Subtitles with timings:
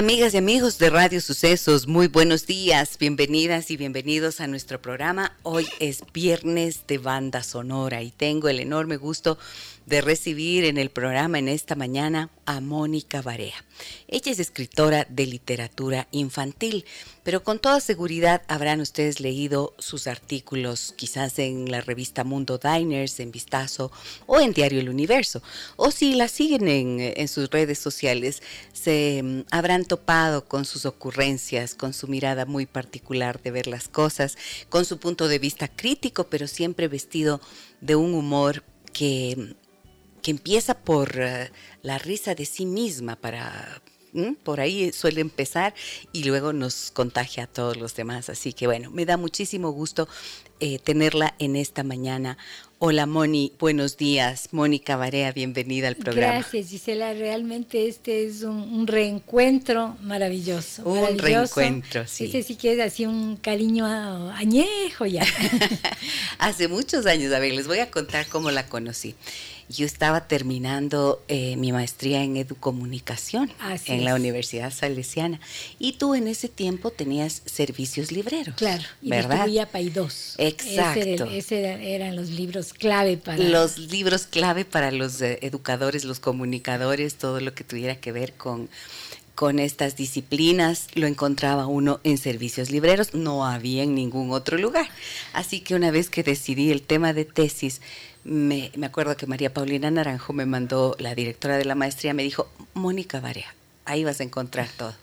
[0.00, 5.36] Amigas y amigos de Radio Sucesos, muy buenos días, bienvenidas y bienvenidos a nuestro programa.
[5.42, 9.36] Hoy es viernes de banda sonora y tengo el enorme gusto
[9.90, 13.64] de recibir en el programa en esta mañana a Mónica Barea.
[14.06, 16.84] Ella es escritora de literatura infantil,
[17.24, 23.18] pero con toda seguridad habrán ustedes leído sus artículos quizás en la revista Mundo Diners,
[23.18, 23.90] en Vistazo
[24.26, 25.42] o en Diario El Universo.
[25.74, 31.74] O si la siguen en, sus redes sociales, se mm, habrán topado con sus ocurrencias,
[31.74, 36.28] con su mirada muy particular de ver las cosas, con su punto de vista crítico,
[36.30, 37.40] pero siempre vestido
[37.80, 39.56] de un humor que
[40.20, 41.50] que empieza por eh,
[41.82, 43.82] la risa de sí misma para
[44.42, 45.74] por ahí suele empezar
[46.12, 48.28] y luego nos contagia a todos los demás.
[48.28, 50.08] Así que bueno, me da muchísimo gusto
[50.58, 52.36] eh, tenerla en esta mañana.
[52.78, 54.48] Hola Moni, buenos días.
[54.52, 56.38] Mónica Barea, bienvenida al programa.
[56.38, 60.82] Gracias Gisela, realmente este es un, reencuentro maravilloso.
[60.84, 62.24] Un reencuentro, sí.
[62.24, 65.26] Este sí que es así un cariño añejo ya.
[66.38, 69.14] Hace muchos años, a ver, les voy a contar cómo la conocí
[69.70, 73.52] yo estaba terminando eh, mi maestría en educomunicación
[73.86, 75.40] en la Universidad Salesiana
[75.78, 78.56] y tú en ese tiempo tenías servicios libreros.
[78.56, 79.46] Claro, y ¿verdad?
[79.70, 80.34] Paidós.
[80.38, 81.24] Exacto.
[81.26, 83.38] Ese, eran los libros clave para...
[83.38, 88.32] Los libros clave para los eh, educadores, los comunicadores, todo lo que tuviera que ver
[88.32, 88.68] con
[89.40, 94.86] con estas disciplinas lo encontraba uno en servicios libreros, no había en ningún otro lugar.
[95.32, 97.80] Así que una vez que decidí el tema de tesis,
[98.24, 102.48] me, acuerdo que María Paulina Naranjo me mandó, la directora de la maestría, me dijo,
[102.74, 103.54] Mónica Varea,
[103.84, 104.94] ahí vas a encontrar todo.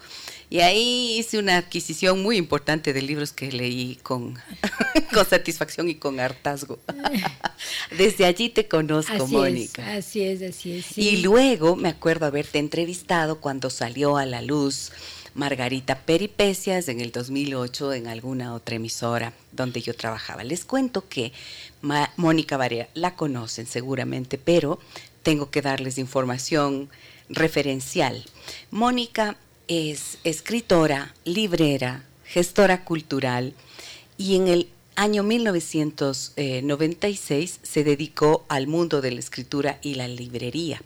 [0.50, 4.39] Y ahí hice una adquisición muy importante de libros que leí con,
[5.13, 6.79] con satisfacción y con hartazgo.
[7.97, 9.95] Desde allí te conozco, Mónica.
[9.95, 10.97] así es, así es.
[10.97, 14.94] Y luego me acuerdo haberte entrevistado cuando salió a la luz
[15.37, 20.43] Margarita Peripecias en el 2008 en alguna otra emisora donde yo trabajaba.
[20.43, 21.31] Les cuento que
[22.15, 24.79] Mónica Barea la conocen seguramente, pero
[25.21, 26.89] tengo que darles información
[27.29, 28.25] referencial.
[28.71, 29.37] Mónica
[29.67, 33.53] es escritora, librera, gestora cultural
[34.17, 40.81] y en el año 1996 se dedicó al mundo de la escritura y la librería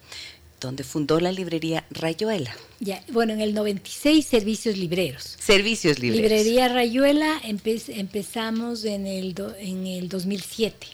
[0.61, 2.55] donde fundó la librería Rayuela.
[2.79, 5.37] Ya, bueno, en el 96 servicios libreros.
[5.39, 6.29] Servicios libreros.
[6.29, 10.87] Librería Rayuela empezamos en el, en el 2007.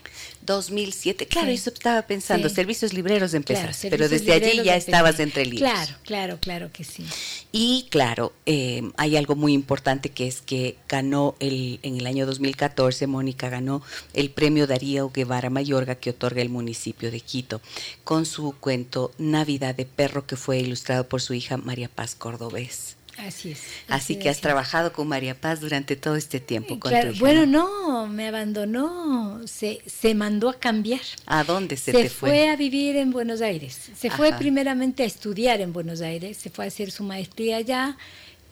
[0.48, 5.70] 2007, claro, eso estaba pensando, servicios libreros empezaste, pero desde allí ya estabas entre libros.
[5.70, 7.06] Claro, claro, claro que sí.
[7.52, 12.26] Y claro, eh, hay algo muy importante que es que ganó el, en el año
[12.26, 17.62] 2014, Mónica ganó el premio Darío Guevara Mayorga que otorga el municipio de Quito,
[18.04, 22.97] con su cuento Navidad de Perro que fue ilustrado por su hija María Paz Cordobés.
[23.18, 23.62] Así es.
[23.88, 26.80] Así, que has trabajado con María Paz durante todo este tiempo.
[26.80, 31.02] Con bueno, no, me abandonó, se, se mandó a cambiar.
[31.26, 32.30] ¿A dónde se, te fue?
[32.30, 33.90] Se fue a vivir en Buenos Aires.
[33.96, 37.98] Se fue primeramente a estudiar en Buenos Aires, se fue a hacer su maestría allá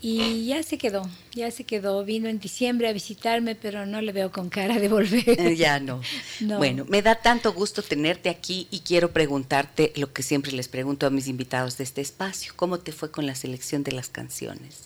[0.07, 2.05] y ya se quedó, ya se quedó.
[2.05, 5.23] Vino en diciembre a visitarme, pero no le veo con cara de volver.
[5.27, 5.99] Eh, ya no.
[6.41, 11.07] Bueno, me da tanto gusto tenerte aquí y quiero preguntarte lo que siempre les pregunto
[11.07, 12.53] a mis invitados de este espacio.
[12.55, 14.83] ¿Cómo te fue con la selección de las canciones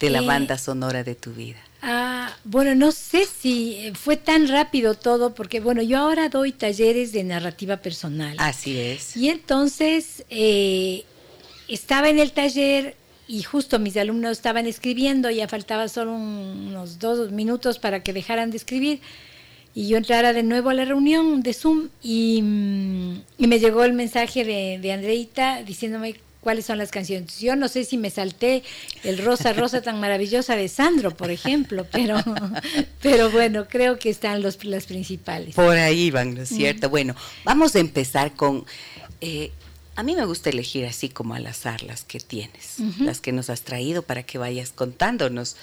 [0.00, 1.60] de la eh, banda sonora de tu vida?
[1.80, 7.12] Ah, bueno, no sé si fue tan rápido todo, porque bueno, yo ahora doy talleres
[7.12, 8.34] de narrativa personal.
[8.40, 9.16] Así es.
[9.16, 11.04] Y entonces eh,
[11.68, 12.96] estaba en el taller
[13.32, 18.50] y justo mis alumnos estaban escribiendo, ya faltaba solo unos dos minutos para que dejaran
[18.50, 19.00] de escribir
[19.74, 23.94] y yo entrara de nuevo a la reunión de Zoom y, mm, me llegó el
[23.94, 27.40] mensaje de, de, Andreita diciéndome cuáles son las canciones.
[27.40, 28.64] Yo no sé si me salté
[29.02, 32.18] el Rosa Rosa tan maravillosa de Sandro, por ejemplo, pero,
[33.00, 35.54] pero bueno, creo que están los, las principales.
[35.54, 36.90] Por ahí van, ¿no es cierto?
[36.90, 38.66] Bueno, vamos a empezar con...
[39.22, 39.52] Eh,
[39.94, 43.50] a mí me gusta elegir así como al azar las que tienes, las que nos
[43.50, 45.56] has traído para que vayas contándonos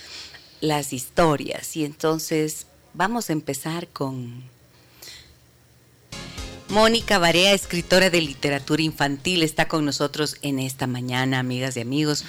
[0.62, 1.76] las historias.
[1.76, 4.44] Y entonces vamos a empezar con
[6.70, 12.24] Mónica Barea, escritora de literatura infantil, está con nosotros en esta mañana, amigas y amigos.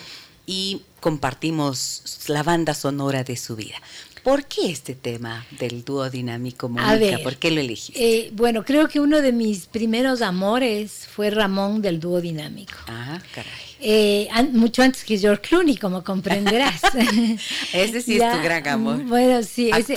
[0.46, 3.76] y compartimos la banda sonora de su vida.
[4.22, 7.18] ¿Por qué este tema del dúo dinámico, Mónica?
[7.22, 8.26] ¿Por qué lo elegiste?
[8.26, 12.76] Eh, bueno, creo que uno de mis primeros amores fue Ramón del dúo dinámico.
[12.86, 13.69] Ah, caray.
[13.82, 16.80] Eh, mucho antes que George Clooney, como comprenderás.
[17.72, 19.02] ese sí es tu gran amor.
[19.04, 19.94] Bueno, sí, Ese,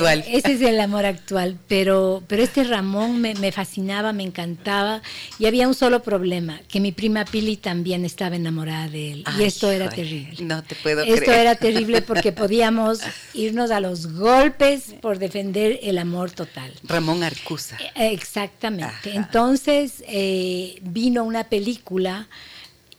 [0.53, 5.01] es el amor actual, pero, pero este Ramón me, fascinaba, me encantaba
[5.37, 9.43] y había un solo problema, que mi prima Pili también estaba enamorada de él y
[9.43, 10.43] esto era terrible.
[10.43, 12.99] No te puedo esto era terrible porque podíamos
[13.33, 16.73] irnos a los golpes por defender el amor total.
[16.83, 17.77] Ramón Arcusa.
[17.95, 19.13] Eh, exactamente.
[19.13, 22.27] Entonces eh, vino una película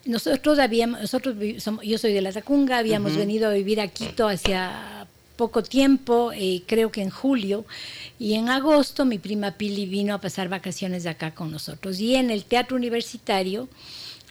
[0.06, 1.36] nosotros habíamos, nosotros
[1.82, 5.06] yo soy de la Tacunga, habíamos venido a vivir a Quito hacia
[5.36, 7.64] poco tiempo, eh, creo que en julio,
[8.18, 11.98] y en agosto mi prima Pili vino a pasar vacaciones de acá con nosotros.
[12.00, 13.68] Y en el teatro universitario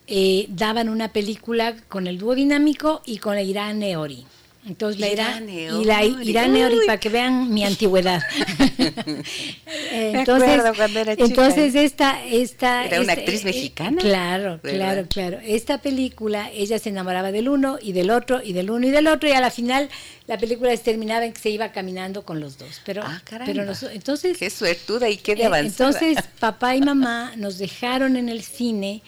[0.08, 4.26] eh, daban una película con el dúo dinámico y con Irán Neori.
[4.66, 8.22] Entonces la Irán, y la Irán para que vean mi antigüedad.
[9.92, 11.26] entonces, cuando era chica.
[11.26, 14.02] entonces esta, esta era una actriz eh, mexicana.
[14.02, 15.40] Claro, claro, claro.
[15.44, 19.08] Esta película, ella se enamoraba del uno y del otro y del uno y del
[19.08, 19.90] otro y a la final
[20.28, 22.82] la película terminaba en que se iba caminando con los dos.
[22.86, 25.90] Pero, ah, pero entonces qué suertuda y qué de eh, avanzada.
[25.90, 29.02] Entonces papá y mamá nos dejaron en el cine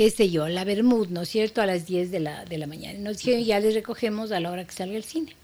[0.00, 2.66] qué sé yo, la Bermud, ¿no es cierto?, a las 10 de la, de la
[2.66, 2.98] mañana.
[3.00, 5.36] Nos dijeron, ya les recogemos a la hora que salga el cine.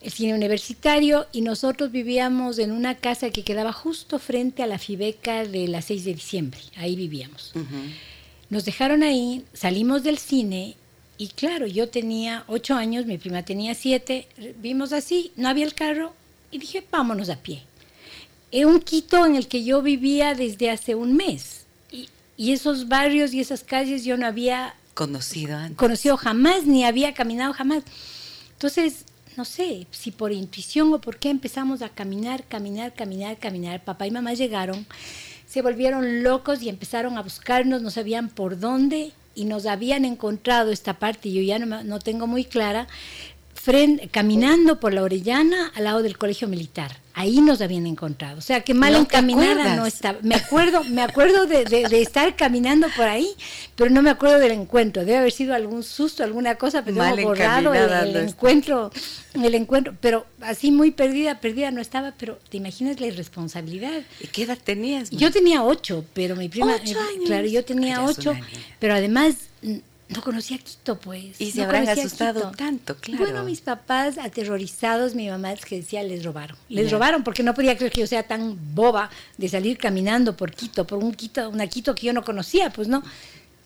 [0.00, 4.78] El cine universitario y nosotros vivíamos en una casa que quedaba justo frente a la
[4.78, 6.60] Fibeca de la 6 de diciembre.
[6.76, 7.52] Ahí vivíamos.
[8.48, 10.76] Nos dejaron ahí, salimos del cine
[11.18, 14.28] y claro, yo tenía 8 años, mi prima tenía 7,
[14.58, 16.14] vimos así, no había el carro
[16.52, 17.64] y dije, vámonos a pie.
[18.52, 21.63] En un Quito en el que yo vivía desde hace un mes
[22.36, 27.52] y esos barrios y esas calles yo no había conocido Conocido jamás, ni había caminado
[27.52, 27.82] jamás.
[28.52, 29.04] Entonces,
[29.36, 33.82] no sé si por intuición o por qué empezamos a caminar, caminar, caminar, caminar.
[33.82, 34.86] Papá y mamá llegaron,
[35.46, 40.70] se volvieron locos y empezaron a buscarnos, no sabían por dónde y nos habían encontrado
[40.70, 42.86] esta parte, yo ya no, no tengo muy clara,
[44.10, 46.98] caminando por la Orellana al lado del colegio militar.
[47.16, 48.38] Ahí nos habían encontrado.
[48.38, 50.18] O sea, que mal encaminada no estaba.
[50.22, 51.62] Me acuerdo, me acuerdo de,
[52.02, 53.28] estar caminando por ahí,
[53.76, 55.04] pero no me acuerdo del encuentro.
[55.04, 58.90] Debe haber sido algún susto, alguna cosa, pero mal borrado el, encuentro,
[59.32, 59.94] el encuentro.
[60.00, 64.02] Pero así muy perdida, perdida no estaba, pero te imaginas la irresponsabilidad.
[64.20, 65.10] ¿Y qué edad tenías?
[65.10, 66.94] Yo tenía ocho, pero mi prima, eh,
[67.26, 68.34] claro, yo tenía ocho,
[68.80, 69.36] pero además
[70.08, 71.40] no conocía Quito, pues.
[71.40, 73.24] Y se habrán asustado tanto, claro.
[73.24, 76.56] Bueno, mis papás aterrorizados, mi mamá es que decía, les robaron.
[76.68, 80.52] Les robaron porque no podía creer que yo sea tan boba de salir caminando por
[80.52, 83.02] Quito, por un Quito, una Quito que yo no conocía, pues no.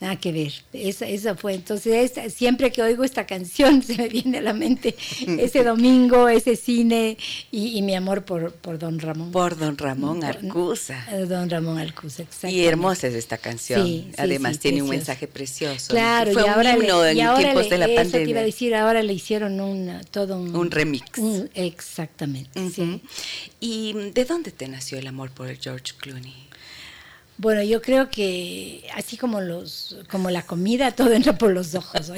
[0.01, 1.55] Nada que ver, esa, esa fue.
[1.55, 4.95] Entonces, siempre que oigo esta canción se me viene a la mente
[5.27, 7.19] ese domingo, ese cine
[7.51, 9.33] y, mi amor por, por Don Ramón.
[9.33, 11.05] Por Don Ramón Arcusa.
[11.11, 12.55] Eh, don Ramón Arcusa, exacto.
[12.55, 13.85] Y hermosa es esta canción.
[13.85, 15.93] Sí, Además, tiene un mensaje precioso.
[15.93, 19.03] Claro, y ahora, le, y ahora le, de la eso Te iba a decir, ahora
[19.03, 20.55] le hicieron un, todo un.
[20.55, 21.11] Un remix.
[21.55, 22.71] exactamente.
[22.71, 23.03] sí.
[23.59, 26.48] ¿Y de dónde te nació el amor por George Clooney?
[27.39, 32.13] Bueno, yo creo que así como los, como la comida, todo entra por los ojos.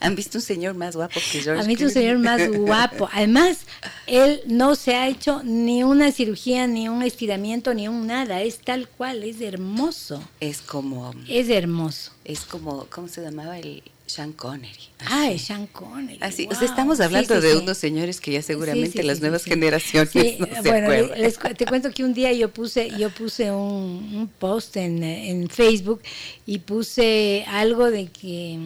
[0.00, 1.62] ¿Han visto un señor más guapo que George?
[1.62, 3.08] Han visto un señor más guapo.
[3.12, 3.60] Además,
[4.06, 8.42] él no se ha hecho ni una cirugía, ni un estiramiento, ni un nada.
[8.42, 10.22] Es tal cual, es hermoso.
[10.40, 11.14] Es como.
[11.28, 12.12] Es hermoso.
[12.24, 14.88] Es como, ¿cómo se llamaba el sean Connery.
[15.06, 16.18] Ah, es Sean Connery.
[16.20, 21.08] Así, estamos hablando de unos señores que ya seguramente las nuevas generaciones no se bueno,
[21.56, 26.00] te cuento que un día yo puse, yo puse un, post en, Facebook
[26.46, 28.58] y puse algo de que,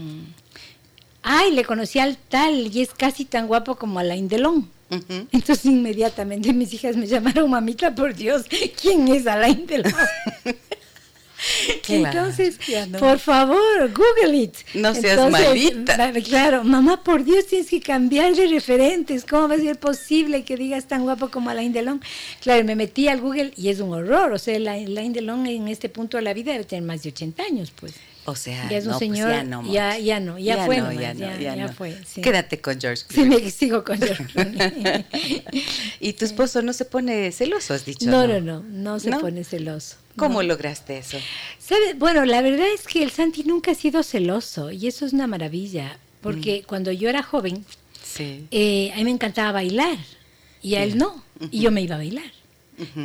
[1.22, 4.68] ay, le conocí al tal y es casi tan guapo como Alain Delon.
[4.90, 8.44] Entonces inmediatamente mis hijas me llamaron, mamita, por Dios,
[8.80, 9.92] ¿quién es Alain Delon?
[11.88, 12.58] Entonces,
[12.98, 14.54] por favor, Google it.
[14.74, 16.12] No seas malita.
[16.22, 19.24] Claro, mamá, por Dios, tienes que cambiar de referentes.
[19.24, 22.00] ¿Cómo va a ser posible que digas tan guapo como Alain Delon?
[22.40, 24.32] Claro, me metí al Google y es un horror.
[24.32, 27.42] O sea, Alain Delon en este punto de la vida debe tener más de 80
[27.42, 27.94] años, pues.
[28.26, 31.68] O sea, ya es un pues señor, ya, no, ya, ya, no, ya, fue, ya,
[31.72, 31.96] fue.
[32.22, 33.04] Quédate con George.
[33.08, 34.24] Sí, me sigo con George.
[36.00, 38.08] ¿Y tu esposo no se pone celoso, has dicho?
[38.10, 39.96] No, no, no, no, se pone celoso.
[40.16, 41.18] ¿Cómo lograste eso?
[41.58, 41.94] ¿Sabe?
[41.94, 45.26] Bueno, la verdad es que el Santi nunca ha sido celoso y eso es una
[45.26, 46.66] maravilla, porque mm.
[46.66, 47.64] cuando yo era joven,
[48.18, 49.96] eh, a mí me encantaba bailar
[50.62, 52.32] y a él no, y yo me iba a bailar.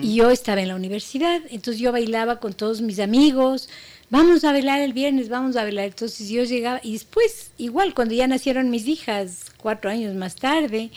[0.01, 3.67] Y yo estaba en la universidad, entonces yo bailaba con todos mis amigos,
[4.09, 5.85] vamos a velar el viernes, vamos a velar.
[5.85, 10.91] Entonces yo llegaba, y después, igual, cuando ya nacieron mis hijas, cuatro años más tarde,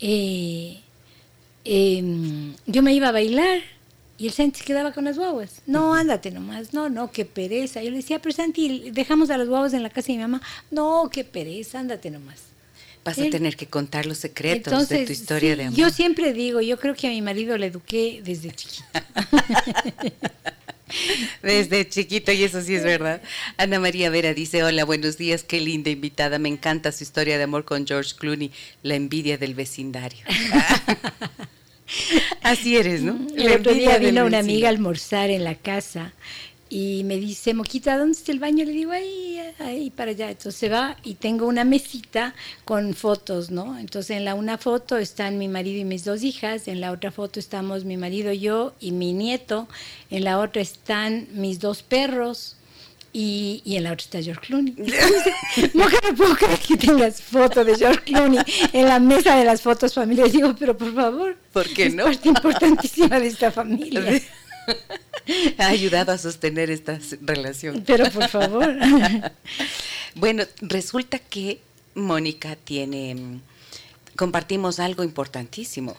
[0.00, 0.80] eh,
[1.64, 3.60] em, yo me iba a bailar
[4.16, 5.60] y el Santi se quedaba con las guaguas.
[5.66, 6.72] No, ándate nomás.
[6.72, 7.82] No, no, qué pereza.
[7.82, 10.40] Yo le decía, pero Santi, dejamos a las guaguas en la casa de mi mamá.
[10.70, 12.40] No, qué pereza, ándate nomás.
[13.04, 15.78] Vas a tener que contar los secretos de tu historia de amor.
[15.78, 19.04] Yo siempre digo, yo creo que a mi marido le eduqué desde chiquita.
[21.42, 23.22] Desde chiquito, y eso sí es verdad.
[23.56, 27.44] Ana María Vera dice, hola, buenos días, qué linda invitada, me encanta su historia de
[27.44, 28.50] amor con George Clooney,
[28.82, 30.24] la envidia del vecindario.
[32.42, 33.18] Así eres, ¿no?
[33.36, 36.12] El otro día vino una amiga a almorzar en la casa
[36.76, 38.64] y me dice, Moquita, ¿dónde está el baño?
[38.64, 40.30] Le digo, ahí, ahí, para allá.
[40.30, 43.78] Entonces se va y tengo una mesita con fotos, ¿no?
[43.78, 47.12] Entonces en la una foto están mi marido y mis dos hijas, en la otra
[47.12, 49.68] foto estamos mi marido, yo y mi nieto,
[50.10, 52.56] en la otra están mis dos perros,
[53.12, 54.74] y, y, en la otra está George Clooney.
[55.74, 58.40] no puedo creer que tengas foto de George Clooney
[58.72, 60.32] en la mesa de las fotos familiares.
[60.32, 62.06] Digo, pero por favor, ¿por qué es no?
[62.06, 64.20] parte importantísima de esta familia.
[65.58, 67.82] ha ayudado a sostener esta relación.
[67.86, 68.74] Pero por favor.
[70.14, 71.60] bueno, resulta que
[71.94, 73.40] Mónica tiene,
[74.16, 75.96] compartimos algo importantísimo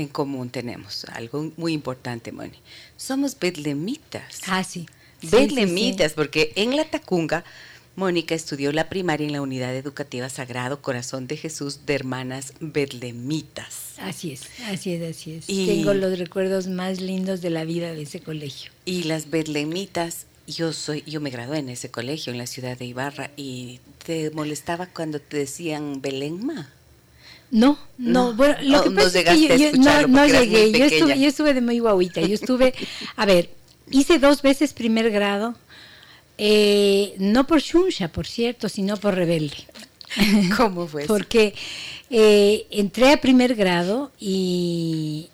[0.00, 2.58] en común tenemos, algo muy importante, Moni.
[2.96, 4.40] Somos bedlemitas.
[4.46, 4.88] Ah, sí.
[5.22, 7.44] Bedlemitas, porque en la Tacunga,
[8.00, 13.96] Mónica estudió la primaria en la unidad educativa Sagrado Corazón de Jesús de Hermanas Bedlemitas.
[13.98, 15.46] Así es, así es, así es.
[15.46, 18.72] Tengo los recuerdos más lindos de la vida de ese colegio.
[18.86, 22.86] Y las Bedlemitas, yo soy, yo me gradué en ese colegio en la ciudad de
[22.86, 26.70] Ibarra y te molestaba cuando te decían Belenma.
[27.50, 31.52] No, no, bueno, lo que pasa es que yo, no, llegué, yo estuve, yo estuve
[31.52, 32.72] de muy guauita, yo estuve,
[33.16, 33.50] a ver,
[33.90, 35.54] hice dos veces primer grado,
[36.42, 39.58] eh, no por Xunsha, por cierto, sino por rebelde.
[40.56, 41.04] ¿Cómo fue?
[41.04, 41.54] Porque
[42.08, 45.28] eh, entré a primer grado y,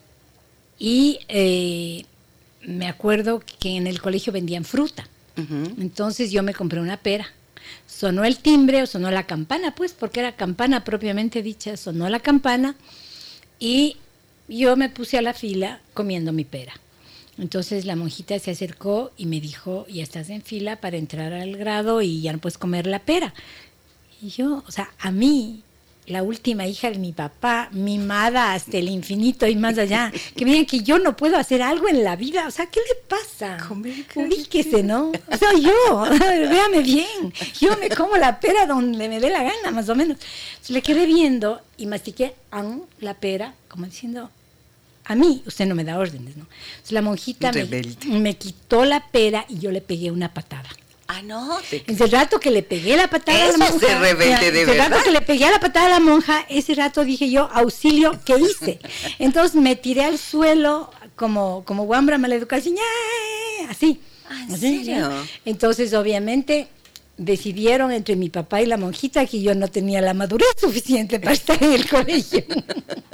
[0.77, 2.03] y eh,
[2.61, 5.07] me acuerdo que en el colegio vendían fruta.
[5.37, 7.27] Entonces yo me compré una pera.
[7.85, 12.19] Sonó el timbre o sonó la campana, pues, porque era campana propiamente dicha, sonó la
[12.19, 12.75] campana
[13.59, 13.97] y
[14.49, 16.73] yo me puse a la fila comiendo mi pera.
[17.37, 21.55] Entonces la monjita se acercó y me dijo, ya estás en fila para entrar al
[21.55, 23.33] grado y ya no puedes comer la pera.
[24.21, 25.61] Y yo, o sea, a mí,
[26.07, 30.51] la última hija de mi papá, mimada hasta el infinito y más allá, que me
[30.51, 33.57] digan que yo no puedo hacer algo en la vida, o sea, ¿qué le pasa?
[34.25, 35.11] Ubíquese, ¿no?
[35.37, 39.89] Soy yo, véame bien, yo me como la pera donde me dé la gana, más
[39.89, 40.17] o menos.
[40.51, 42.33] Entonces, le quedé viendo y mastiqué
[42.99, 44.31] la pera, como diciendo,
[45.07, 46.47] a mí usted no me da órdenes, ¿no?
[46.71, 47.51] Entonces la monjita
[48.05, 50.69] me, quitó la pera y yo le pegué una patada.
[51.07, 51.57] Ah, no.
[51.71, 53.87] Ese rato que le pegué la patada a la monja.
[53.87, 57.05] Se rebelde de ese rato que le pegué la patada a la monja, ese rato
[57.05, 58.79] dije yo, auxilio, ¿qué hice?
[59.19, 62.75] Entonces me tiré al suelo como, como guambra maleducación,
[63.69, 64.01] así.
[64.29, 65.09] Ah, ¿En serio?
[65.45, 66.67] Entonces, obviamente,
[67.17, 71.33] decidieron entre mi papá y la monjita que yo no tenía la madurez suficiente para
[71.33, 72.43] estar en el colegio.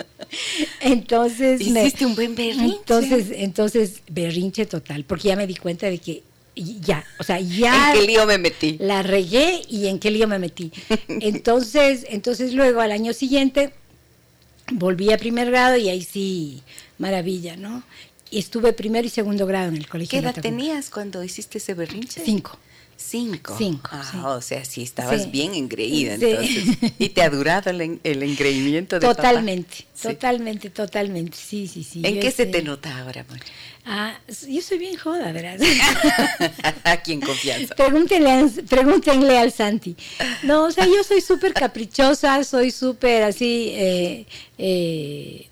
[0.82, 2.78] entonces hiciste un buen berrinche.
[2.78, 6.24] Entonces, entonces berrinche total, porque ya me di cuenta de que
[6.56, 8.78] ya, o sea, ya ¿En qué lío me metí?
[8.80, 10.72] La regué y en qué lío me metí.
[11.08, 13.74] Entonces, entonces luego al año siguiente
[14.72, 16.62] volví a primer grado y ahí sí,
[17.00, 17.84] maravilla, ¿no?
[18.30, 20.12] Y estuve primero y segundo grado en el colegio.
[20.12, 22.22] ¿Qué edad tenías cuando hiciste ese berrinche?
[22.24, 22.58] Cinco.
[23.06, 23.56] Cinco.
[23.58, 23.90] Cinco.
[23.92, 26.78] Ah, o sea, sí estabas bien engreída entonces.
[26.98, 31.38] ¿Y te ha durado el, el engreimiento de Totalmente, totalmente, totalmente.
[31.38, 32.02] Sí, sí, sí.
[32.04, 33.40] ¿En qué se te nota ahora, amor?
[33.86, 34.18] Ah,
[34.48, 35.58] yo soy bien joda, ¿verdad?
[36.86, 37.76] Aquí en confianza.
[37.76, 39.96] Pregúntenle, pregúntenle al Santi.
[40.44, 44.26] No, o sea, yo soy súper caprichosa, soy súper así, eh,
[44.58, 45.48] eh,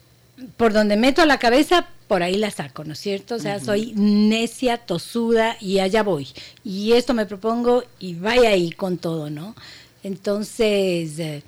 [0.56, 3.36] por donde meto la cabeza, por ahí la saco, ¿no es cierto?
[3.36, 6.28] O sea, soy necia, tosuda y allá voy.
[6.62, 9.56] Y esto me propongo y vaya ahí con todo, ¿no?
[10.04, 11.42] Entonces, eh,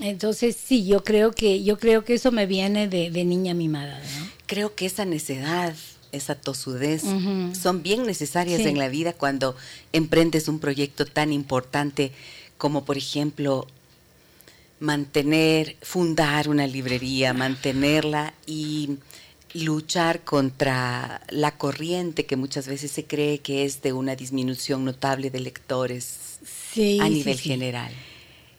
[0.00, 4.30] entonces sí, yo creo que yo creo que eso me viene de, niña mimada, ¿no?
[4.46, 5.74] Creo que esa necedad,
[6.10, 7.02] esa tosudez,
[7.52, 9.56] son bien necesarias en la vida cuando
[9.92, 12.12] emprendes un proyecto tan importante
[12.56, 13.66] como, por ejemplo,
[14.80, 18.96] mantener, fundar una librería, mantenerla y
[19.54, 25.30] luchar contra la corriente que muchas veces se cree que es de una disminución notable
[25.30, 26.38] de lectores
[27.00, 27.92] a nivel general.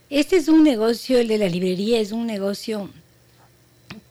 [0.09, 2.89] Este es un negocio, el de la librería es un negocio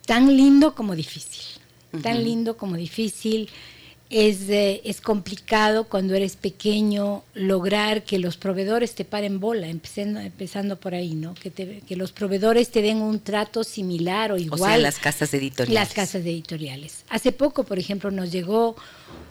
[0.06, 1.60] tan lindo como difícil,
[2.02, 3.48] tan lindo como difícil.
[4.10, 10.20] Es, eh, es complicado cuando eres pequeño lograr que los proveedores te paren bola, empezando,
[10.20, 11.34] empezando por ahí, ¿no?
[11.34, 14.60] Que, te- que los proveedores te den un trato similar o O igual.
[14.60, 15.74] sea, las casas editoriales.
[15.74, 17.04] Las casas editoriales.
[17.10, 18.76] Hace poco, por ejemplo, nos llegó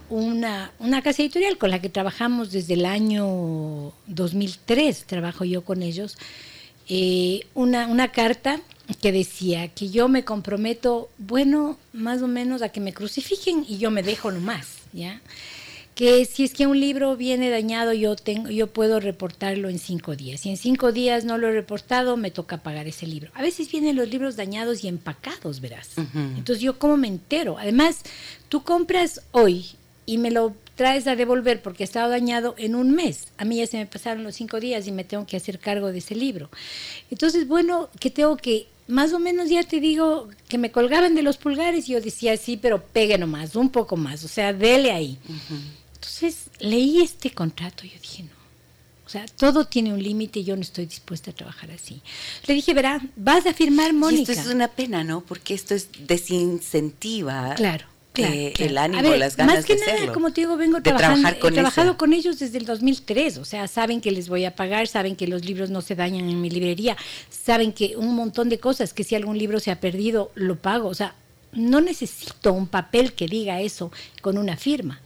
[0.10, 5.81] una, una casa editorial con la que trabajamos desde el año 2003, trabajo yo con
[5.81, 6.17] ellos,
[6.88, 8.62] eh, una, una carta
[8.96, 13.77] que decía que yo me comprometo, bueno, más o menos a que me crucifiquen y
[13.77, 15.22] yo me dejo nomás, ¿ya?
[15.98, 20.15] que si es que un libro viene dañado, yo tengo, yo puedo reportarlo en cinco
[20.15, 20.41] días.
[20.41, 23.32] Si en cinco días no lo he reportado, me toca pagar ese libro.
[23.34, 25.94] A veces vienen los libros dañados y empacados, verás.
[26.13, 27.58] Entonces yo cómo me entero.
[27.58, 28.03] Además,
[28.48, 29.65] tú compras hoy
[30.06, 33.29] y me lo traes a devolver porque ha estado dañado en un mes.
[33.39, 35.91] A mí ya se me pasaron los cinco días y me tengo que hacer cargo
[35.91, 36.51] de ese libro.
[37.10, 41.24] Entonces, bueno, que tengo que, más o menos ya te digo, que me colgaban de
[41.24, 44.91] los pulgares y yo decía, sí, pero pegue nomás, un poco más, o sea, dele
[44.91, 45.17] ahí.
[45.96, 48.38] Entonces leí este contrato y yo dije, no.
[49.06, 52.01] O sea, todo tiene un límite y yo no estoy dispuesta a trabajar así.
[52.46, 54.34] Le dije, verá, vas a firmar, Y Mónica.
[54.34, 55.22] esto es una pena, ¿no?
[55.22, 57.86] Porque esto es desincentiva Claro.
[58.17, 58.71] Claro, eh, claro.
[58.71, 60.13] el ánimo, ver, las ganas más que de nada, hacerlo.
[60.13, 61.97] como te digo, vengo trabajando, he trabajado eso.
[61.97, 65.27] con ellos desde el 2003, o sea, saben que les voy a pagar, saben que
[65.27, 66.97] los libros no se dañan en mi librería,
[67.29, 70.89] saben que un montón de cosas, que si algún libro se ha perdido, lo pago,
[70.89, 71.13] o sea,
[71.53, 75.00] no necesito un papel que diga eso con una firma.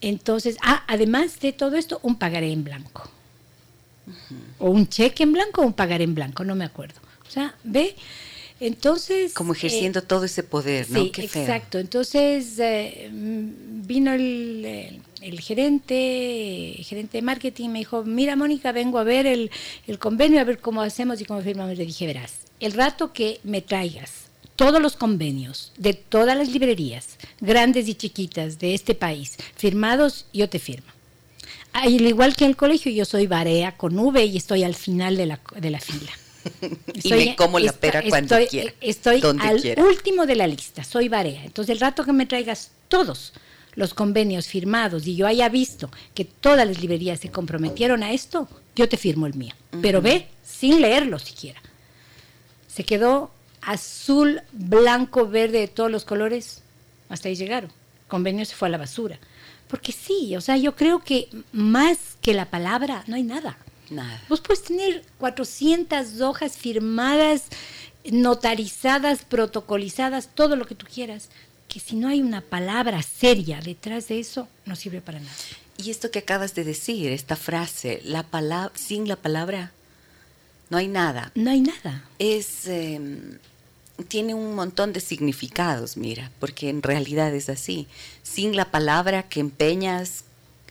[0.00, 3.10] Entonces, ah, además de todo esto, un pagaré en blanco.
[4.58, 7.00] O un cheque en blanco o un pagaré en blanco, no me acuerdo.
[7.26, 7.96] O sea, ve,
[8.60, 9.32] entonces...
[9.34, 11.02] Como eh, ejerciendo todo ese poder, ¿no?
[11.04, 11.42] Sí, Qué feo.
[11.42, 11.78] exacto.
[11.78, 18.98] Entonces eh, vino el, el- el gerente, gerente de marketing, me dijo, mira Mónica, vengo
[18.98, 19.50] a ver el,
[19.86, 21.78] el convenio, a ver cómo hacemos y cómo firmamos.
[21.78, 24.10] Le dije, verás, el rato que me traigas
[24.56, 30.48] todos los convenios de todas las librerías, grandes y chiquitas de este país, firmados, yo
[30.50, 30.86] te firmo.
[31.72, 35.16] Al igual que en el colegio, yo soy Barea con V y estoy al final
[35.16, 36.12] de la, de la fila.
[37.02, 39.84] Y me como la pera cuando estoy, quiera, Estoy donde al quiera.
[39.84, 41.44] último de la lista, soy Barea.
[41.44, 43.32] Entonces, el rato que me traigas todos
[43.74, 48.48] los convenios firmados y yo haya visto que todas las librerías se comprometieron a esto,
[48.76, 49.54] yo te firmo el mío.
[49.82, 51.60] Pero ve, sin leerlo siquiera.
[52.68, 53.30] Se quedó
[53.62, 56.62] azul, blanco, verde, de todos los colores.
[57.08, 57.70] Hasta ahí llegaron.
[57.70, 59.18] El convenio se fue a la basura.
[59.68, 63.58] Porque sí, o sea, yo creo que más que la palabra, no hay nada.
[63.90, 64.22] Nada.
[64.28, 67.44] Vos puedes tener 400 hojas firmadas,
[68.10, 71.28] notarizadas, protocolizadas, todo lo que tú quieras,
[71.68, 75.34] que si no hay una palabra seria detrás de eso, no sirve para nada.
[75.76, 79.72] Y esto que acabas de decir, esta frase, la palabra, sin la palabra
[80.70, 81.32] no hay nada.
[81.34, 82.04] No hay nada.
[82.18, 83.00] Es eh,
[84.08, 87.86] tiene un montón de significados, mira, porque en realidad es así.
[88.22, 90.24] Sin la palabra que empeñas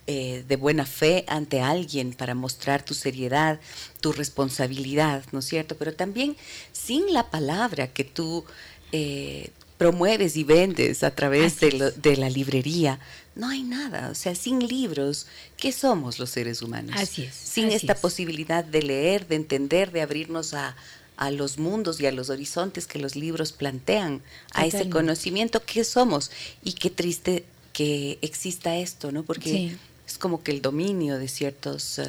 [0.06, 3.58] eh, de buena fe ante alguien para mostrar tu seriedad,
[4.00, 5.76] tu responsabilidad, ¿no es cierto?
[5.76, 6.36] Pero también
[6.72, 8.44] sin la palabra que tú
[8.92, 13.00] eh, promueves y vendes a través de, lo- de la librería,
[13.34, 14.10] no hay nada.
[14.10, 16.94] O sea, sin libros, ¿qué somos los seres humanos?
[16.96, 17.98] Así es, Sin así esta es.
[18.00, 20.76] posibilidad de leer, de entender, de abrirnos a,
[21.16, 25.82] a los mundos y a los horizontes que los libros plantean, a ese conocimiento, ¿qué
[25.82, 26.30] somos?
[26.62, 29.24] Y qué triste que exista esto, ¿no?
[29.24, 29.76] Porque Sí.
[30.14, 31.98] Es como que el dominio de ciertos...
[31.98, 32.04] eh,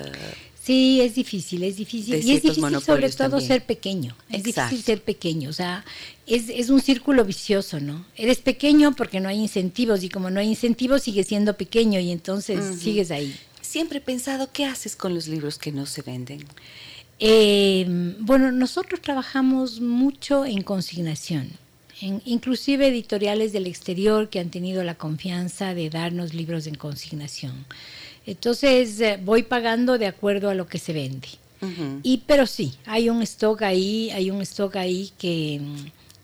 [0.64, 2.16] Sí, es difícil, es difícil.
[2.16, 3.48] Y es difícil sobre todo también.
[3.48, 4.16] ser pequeño.
[4.32, 4.72] Es Exacto.
[4.72, 5.50] difícil ser pequeño.
[5.52, 5.86] O sea,
[6.26, 8.04] es, es un círculo vicioso, ¿no?
[8.16, 12.12] Eres pequeño porque no hay incentivos y como no hay incentivos sigues siendo pequeño y
[12.12, 13.36] entonces sigues ahí.
[13.62, 16.44] siempre he pensado, ¿qué haces con los libros que no se venden?
[17.20, 17.86] Eh,
[18.20, 21.50] bueno, nosotros trabajamos mucho en consignación,
[22.02, 27.66] en- inclusive editoriales del exterior que han tenido la confianza de darnos libros en consignación.
[28.26, 31.28] Entonces eh, voy pagando de acuerdo a lo que se vende.
[32.04, 35.60] Y pero sí, hay un stock ahí, hay un stock ahí que,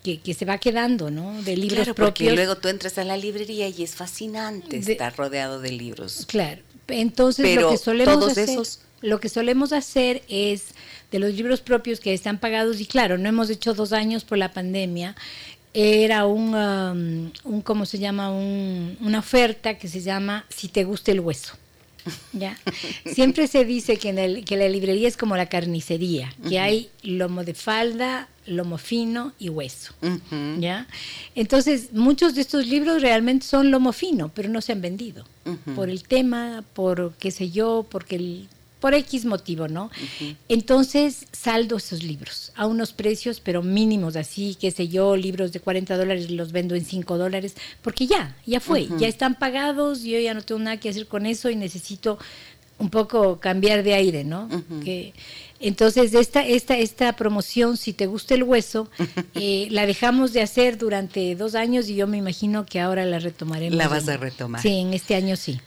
[0.04, 1.42] que, que se va quedando, ¿no?
[1.42, 2.36] De libros Claro, porque propios.
[2.36, 6.26] luego tú entras a la librería y es fascinante De- estar rodeado de libros.
[6.28, 6.62] Claro.
[6.90, 10.66] Entonces Pero lo que solemos todos hacer, esos- lo que solemos hacer es
[11.12, 14.38] de los libros propios que están pagados y claro, no hemos hecho dos años por
[14.38, 15.16] la pandemia.
[15.74, 18.30] Era un, um, un ¿cómo se llama?
[18.32, 21.54] Un- una oferta que se llama Si te gusta el hueso.
[22.34, 22.58] ¿Ya?
[23.14, 26.90] Siempre se dice que, en el- que la librería es como la carnicería, que hay
[27.04, 29.94] lomo de falda, lomo fino y hueso.
[30.60, 30.88] ¿Ya?
[31.36, 35.26] Entonces, muchos de estos libros realmente son lomo fino, pero no se han vendido.
[35.76, 38.48] Por el tema, por qué sé yo, porque el-
[38.82, 39.90] por X motivo, ¿no?
[40.50, 45.62] Entonces saldo esos libros a unos precios, pero mínimos, así, qué sé yo, libros de
[45.62, 50.20] 40 dólares los vendo en 5 dólares, porque ya, ya fue, ya están pagados, yo
[50.20, 52.18] ya no tengo nada que hacer con eso y necesito
[52.80, 54.50] un poco cambiar de aire, ¿no?
[54.84, 55.14] que,
[55.60, 58.90] entonces, esta, esta, esta promoción, si te gusta el hueso,
[59.36, 63.20] eh, la dejamos de hacer durante dos años y yo me imagino que ahora la
[63.20, 63.78] retomaremos.
[63.78, 64.60] La vas a retomar.
[64.60, 65.60] Sí, en este año sí.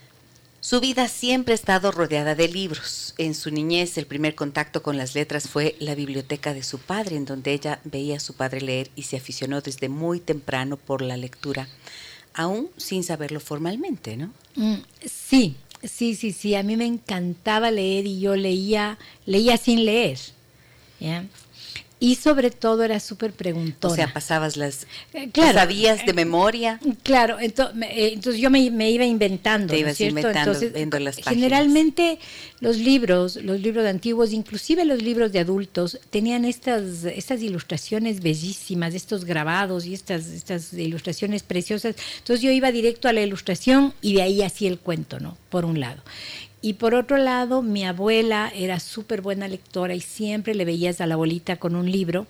[0.65, 3.13] Su vida siempre ha estado rodeada de libros.
[3.19, 7.17] En su niñez, el primer contacto con las letras fue la biblioteca de su padre,
[7.17, 11.03] en donde ella veía a su padre leer y se aficionó desde muy temprano por
[11.03, 11.69] la lectura,
[12.33, 14.33] aún sin saberlo formalmente, ¿no?
[14.55, 16.55] Mm, sí, sí, sí, sí.
[16.55, 18.97] A mí me encantaba leer y yo leía,
[19.27, 20.19] leía sin leer.
[20.99, 21.27] ¿ya?
[22.01, 23.93] Y sobre todo era súper preguntona.
[23.93, 24.87] O sea, pasabas las...
[25.13, 26.81] Eh, claro, ¿Sabías de memoria?
[27.03, 31.35] Claro, entonces, eh, entonces yo me, iba inventando, Te ibas inventando, entonces, viendo las páginas.
[31.35, 32.19] Generalmente
[32.61, 38.95] los libros, los libros antiguos, inclusive los libros de adultos, tenían estas, estas ilustraciones bellísimas,
[38.95, 41.95] estos grabados y estas, estas ilustraciones preciosas.
[42.19, 45.39] Entonces yo iba directo a la ilustración y de ahí hacía el cuento, ¿no?
[45.49, 46.03] Por un lado.
[46.65, 51.07] Y por otro lado, mi abuela era súper buena lectora y siempre le veías a
[51.07, 52.27] la abuelita con un libro.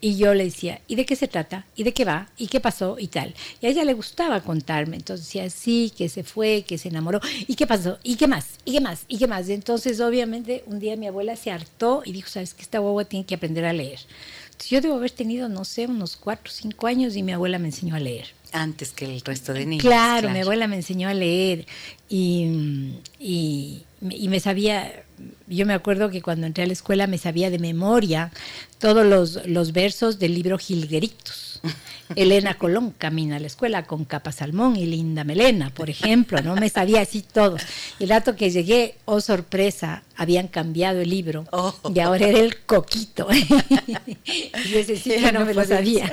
[0.00, 1.64] Y yo le decía, ¿y de qué se trata?
[1.76, 2.28] ¿Y de qué va?
[2.36, 2.96] ¿Y qué pasó?
[2.98, 3.36] Y tal.
[3.60, 4.96] Y a ella le gustaba contarme.
[4.96, 7.20] Entonces decía, sí, que se fue, que se enamoró.
[7.46, 8.00] ¿Y qué pasó?
[8.02, 8.46] ¿Y qué más?
[8.64, 9.04] ¿Y qué más?
[9.06, 9.48] ¿Y qué más?
[9.48, 13.26] Entonces, obviamente, un día mi abuela se hartó y dijo, ¿sabes que Esta guagua tiene
[13.26, 14.00] que aprender a leer.
[14.68, 17.68] Yo debo haber tenido, no sé, unos cuatro o cinco años y mi abuela me
[17.68, 18.26] enseñó a leer.
[18.52, 19.82] Antes que el resto de niños.
[19.84, 21.66] Claro, mi abuela me enseñó a leer
[22.08, 25.04] y, y, me sabía,
[25.46, 28.32] yo me acuerdo que cuando entré a la escuela me sabía de memoria
[28.78, 31.47] todos los, los versos del libro Gilgueritos.
[32.16, 36.56] Elena Colón camina a la escuela con capa salmón y linda melena, por ejemplo, ¿no?
[36.56, 37.62] Me sabía así todos.
[37.98, 41.74] El rato que llegué, oh sorpresa, habían cambiado el libro oh.
[41.94, 43.28] y ahora era el coquito.
[44.26, 46.10] y ese sí que no, me lo sabía.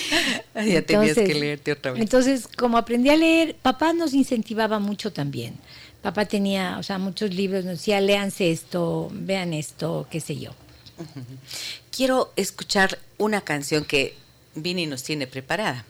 [0.54, 2.02] ya tenías que leerte otra vez.
[2.02, 5.54] Entonces, como aprendí a leer, papá nos incentivaba mucho también.
[6.02, 10.52] Papá tenía, o sea, muchos libros, nos decía, léanse esto, vean esto, qué sé yo.
[11.90, 14.16] Quiero escuchar una canción que
[14.62, 15.84] Vini nos tiene preparada.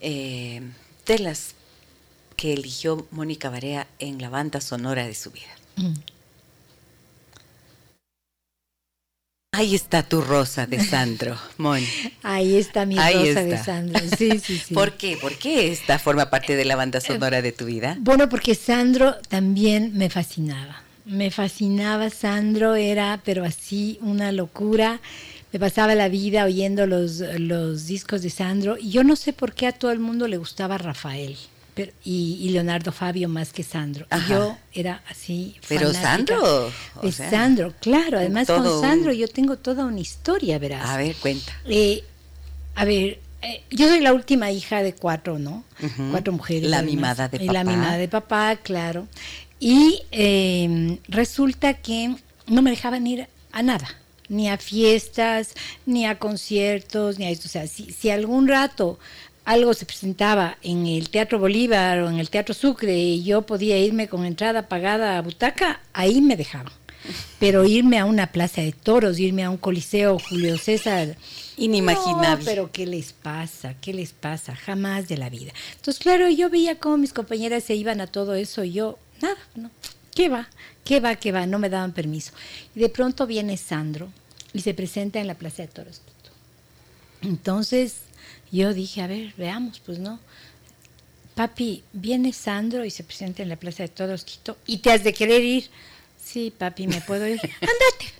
[0.00, 0.60] Eh,
[1.06, 1.54] de las
[2.36, 5.56] que eligió Mónica Barea en la banda sonora de su vida.
[5.76, 5.94] Mm.
[9.52, 11.82] Ahí está tu rosa de Sandro, Mon.
[12.22, 14.00] Ahí está mi rosa de Sandro.
[14.18, 14.74] Sí, sí, sí.
[14.74, 15.16] ¿Por qué?
[15.16, 17.96] ¿Por qué esta forma parte de la banda sonora de tu vida?
[18.00, 20.82] Bueno, porque Sandro también me fascinaba.
[21.06, 25.00] Me fascinaba Sandro, era pero así una locura
[25.56, 29.54] me pasaba la vida oyendo los, los discos de Sandro y yo no sé por
[29.54, 31.34] qué a todo el mundo le gustaba Rafael.
[32.04, 34.06] y, Leonardo Fabio más que Sandro.
[34.28, 35.56] Yo era así.
[35.66, 36.70] Pero Sandro.
[37.02, 38.18] De Sandro, claro.
[38.18, 40.90] Además, con Sandro yo tengo toda una historia, verás.
[40.90, 41.58] A ver, cuenta.
[41.64, 42.04] Eh,
[42.74, 45.64] a ver, eh, yo soy la última hija de cuatro, ¿no?
[46.10, 46.68] Cuatro mujeres.
[46.68, 47.52] La mimada de papá.
[47.54, 49.08] La mimada de papá, claro.
[49.58, 52.14] Y eh, resulta que
[52.46, 53.88] no me dejaban ir a nada
[54.28, 57.46] ni a fiestas, ni a conciertos, ni a esto.
[57.46, 58.98] O sea, si, si algún rato
[59.46, 63.78] algo se presentaba en el Teatro Bolívar o en el Teatro Sucre y yo podía
[63.78, 66.72] irme con entrada pagada a butaca, ahí me dejaban.
[67.38, 71.16] Pero irme a una plaza de toros, irme a un coliseo Julio César,
[71.56, 72.44] inimaginable.
[72.44, 73.74] pero ¿qué les pasa?
[73.80, 74.56] ¿Qué les pasa?
[74.56, 75.52] Jamás de la vida.
[75.76, 79.38] Entonces, claro, yo veía cómo mis compañeras se iban a todo eso y yo, nada,
[79.54, 79.70] no.
[80.16, 80.48] ¿Qué va?
[80.82, 81.14] ¿Qué va?
[81.16, 81.44] ¿Qué va?
[81.46, 82.32] No me daban permiso.
[82.74, 84.10] Y de pronto viene Sandro
[84.54, 86.00] y se presenta en la Plaza de Toros.
[87.20, 87.96] Entonces
[88.50, 90.18] yo dije, a ver, veamos, pues no.
[91.34, 95.04] Papi, viene Sandro y se presenta en la Plaza de Toros Quito y te has
[95.04, 95.68] de querer ir.
[96.24, 97.38] Sí, papi, me puedo ir.
[97.60, 98.14] Andate.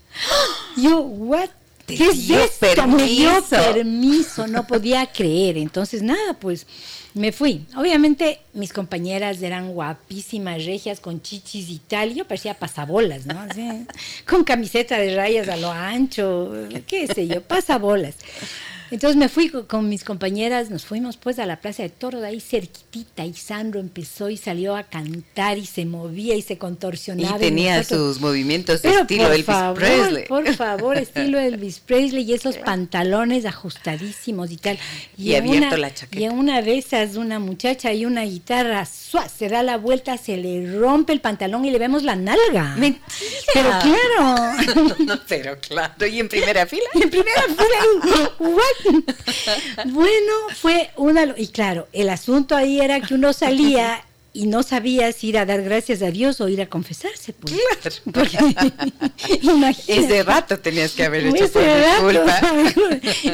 [0.76, 1.48] Yo, what?
[1.87, 2.87] ¿Qué es esto?
[2.87, 5.57] Me dio permiso, no podía creer.
[5.57, 6.66] Entonces, nada, pues
[7.16, 7.64] me fui.
[7.77, 12.14] Obviamente mis compañeras eran guapísimas, regias, con chichis y tal.
[12.14, 13.38] Yo parecía pasabolas, ¿no?
[14.29, 16.53] con camiseta de rayas a lo ancho,
[16.87, 18.16] qué sé yo, pasabolas.
[18.90, 22.40] Entonces me fui con, mis compañeras, nos fuimos pues a la Plaza de Toros, ahí
[22.40, 27.37] cerquitita, y Sandro empezó y salió a cantar y se movía y se contorsionaba.
[27.37, 30.27] Y tenía sus movimientos de estilo Elvis Presley.
[30.27, 34.79] Por favor, estilo Elvis Presley y esos pantalones ajustadísimos y tal.
[35.16, 36.22] Y, abierto la chaqueta.
[36.22, 40.79] Y una de esas, una muchacha y una guitarra, se da la vuelta, se le
[40.79, 42.75] rompe el pantalón y le vemos la nalga.
[42.77, 43.05] Mentira.
[43.53, 44.94] Pero claro.
[45.07, 46.07] no, pero claro.
[46.07, 46.85] ¿Y en primera fila?
[46.94, 48.33] en primera fila.
[49.87, 51.35] bueno, fue una...
[51.37, 54.05] Y claro, el asunto ahí era que uno salía
[54.37, 57.33] y no sabía si ir a dar gracias a Dios o ir a confesarse.
[57.33, 58.03] Pues.
[59.88, 62.40] Ese rato tenías que haber hecho por disculpa.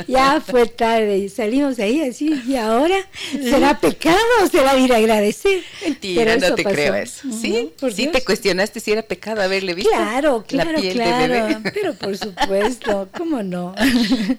[0.08, 2.96] ya fue tarde, salimos ahí así, y ahora
[3.32, 5.64] será pecado o será ir a agradecer.
[5.82, 7.28] Mentira, no te creo eso.
[7.32, 9.90] Sí, sí te cuestionaste si era pecado haberle visto.
[9.90, 11.62] Claro, claro, claro.
[11.74, 13.74] Pero por supuesto, ¿cómo no?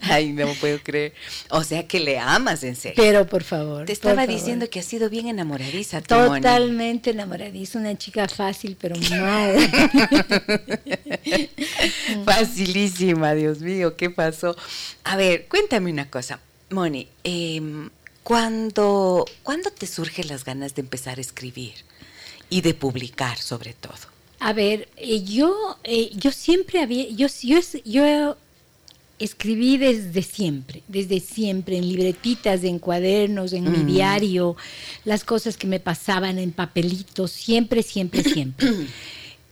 [0.04, 1.14] Ay, no puedo creer.
[1.50, 2.96] O sea que le amas en serio.
[2.96, 3.86] Pero por favor.
[3.86, 6.02] Te estaba diciendo que ha sido bien enamoradiza.
[6.54, 9.56] Totalmente enamoradiza, una chica fácil, pero mal.
[12.26, 14.56] Facilísima, Dios mío, ¿qué pasó?
[15.04, 16.40] A ver, cuéntame una cosa,
[16.70, 17.08] Moni.
[17.24, 17.60] Eh,
[18.22, 21.74] ¿cuándo, ¿Cuándo te surgen las ganas de empezar a escribir
[22.52, 23.96] y de publicar, sobre todo?
[24.40, 28.38] A ver, eh, yo, eh, yo siempre había, yo, yo, yo
[29.24, 33.88] escribí desde siempre, desde siempre, en libretitas, en cuadernos, en mi mm.
[33.88, 34.56] diario,
[35.06, 38.68] las cosas que me pasaban en papelitos, siempre, siempre, siempre.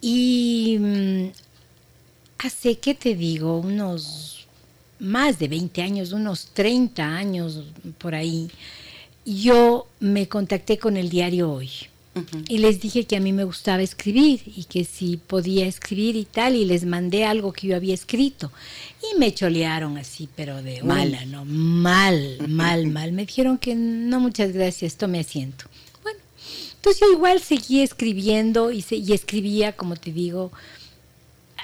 [0.01, 1.25] y mm,
[2.39, 3.59] hace, ¿qué te digo?
[3.59, 4.47] Unos
[4.99, 7.63] más de 20 años, unos 30 años
[7.97, 8.49] por ahí,
[9.25, 11.69] yo me contacté con el diario Hoy.
[12.49, 16.25] Y les dije que a mí me gustaba escribir y que si podía escribir y
[16.25, 18.51] tal, y les mandé algo que yo había escrito.
[19.01, 21.45] Y me cholearon así, pero de mala, ¿no?
[21.45, 23.13] Mal, mal, mal.
[23.13, 25.65] Me dijeron que no, muchas gracias, tome asiento.
[26.03, 26.19] Bueno,
[26.75, 30.51] entonces yo igual seguí escribiendo y, y escribía, como te digo,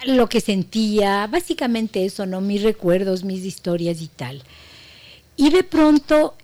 [0.05, 2.39] lo que sentía, básicamente eso, ¿no?
[2.39, 4.43] Mis recuerdos, mis historias y tal.
[5.36, 6.36] Y de pronto,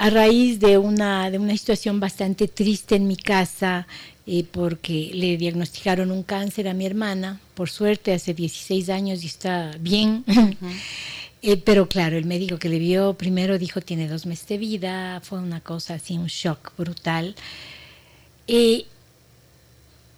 [0.00, 3.86] a raíz de una, de una situación bastante triste en mi casa,
[4.26, 9.26] eh, porque le diagnosticaron un cáncer a mi hermana, por suerte hace 16 años y
[9.26, 10.24] está bien.
[11.42, 15.22] Eh, pero claro, el médico que le vio primero dijo tiene dos meses de vida,
[15.22, 17.34] fue una cosa así, un shock brutal.
[18.46, 18.84] Eh,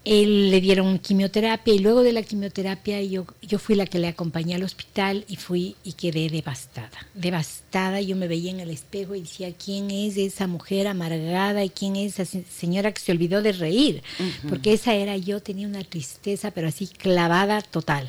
[0.04, 4.08] él le dieron quimioterapia y luego de la quimioterapia yo, yo fui la que le
[4.08, 8.00] acompañé al hospital y fui y quedé devastada, devastada.
[8.00, 11.94] Yo me veía en el espejo y decía, ¿quién es esa mujer amargada y quién
[11.94, 14.02] es esa señora que se olvidó de reír?
[14.48, 18.08] Porque esa era yo, tenía una tristeza, pero así clavada total.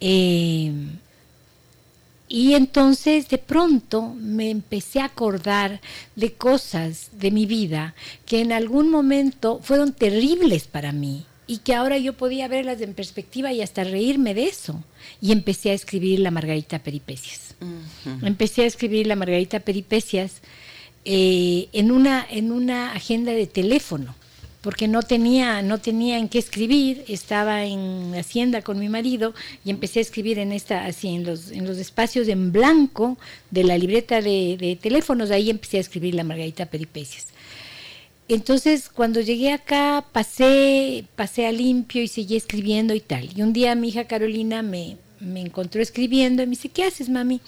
[0.00, 0.70] Eh,
[2.34, 5.80] y entonces de pronto me empecé a acordar
[6.16, 7.94] de cosas de mi vida
[8.26, 12.92] que en algún momento fueron terribles para mí y que ahora yo podía verlas en
[12.92, 14.82] perspectiva y hasta reírme de eso.
[15.20, 17.54] Y empecé a escribir la Margarita Peripecias.
[18.20, 20.40] Empecé a escribir la Margarita Peripecias
[21.04, 24.16] eh, en, una, en una agenda de teléfono
[24.64, 29.68] porque no tenía, no tenía en qué escribir, estaba en Hacienda con mi marido y
[29.68, 33.18] empecé a escribir en esta, así, en los, en los espacios en blanco
[33.50, 37.26] de la libreta de, teléfonos, ahí empecé a escribir la Margarita Peripecias.
[38.26, 43.28] Entonces, cuando llegué acá, pasé, pasé a limpio y seguí escribiendo y tal.
[43.36, 47.10] Y un día mi hija Carolina me, me encontró escribiendo y me dice, ¿qué haces,
[47.10, 47.42] mami?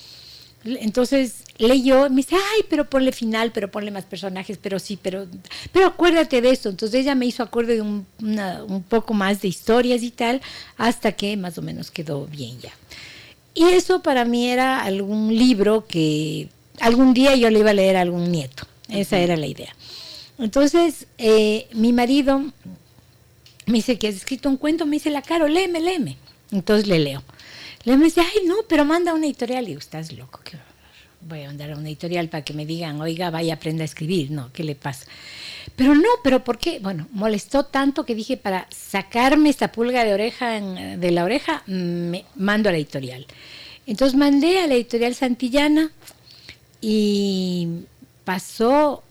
[0.81, 5.27] Entonces leyó, me dice, ay, pero ponle final, pero ponle más personajes, pero sí, pero,
[5.73, 6.69] pero acuérdate de esto.
[6.69, 10.41] Entonces ella me hizo acuerdo de un, un poco más de historias y tal,
[10.77, 12.73] hasta que más o menos quedó bien ya.
[13.55, 16.49] Y eso para mí era algún libro que
[16.81, 18.67] algún día yo le iba a leer a algún nieto.
[18.89, 19.75] Esa era la idea.
[20.39, 22.41] Entonces, eh, mi marido
[23.67, 26.17] me dice que has escrito un cuento, me dice, la Caro, léeme, léeme.
[26.53, 27.23] Entonces le leo.
[27.87, 29.65] Le dice, ay, no, pero manda una editorial.
[29.65, 30.41] Y digo, estás loco,
[31.21, 34.33] voy a mandar a una editorial para que me digan, oiga, vaya, aprenda a escribir.
[34.33, 35.07] No, ¿qué le pasa?
[35.77, 36.81] Pero no, pero ¿por qué?
[36.81, 42.25] Bueno, molestó tanto que dije, para sacarme esta pulga de oreja de la oreja, me
[42.35, 43.25] mando a la editorial.
[43.87, 45.93] Entonces mandé a la editorial Santillana
[46.81, 47.85] y
[48.25, 49.05] pasó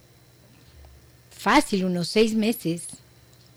[1.32, 2.88] fácil, unos seis meses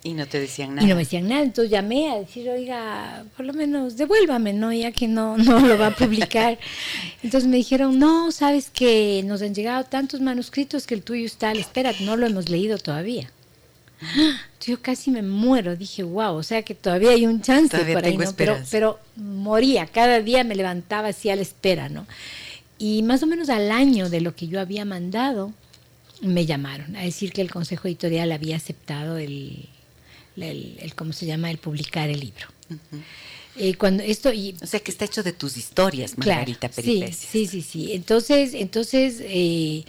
[0.05, 0.87] y no te decían nada.
[0.87, 1.43] Y no me decían nada.
[1.43, 4.73] Entonces llamé a decir, oiga, por lo menos devuélvame, ¿no?
[4.73, 6.59] Ya que no, no lo va a publicar.
[7.23, 11.51] Entonces me dijeron, no, sabes que nos han llegado tantos manuscritos que el tuyo está
[11.51, 13.31] a la espera, no lo hemos leído todavía.
[14.61, 18.17] Yo casi me muero, dije, wow, o sea que todavía hay un chance por ahí,
[18.17, 18.33] ¿no?
[18.37, 22.07] Pero, pero moría, cada día me levantaba así a la espera, ¿no?
[22.79, 25.53] Y más o menos al año de lo que yo había mandado,
[26.21, 29.69] me llamaron a decir que el Consejo Editorial había aceptado el,
[30.43, 31.51] el, ¿cómo se llama?
[31.51, 32.47] El publicar el libro.
[33.57, 37.47] Eh, cuando esto y, o sea que está hecho de tus historias, Margarita claro, Sí,
[37.47, 39.85] sí, sí, Entonces, entonces eh,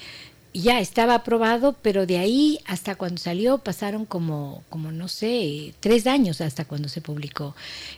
[0.53, 6.07] ya estaba aprobado, pero de ahí hasta cuando salió pasaron como, como no sé, tres
[6.07, 7.55] años hasta cuando se publicó.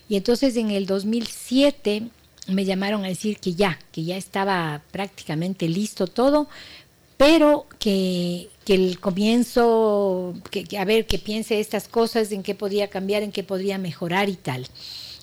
[0.10, 2.10] Y entonces en el 2007
[2.48, 6.50] me llamaron a decir que ya, que ya estaba prácticamente listo todo,
[7.22, 12.56] pero que, que el comienzo, que, que, a ver, que piense estas cosas, en qué
[12.56, 14.68] podría cambiar, en qué podría mejorar y tal.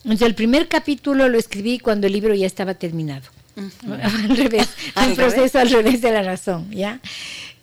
[0.05, 3.27] Entonces, el primer capítulo lo escribí cuando el libro ya estaba terminado.
[3.57, 4.69] al revés,
[5.09, 7.01] el proceso al revés de la razón, ¿ya?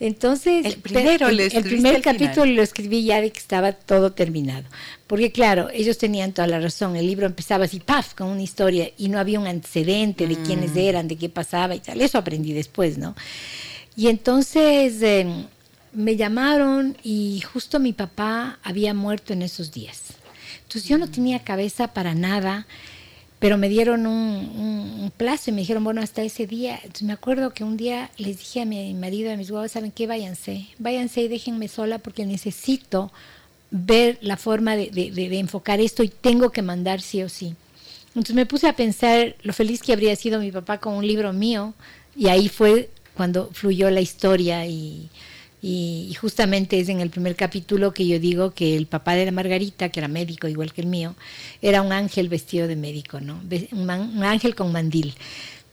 [0.02, 4.66] Entonces, el, primero el, el primer capítulo lo escribí ya de que estaba todo terminado.
[5.08, 6.98] Porque claro, ellos tenían toda la razón.
[6.98, 10.44] El libro empezaba así, paf, con una historia y no había un antecedente de mm.
[10.44, 12.02] quiénes eran, de qué pasaba y tal.
[12.02, 13.16] Eso aprendí después, ¿no?
[13.96, 15.46] Y entonces eh,
[15.94, 20.04] me llamaron y justo mi papá había muerto en esos días.
[20.64, 22.66] Entonces yo no tenía cabeza para nada
[23.40, 26.78] pero me dieron un, un, plazo y me dijeron, bueno, hasta ese día.
[26.78, 29.72] Entonces me acuerdo que un día les dije a mi marido y a mis huevos,
[29.72, 30.08] ¿saben qué?
[30.08, 33.12] Váyanse, váyanse y déjenme sola porque necesito
[33.70, 34.90] ver la forma de,
[35.38, 37.56] enfocar esto y tengo que mandar sí o sí.
[38.10, 41.34] Entonces me puse a pensar lo feliz que habría sido mi papá con un libro
[41.34, 41.74] mío
[42.16, 45.10] y ahí fue cuando fluyó la historia y,
[45.62, 49.32] y, justamente es en el primer capítulo que yo digo que el papá de la
[49.32, 51.16] Margarita, que era médico igual que el mío,
[51.62, 53.42] era un ángel vestido de médico, ¿no?
[53.72, 55.16] Un, un ángel con mandil.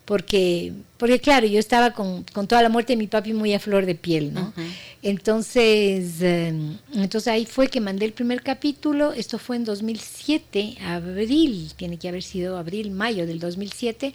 [0.04, 3.60] Porque, porque claro, yo estaba con, con, toda la muerte de mi papi muy a
[3.60, 4.52] flor de piel, ¿no?
[4.56, 4.72] Uh -huh.
[5.02, 6.52] Entonces, eh,
[6.94, 12.08] entonces ahí fue que mandé el primer capítulo, esto fue en 2007, abril, tiene que
[12.08, 14.12] haber sido abril, mayo del 2007,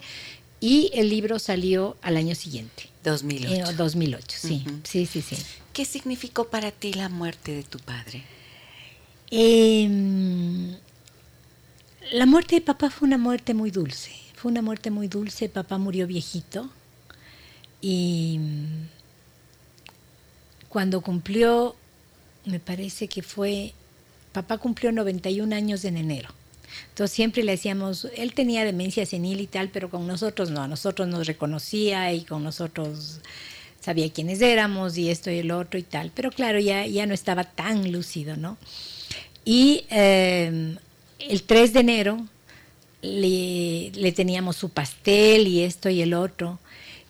[0.60, 2.88] y el libro salió al año siguiente.
[3.10, 3.70] 2008.
[3.70, 4.80] Eh, 2008, sí, uh -huh.
[4.84, 5.36] sí, sí, sí.
[5.72, 8.24] ¿Qué significó para ti la muerte de tu padre?
[9.30, 10.76] Eh,
[12.12, 14.12] la muerte de papá fue una muerte muy dulce.
[14.34, 15.48] Fue una muerte muy dulce.
[15.48, 16.70] Papá murió viejito.
[17.80, 18.40] Y
[20.68, 21.76] cuando cumplió,
[22.44, 23.74] me parece que fue,
[24.32, 26.30] papá cumplió 91 años en enero.
[26.90, 30.68] Entonces siempre le decíamos, él tenía demencia senil y tal, pero con nosotros no, a
[30.68, 33.20] nosotros nos reconocía y con nosotros
[33.80, 37.14] sabía quiénes éramos y esto y el otro y tal, pero claro, ya, ya no
[37.14, 38.58] estaba tan lúcido, ¿no?
[39.44, 40.76] Y eh,
[41.20, 42.26] el 3 de enero
[43.00, 46.58] le, le, teníamos su pastel y esto y el otro,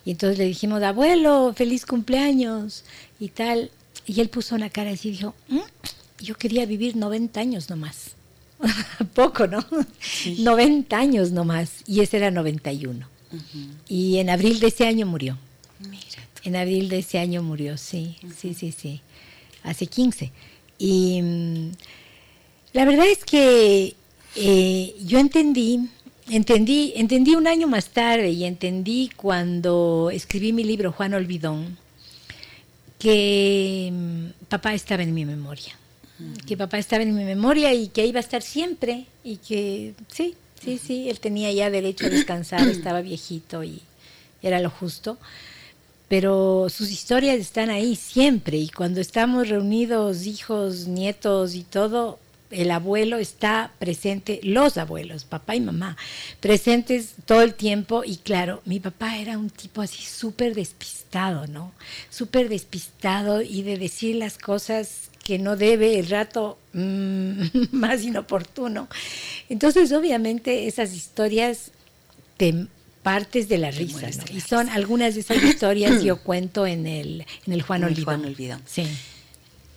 [0.05, 2.85] y entonces le dijimos, abuelo, feliz cumpleaños
[3.19, 3.71] y tal,
[4.05, 5.59] y él puso una cara así y dijo, ¿Mm?
[6.21, 8.11] yo quería vivir 90 años nomás.
[9.13, 9.65] Poco, ¿no?
[9.99, 10.37] Sí.
[10.39, 13.07] 90 años nomás, y ese era 91.
[13.31, 13.41] Uh -huh.
[13.87, 15.37] Y en abril de ese año murió.
[15.79, 16.03] Mira.
[16.43, 18.33] En abril de ese año murió, sí, uh -huh.
[18.35, 19.01] sí, sí, sí,
[19.63, 20.31] hace 15.
[20.77, 21.71] Y mm,
[22.73, 23.95] la verdad es que
[24.35, 25.89] eh, yo entendí,
[26.29, 31.77] entendí, entendí un año más tarde y entendí cuando escribí mi libro Juan Olvidón
[32.99, 35.75] que mm, papá estaba en mi memoria.
[36.45, 40.35] Que papá estaba en mi memoria y que iba a estar siempre y que sí,
[40.61, 43.81] sí, sí, él tenía ya derecho a descansar, estaba viejito y
[44.41, 45.17] era lo justo
[46.09, 52.17] pero sus historias están ahí siempre y cuando estamos reunidos, hijos, nietos y todo,
[52.49, 55.97] el abuelo está presente, los abuelos, papá y mamá,
[56.39, 61.73] presentes todo el tiempo y claro, mi papá era un tipo así súper despistado, ¿no?
[62.09, 68.89] Súper despistado y de decir las cosas que no debe el rato mmm, más inoportuno.
[69.47, 71.69] Entonces, obviamente, esas historias
[72.37, 72.65] te
[73.03, 74.35] partes de la risa, ¿no?
[74.35, 78.05] Y son algunas de esas historias yo cuento en el, en el Juan Olvidón.
[78.05, 78.63] Juan Olvidón.
[78.65, 78.87] Sí.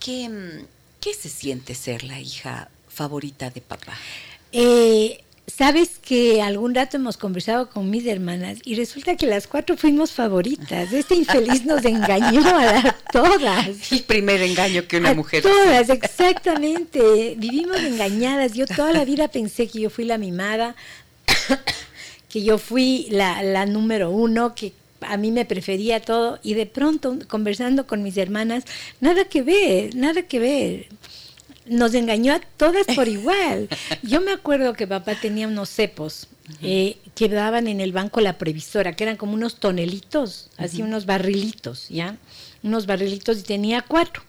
[0.00, 0.64] ¿Qué,
[1.00, 3.92] ¿Qué, se siente ser la hija favorita de papá?
[4.52, 9.76] Eh, Sabes que algún rato hemos conversado con mis hermanas y resulta que las cuatro
[9.76, 10.92] fuimos favoritas.
[10.92, 13.92] Este infeliz nos engañó a todas.
[13.92, 15.42] El primer engaño que una a mujer.
[15.42, 15.94] Todas, hace.
[15.94, 17.34] exactamente.
[17.36, 18.52] Vivimos engañadas.
[18.52, 20.76] Yo toda la vida pensé que yo fui la mimada
[22.32, 26.64] que yo fui la, la número uno, que a mí me prefería todo y de
[26.64, 28.64] pronto conversando con mis hermanas,
[29.00, 30.88] nada que ver, nada que ver.
[31.66, 33.68] Nos engañó a todas por igual.
[34.02, 36.28] Yo me acuerdo que papá tenía unos cepos
[36.62, 40.84] eh, que daban en el banco la previsora, que eran como unos tonelitos, así uh
[40.84, 40.88] -huh.
[40.88, 42.16] unos barrilitos, ¿ya?
[42.62, 44.22] Unos barrilitos y tenía cuatro.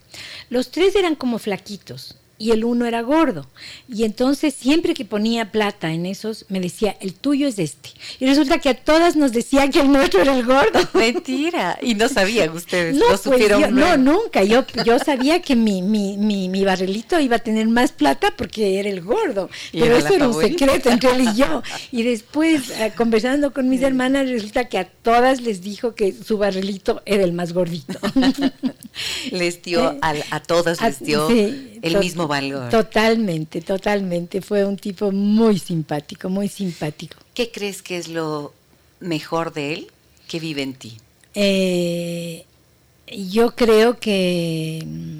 [0.48, 3.46] Los tres eran como flaquitos y el uno era gordo.
[3.88, 7.88] Y entonces siempre que ponía plata en esos, me decía, el tuyo es este.
[8.20, 10.78] Y resulta que a todas nos decía que el nuestro era el gordo.
[10.92, 11.78] Mentira.
[11.80, 12.96] Y no sabían ustedes.
[12.96, 14.44] No, pues yo, no nunca.
[14.44, 18.78] Yo, yo sabía que mi, mi, mi, mi, barrilito iba a tener más plata porque
[18.78, 19.48] era el gordo.
[19.72, 21.62] Pero eso era un secreto entre él y yo.
[21.92, 26.36] Y después, eh, conversando con mis hermanas, resulta que a todas les dijo que su
[26.36, 27.98] barrilito era el más gordito.
[29.30, 32.70] les dio, a, a todas les dio sí, el mismo valor.
[32.70, 34.40] Totalmente, totalmente.
[34.40, 37.16] Fue un tipo muy simpático, muy simpático.
[37.34, 38.52] ¿Qué crees que es lo
[39.00, 39.86] mejor de él
[40.28, 40.98] que vive en ti?
[41.34, 42.44] Eh,
[43.08, 45.18] yo creo que mm,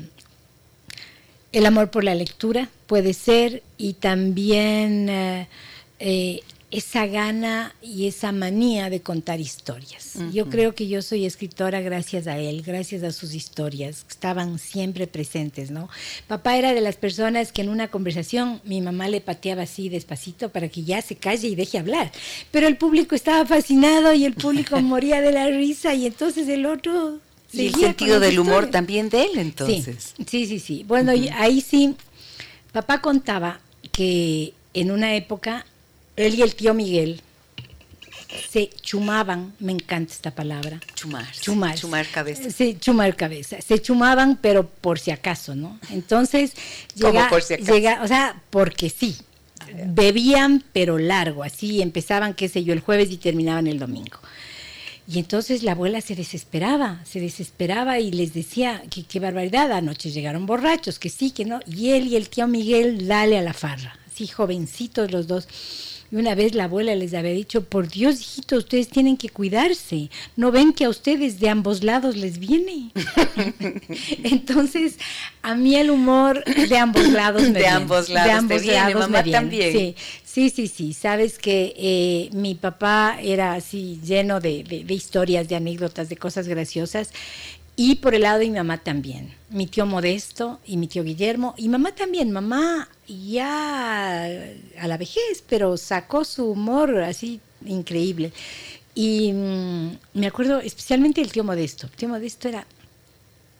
[1.52, 5.48] el amor por la lectura puede ser y también eh,
[5.98, 6.42] eh,
[6.74, 10.14] esa gana y esa manía de contar historias.
[10.32, 15.06] Yo creo que yo soy escritora gracias a él, gracias a sus historias, estaban siempre
[15.06, 15.88] presentes, ¿no?
[16.26, 20.48] Papá era de las personas que en una conversación mi mamá le pateaba así despacito
[20.48, 22.10] para que ya se calle y deje hablar,
[22.50, 26.66] pero el público estaba fascinado y el público moría de la risa y entonces el
[26.66, 27.20] otro...
[27.52, 30.14] Y el sentido del humor también de él, entonces.
[30.26, 30.84] Sí, sí, sí.
[30.88, 31.94] Bueno, ahí sí,
[32.72, 33.60] papá contaba
[33.92, 35.64] que en una época
[36.16, 37.22] él y el tío Miguel
[38.50, 40.80] se chumaban, me encanta esta palabra.
[40.94, 41.30] Chumar.
[41.32, 41.76] Chumar.
[41.76, 42.50] Chumar cabeza.
[42.50, 43.60] Sí, chumar cabeza.
[43.60, 45.78] Se chumaban, pero por si acaso, ¿no?
[45.90, 46.52] Entonces,
[46.94, 47.72] llega, por si acaso?
[47.72, 49.16] llega, o sea, porque sí.
[49.86, 54.18] Bebían, pero largo, así empezaban, qué sé yo, el jueves y terminaban el domingo.
[55.06, 60.10] Y entonces la abuela se desesperaba, se desesperaba y les decía que qué barbaridad, anoche
[60.10, 61.60] llegaron borrachos, que sí, que no.
[61.66, 65.48] Y él y el tío Miguel, dale a la farra, así jovencitos los dos.
[66.12, 70.10] Y una vez la abuela les había dicho, por Dios, hijitos, ustedes tienen que cuidarse.
[70.36, 72.90] ¿No ven que a ustedes de ambos lados les viene?
[74.22, 74.98] Entonces,
[75.42, 77.68] a mí el humor de ambos lados me De viene.
[77.70, 79.38] ambos lados De te ambos viene, lados mamá me viene.
[79.38, 79.72] también.
[79.72, 79.94] Sí,
[80.24, 80.92] sí, sí, sí.
[80.94, 86.16] Sabes que eh, mi papá era así lleno de, de- de historias, de anécdotas, de
[86.16, 87.10] cosas graciosas.
[87.76, 89.34] Y por el lado de mi mamá también.
[89.50, 91.54] Mi tío Modesto y mi tío Guillermo.
[91.56, 92.30] Y mamá también.
[92.30, 98.32] Mamá ya a la vejez, pero sacó su humor así increíble.
[98.94, 101.86] Y mm, me acuerdo especialmente del tío Modesto.
[101.86, 102.64] El tío Modesto era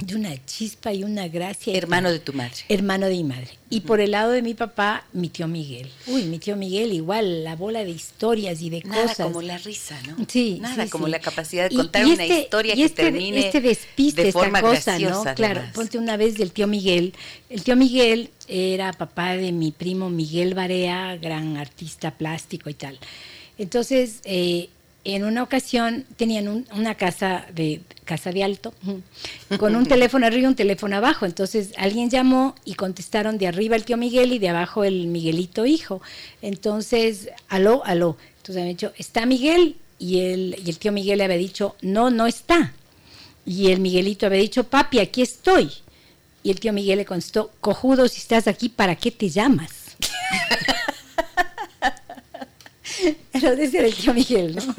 [0.07, 1.76] de una chispa y una gracia.
[1.76, 2.57] Hermano de tu madre.
[2.68, 3.48] Hermano de mi madre.
[3.70, 5.90] Y por el lado de mi papá, mi tío Miguel.
[6.07, 9.26] Uy, mi tío Miguel, igual, la bola de historias y de Nada cosas.
[9.26, 10.24] como la risa, ¿no?
[10.28, 11.11] Sí, Nada sí, como sí.
[11.11, 14.28] la capacidad de contar y una este- historia y que este, termine este despiste, de
[14.28, 15.30] esta forma cosa, graciosa.
[15.30, 15.34] ¿no?
[15.34, 15.74] Claro, además.
[15.74, 17.14] ponte una vez del tío Miguel.
[17.50, 22.98] El tío Miguel era papá de mi primo Miguel Barea, gran artista plástico y tal.
[23.59, 24.68] Entonces, eh,
[25.05, 28.72] en una ocasión tenían un- una casa de casa de alto
[29.59, 31.26] con un teléfono arriba y un teléfono abajo.
[31.26, 35.66] Entonces alguien llamó y contestaron de arriba el tío Miguel y de abajo el Miguelito
[35.66, 36.00] hijo.
[36.42, 38.16] Entonces, aló, aló.
[38.38, 39.76] Entonces me dicho, ¿está Miguel?
[39.98, 42.72] Y el, y el tío Miguel le había dicho, no, no está.
[43.46, 45.70] Y el Miguelito había dicho, papi, aquí estoy.
[46.42, 49.96] Y el tío Miguel le contestó, cojudo, si estás aquí, ¿para qué te llamas?
[53.32, 54.74] Pero ese era el tío Miguel, ¿no?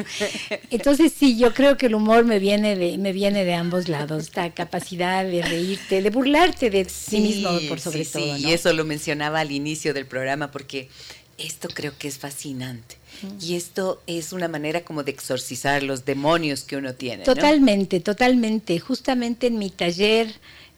[0.69, 4.23] Entonces sí, yo creo que el humor me viene de, me viene de ambos lados,
[4.23, 8.49] esta capacidad de reírte, de burlarte de sí, mismo por sobre sí, todo, sí, ¿no?
[8.49, 10.89] y eso lo mencionaba al inicio del programa porque
[11.37, 12.97] esto creo que es fascinante.
[13.41, 17.19] Y esto es una manera como de exorcizar los demonios que uno tiene.
[17.19, 17.23] ¿no?
[17.23, 18.79] Totalmente, totalmente.
[18.79, 20.33] Justamente en mi taller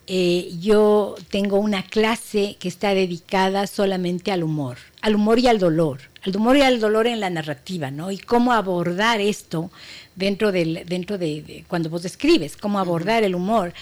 [0.08, 5.60] eh, yo tengo una clase que está dedicada solamente al humor, al humor y al
[5.60, 8.10] dolor, al humor y al dolor en la narrativa, ¿no?
[8.12, 9.70] Y cómo abordar esto
[10.16, 13.74] dentro del, dentro de, de cuando vos escribes, cómo abordar el humor.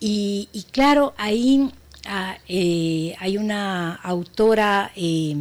[0.00, 1.70] Y, y claro, ahí
[2.06, 5.34] ah, eh, hay una autora eh,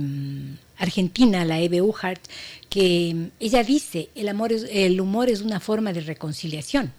[0.78, 2.22] argentina, la Eve Uhart,
[2.70, 6.94] que mm, ella dice, el, amor es, el humor es una forma de reconciliación.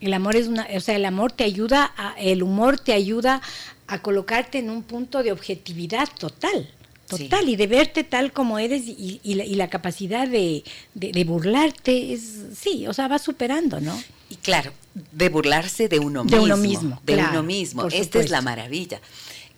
[0.00, 3.42] El amor es una, o sea, el amor te ayuda, a, el humor te ayuda
[3.86, 6.70] a colocarte en un punto de objetividad total,
[7.08, 7.50] total, Sí.
[7.52, 10.64] y de verte tal como eres y, y la, y la capacidad de,
[10.94, 12.22] de- de burlarte es,
[12.58, 14.02] sí, o sea, va superando, ¿no?
[14.30, 14.72] Y claro,
[15.12, 16.42] de burlarse de uno De mismo.
[16.44, 17.86] uno mismo, De claro, uno mismo.
[17.88, 19.00] Esta es la maravilla.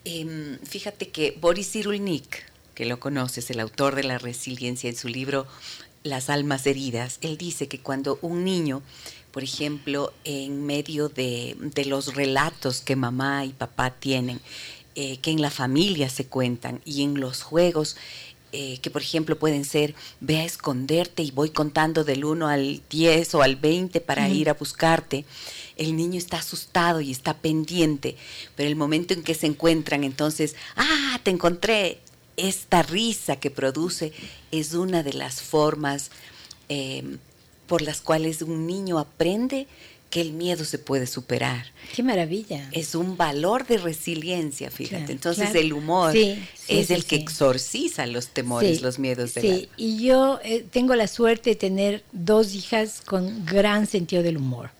[0.05, 5.09] Em, fíjate que Boris Cyrulnik, que lo conoces, el autor de la resiliencia en su
[5.09, 5.47] libro
[6.03, 8.82] Las almas heridas, él dice que cuando un niño,
[9.37, 14.41] por ejemplo, en medio de, de los relatos que mamá y papá tienen,
[14.95, 17.99] eh, que en la familia se cuentan y en los juegos,
[18.53, 22.80] eh, que por ejemplo pueden ser, ve a esconderte y voy contando del 1 al
[22.89, 25.26] 10 o al 20 para ir a buscarte.
[25.76, 28.16] El niño está asustado y está pendiente,
[28.55, 32.01] pero el momento en que se encuentran, entonces, ah, te encontré.
[32.39, 34.14] Esta risa que produce
[34.51, 36.11] es una de las formas
[36.70, 37.18] eh,
[37.67, 39.67] por las cuales un niño aprende
[40.09, 42.69] que el miedo se puede superar Qué maravilla.
[42.71, 44.99] es un valor de resiliencia, fíjate.
[44.99, 45.61] Claro, Entonces claro.
[45.61, 49.51] el humor Sí, sí, es sí, el que exorciza los temores, los miedos del Sí,
[49.51, 49.67] alma.
[49.77, 54.71] y yo eh, tengo la suerte de tener dos hijas con gran sentido del humor.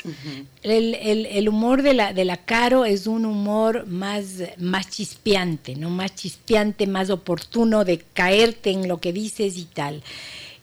[0.63, 4.27] el, el- el humor de la, de la Caro es un humor más,
[4.59, 5.91] más chispeante, ¿no?
[5.91, 10.05] Más chispeante, más oportuno de caerte en lo que dices y tal.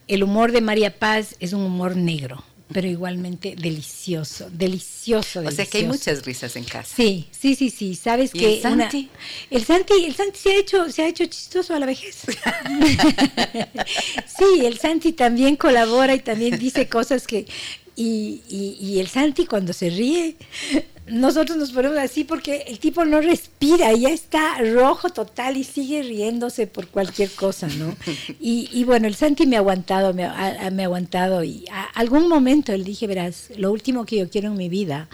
[0.07, 5.47] El humor de María Paz es un humor negro, pero igualmente delicioso, delicioso, delicioso.
[5.47, 6.93] O sea que hay muchas risas en casa.
[6.95, 7.95] Sí, sí, sí, sí.
[7.95, 9.09] Sabes que el Santi?
[9.49, 12.23] el Santi, el Santi se ha hecho, se ha hecho chistoso a la vejez.
[14.37, 17.45] sí, el Santi también colabora y también dice cosas que
[17.95, 20.35] y, y, y el Santi cuando se ríe
[21.07, 26.01] nosotros nos ponemos así porque el tipo no respira, ya está rojo total y sigue
[26.03, 27.95] riéndose por cualquier cosa, ¿no?
[28.39, 31.83] Y, y bueno, el Santi me ha aguantado, me ha, me ha aguantado y a
[31.95, 35.07] algún momento le dije, verás, lo último que yo quiero en mi vida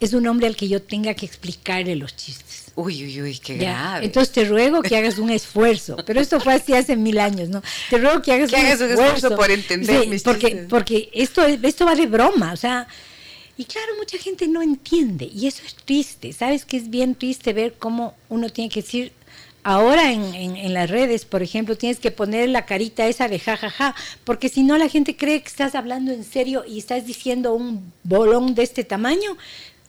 [0.00, 2.64] es un hombre al que yo tenga que explicarle los chistes.
[2.74, 4.06] Uy, uy, uy, qué Ya, grave.
[4.06, 7.62] Entonces te ruego que hagas un esfuerzo, pero esto fue así hace mil años, ¿no?
[7.88, 10.66] Te ruego que hagas, Que hagas un esfuerzo por entender Sí, mis porque, chistes.
[10.68, 12.86] porque esto, es- esto va de broma, o sea,
[13.58, 16.64] y claro, mucha gente no entiende, y eso es triste, ¿sabes?
[16.64, 19.12] Que es bien triste ver cómo uno tiene que decir,
[19.62, 23.38] ahora en, en- en las redes, por ejemplo, tienes que poner la carita esa de
[23.38, 23.94] jajaja,
[24.24, 27.92] porque si no la gente cree que estás hablando en serio y estás diciendo un
[28.04, 29.36] bolón de este tamaño,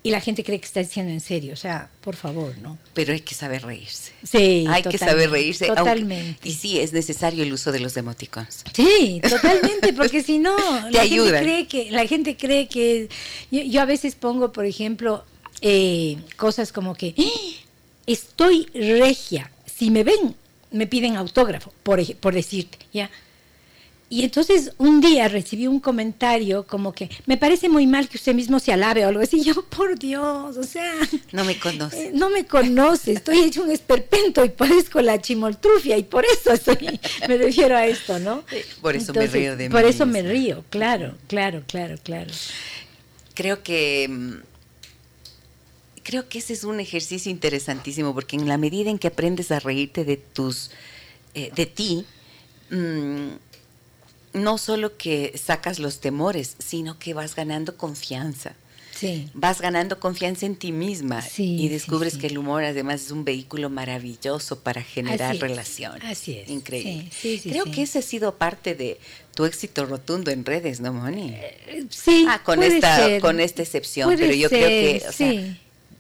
[0.08, 2.78] y la gente cree que estás diciendo en serio, o sea, por favor, ¿no?
[2.94, 4.14] Pero hay que saber reírse.
[4.24, 5.66] Sí, hay que saber reírse.
[5.66, 6.48] aunque- Totalmente.
[6.48, 8.64] y sí, es necesario el uso de los emoticons.
[8.74, 11.44] Sí, totalmente, porque si no, la gente ayudan.
[11.44, 13.10] cree que, la gente cree que,
[13.52, 15.26] yo, yo a veces pongo, por ejemplo,
[15.62, 17.64] eh, cosas como que "¡Ah!
[18.06, 20.36] estoy regia, si me ven,
[20.72, 23.10] me piden autógrafo, por, por decirte, ya.
[24.10, 28.34] Y entonces un día recibí un comentario como que me parece muy mal que usted
[28.34, 29.44] mismo se alabe o algo así.
[29.44, 30.94] Yo, por Dios, o sea,
[31.34, 32.08] No me conoce.
[32.08, 36.54] eh, no me conoce, estoy hecho un esperpento y parezco la chimoltrufia y por eso
[36.54, 38.44] estoy, me refiero a esto, ¿no?
[38.82, 42.32] Por eso me río de Por mí eso me río, claro, claro, claro, claro.
[43.34, 44.34] Creo que mm,
[46.04, 49.60] creo que ese es un ejercicio interesantísimo porque en la medida en que aprendes a
[49.60, 50.72] reírte de tus
[51.34, 52.06] eh, de ti
[52.72, 53.28] mm,
[54.38, 58.56] no solo que sacas los temores, sino que vas ganando confianza.
[58.96, 59.30] Sí.
[59.36, 62.20] Vas ganando confianza en ti misma Sí, y descubres sí.
[62.20, 66.04] que el humor además es un vehículo maravilloso para generar Así es, relaciones.
[66.04, 67.08] así es, Increíble.
[67.44, 69.00] Creo que ese ha sido parte de
[69.36, 71.30] tu éxito rotundo en redes, ¿no, Moni?
[71.32, 72.26] Eh, Sí.
[72.28, 73.22] Ah, con puede esta, ser.
[73.22, 75.58] con esta excepción, Puede pero yo creo que, o sea.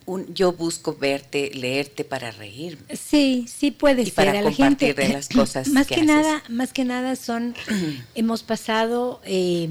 [0.07, 2.95] Un- yo busco verte, leerte para reírme.
[2.97, 4.13] Sí, sí puede Y ser.
[4.15, 7.15] para a la compartir gente, de las cosas más que que, nada, más que nada
[7.15, 7.53] son,
[8.15, 9.69] hemos pasado eh,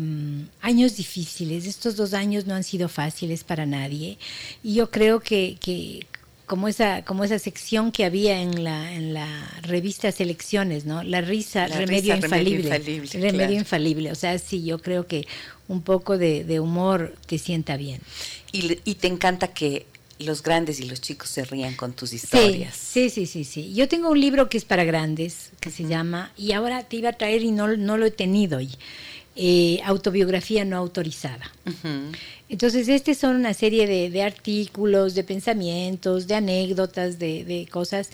[0.61, 1.67] años difíciles.
[1.67, 4.19] Estos dos años no han sido fáciles para nadie.
[4.63, 6.07] Y yo creo que, que
[6.45, 9.27] como esa, como esa sección que había en la, en la
[9.63, 11.03] revista Selecciones, ¿no?
[11.03, 13.09] La risa, La remedio, risa, remedio infalible.
[13.15, 13.53] Remedio claro.
[13.55, 14.13] infalible.
[14.13, 15.27] O sea, sí, yo creo que
[15.67, 18.01] un poco de, de humor te sienta bien.
[18.53, 19.87] Y te encanta que
[20.19, 22.75] los grandes y los chicos se rían con tus historias.
[22.75, 23.73] sí, sí, sí, sí.
[23.75, 27.11] Yo tengo un libro que es para grandes, que se llama, y ahora te iba
[27.11, 28.71] a traer y no, no lo he tenido, y,
[29.37, 31.53] eh, autobiografía no autorizada.
[32.49, 38.11] Entonces, este son una serie de, de artículos, de pensamientos, de anécdotas, de, de cosas,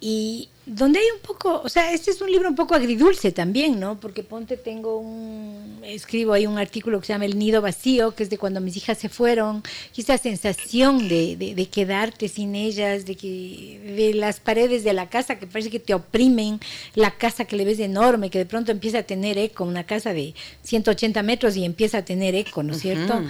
[0.00, 3.78] y donde hay un poco, o sea, este es un libro un poco agridulce también,
[3.78, 4.00] ¿no?
[4.00, 8.22] Porque ponte, tengo un, escribo ahí un artículo que se llama El nido vacío, que
[8.22, 9.62] es de cuando mis hijas se fueron,
[9.94, 14.94] y esa sensación de, de, de quedarte sin ellas, de que de las paredes de
[14.94, 16.60] la casa que parece que te oprimen,
[16.94, 20.14] la casa que le ves enorme, que de pronto empieza a tener eco, una casa
[20.14, 23.22] de 180 metros y empieza a tener eco, ¿no es cierto?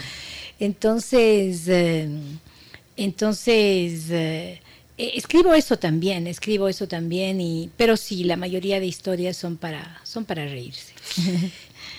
[0.61, 2.09] Entonces, eh,
[2.97, 4.61] entonces eh,
[4.97, 9.57] eh, escribo eso también, escribo eso también, y, pero sí, la mayoría de historias son
[9.57, 10.92] para, son para reírse.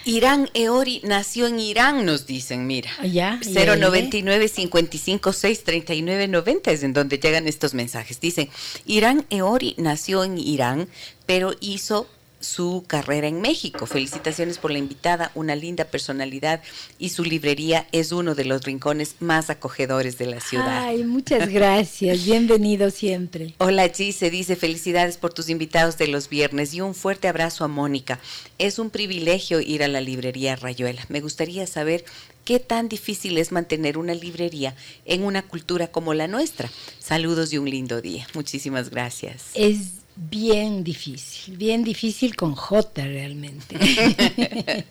[0.06, 2.92] Irán Eori nació en Irán, nos dicen, mira.
[3.00, 8.22] Ah, ya, ya, 099 556 3990 es en donde llegan estos mensajes.
[8.22, 8.50] Dicen,
[8.86, 10.88] Irán Eori nació en Irán,
[11.26, 12.08] pero hizo
[12.46, 13.86] su carrera en México.
[13.86, 16.62] Felicitaciones por la invitada, una linda personalidad
[17.00, 20.86] y su librería es uno de los rincones más acogedores de la ciudad.
[20.86, 23.56] Ay, muchas gracias, bienvenido siempre.
[23.58, 27.68] Hola Gise, dice felicidades por tus invitados de los viernes y un fuerte abrazo a
[27.68, 28.20] Mónica.
[28.58, 31.04] Es un privilegio ir a la librería Rayuela.
[31.10, 32.06] Me gustaría saber
[32.46, 34.76] qué tan difícil es mantener una librería
[35.06, 36.70] en una cultura como la nuestra.
[37.00, 38.28] Saludos y un lindo día.
[38.34, 39.50] Muchísimas gracias.
[39.56, 43.76] Es bien difícil, bien difícil con J realmente.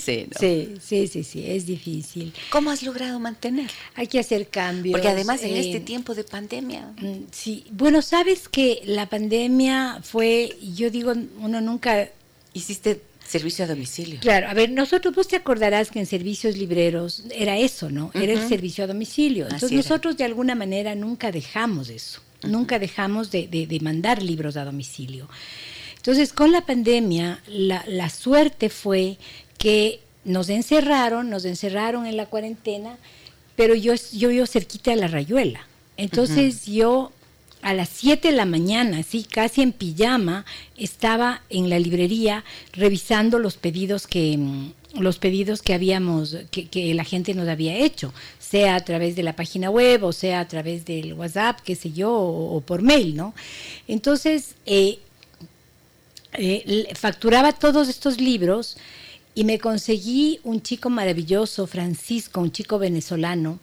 [0.00, 0.38] Sí, ¿no?
[0.38, 2.32] Sí, sí, sí, sí, es difícil.
[2.50, 3.70] ¿Cómo has logrado mantener?
[3.94, 4.92] Hay que hacer cambios.
[4.92, 6.92] Porque además en eh, este tiempo de pandemia.
[7.00, 12.08] Mm, Sí, bueno, sabes que la pandemia fue, yo digo, uno nunca,
[12.54, 14.20] Hiciste servicio a domicilio.
[14.20, 18.10] claro, a ver, nosotros, vos te acordarás que en servicios libreros era eso, ¿no?
[18.14, 19.44] Era el servicio a domicilio.
[19.44, 24.56] Entonces nosotros de alguna manera nunca dejamos eso, nunca dejamos de, de- de mandar libros
[24.56, 25.28] a domicilio.
[25.96, 29.18] Entonces con la pandemia, la, la suerte fue
[29.58, 32.96] que nos encerraron, nos encerraron en la cuarentena,
[33.56, 35.66] pero yo, yo vivo cerquita de la rayuela.
[35.96, 37.10] Entonces yo
[37.62, 40.44] a las 7 de la mañana, así casi en pijama,
[40.76, 47.04] estaba en la librería revisando los pedidos que mm, los pedidos que habíamos, que, la
[47.04, 50.84] gente nos había hecho, sea a través de la página web o sea a través
[50.84, 53.34] del WhatsApp, qué sé yo, o, por mail, ¿no?
[53.86, 54.98] Entonces, eh,
[56.32, 58.76] eh, facturaba todos estos libros
[59.34, 63.60] y me conseguí un chico maravilloso, Francisco, un chico venezolano,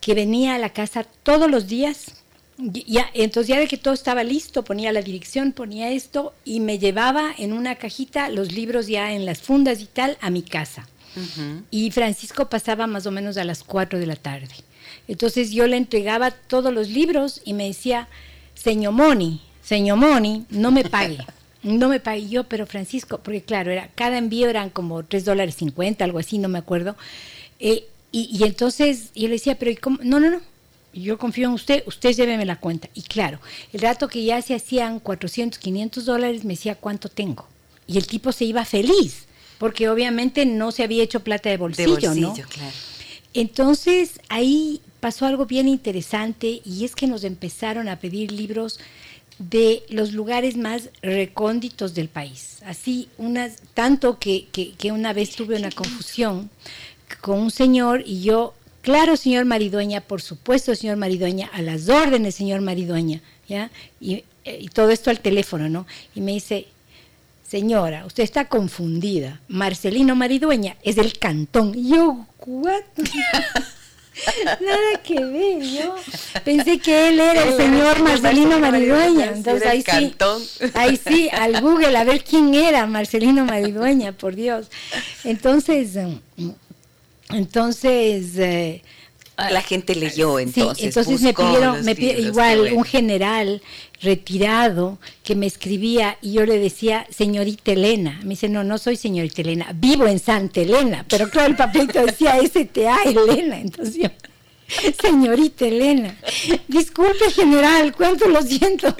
[0.00, 2.21] que venía a la casa todos los días
[2.58, 6.78] ya, entonces ya de que todo estaba listo, ponía la dirección, ponía esto y me
[6.78, 10.86] llevaba en una cajita los libros ya en las fundas y tal a mi casa.
[11.70, 14.54] Y Francisco pasaba más o menos a las 4 de la tarde.
[15.08, 18.08] Entonces yo le entregaba todos los libros y me decía,
[18.54, 21.18] señor Moni, señor Moni, no me pague.
[21.64, 25.54] No me pague yo, pero Francisco, porque claro, era, cada envío eran como 3 dólares
[25.54, 26.96] 50, algo así, no me acuerdo.
[27.60, 30.00] Eh, y, y, entonces yo le decía, pero cómo?
[30.02, 30.40] No, no, no,
[30.92, 32.88] yo confío en usted, usted lléveme la cuenta.
[32.94, 33.38] Y claro,
[33.72, 37.46] el rato que ya se hacían 400, 500 dólares, me decía cuánto tengo.
[37.86, 39.24] Y el tipo se iba feliz,
[39.58, 42.72] porque obviamente no se había hecho plata de bolsillo, de bolsillo Claro.
[43.34, 48.78] Entonces ahí pasó algo bien interesante y es que nos empezaron a pedir libros
[49.38, 52.58] de los lugares más recónditos del país.
[52.66, 56.50] Así, unas, tanto que, que, que una vez tuve una confusión
[57.20, 62.34] con un señor y yo Claro, señor Maridueña, por supuesto, señor Maridueña, a las órdenes,
[62.34, 63.70] señor Maridueña, ¿ya?
[64.00, 64.24] Y,
[64.74, 65.86] todo esto al teléfono, ¿no?
[66.16, 66.66] Y me dice,
[67.48, 69.40] señora, usted está confundida.
[69.46, 71.78] Marcelino Maridueña es del cantón.
[71.78, 72.82] Y yo, ¿what?
[74.60, 75.94] Nada que ver, yo
[76.44, 79.32] pensé que él era el señor Marcelino Maridueña.
[79.34, 80.14] Entonces ahí sí,
[80.74, 84.66] ahí sí, al Google a ver quién era Marcelino Maridueña, por Dios.
[85.24, 85.96] Entonces,
[87.32, 88.36] entonces...
[88.36, 88.82] Eh,
[89.50, 90.78] la gente leyó entonces.
[90.78, 93.62] Sí, entonces me pidieron, me igual un general
[94.00, 98.20] retirado que me escribía y yo le decía señorita Elena.
[98.22, 101.04] Me dice, no, no soy señorita Elena, vivo en Santa Elena.
[101.08, 103.58] Pero claro, el papelito decía STA Elena.
[103.60, 104.08] Entonces yo,
[105.00, 106.16] señorita Elena,
[106.68, 108.94] disculpe general, cuánto lo siento.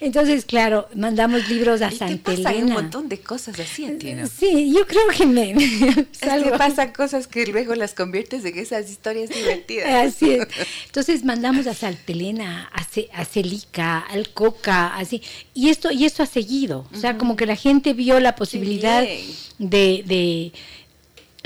[0.00, 2.58] Entonces, claro, mandamos libros a Santa Elena.
[2.58, 4.28] un montón de cosas así, entiendo.
[4.28, 5.50] Sí, yo creo que me...
[5.52, 9.88] es que pasan cosas que luego las conviertes en esas historias divertidas.
[9.88, 10.46] Así es.
[10.86, 15.22] Entonces mandamos a Santa Elena, a, Celica, al Coca, así.
[15.54, 16.86] Y esto, y esto ha seguido.
[16.92, 19.04] O sea, como que la gente vio la posibilidad
[19.58, 20.52] de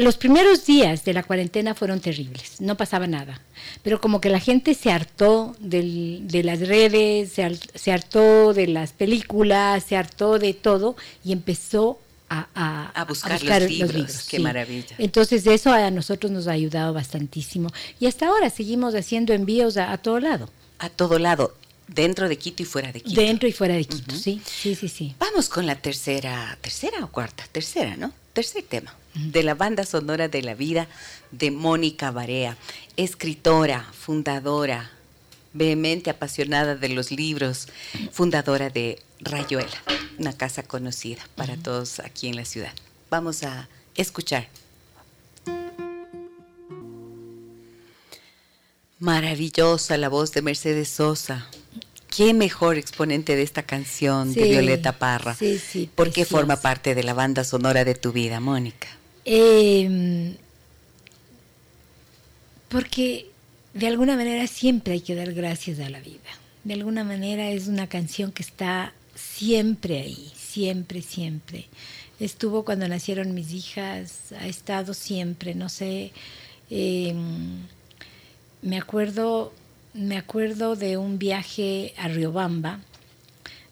[0.01, 3.41] los primeros días de la cuarentena fueron terribles, no pasaba nada,
[3.83, 9.85] pero como que la gente se hartó de las redes, se, hartó de las películas,
[9.85, 11.99] se hartó de todo y empezó
[12.29, 14.27] a, buscar, los, libros.
[14.29, 14.95] Qué maravilla.
[14.99, 19.97] Entonces eso a nosotros nos ha ayudado bastantísimo y hasta ahora seguimos haciendo envíos a,
[19.99, 20.49] todo lado.
[20.79, 21.57] A todo lado.
[21.89, 23.21] Dentro de Quito y fuera de Quito.
[23.21, 25.15] Dentro y fuera de Quito, sí, sí, sí, sí.
[25.19, 28.13] Vamos con la tercera, tercera o cuarta, tercera, ¿no?
[28.33, 30.87] Tercer tema de la banda sonora de la vida
[31.31, 32.57] de Mónica Barea,
[32.97, 34.91] escritora, fundadora,
[35.53, 37.69] vehemente apasionada de los libros,
[38.13, 39.83] fundadora de Rayuela,
[40.19, 42.73] una casa conocida para todos aquí en la ciudad.
[43.11, 44.49] Vamos a escuchar.
[48.99, 51.49] Maravillosa la voz de Mercedes Sosa,
[52.15, 55.35] qué mejor exponente de esta canción de Violeta Parra.
[55.35, 55.89] Sí, sí.
[55.95, 58.89] ¿Por qué forma parte de la banda sonora de tu vida, Mónica?
[59.25, 60.37] Eh,
[62.69, 63.31] porque
[63.75, 66.31] de alguna manera siempre hay que dar gracias a la vida.
[66.65, 71.67] De alguna manera es una canción que está siempre ahí, siempre, siempre.
[72.19, 76.13] Estuvo cuando nacieron mis hijas, ha estado siempre, no sé.
[76.69, 77.67] Em,
[78.63, 79.53] me acuerdo
[79.93, 82.81] me acuerdo de un viaje a Riobamba.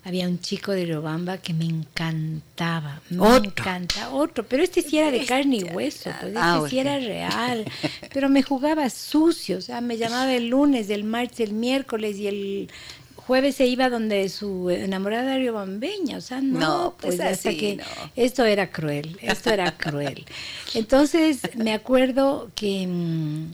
[0.09, 5.11] Había un chico de Riobamba que me encantaba, me encanta, otro, pero este sí era
[5.11, 7.66] de carne y hueso, pues este ah, sí era real,
[8.14, 12.26] pero me jugaba sucio, o sea, me llamaba el lunes, el martes, el miércoles y
[12.26, 12.70] el
[13.16, 17.78] jueves se iba donde su enamorada riobambeña, o sea, no, pues, pues hasta que
[18.16, 20.24] esto era cruel, esto era cruel.
[20.74, 23.50] Entonces me acuerdo que mm,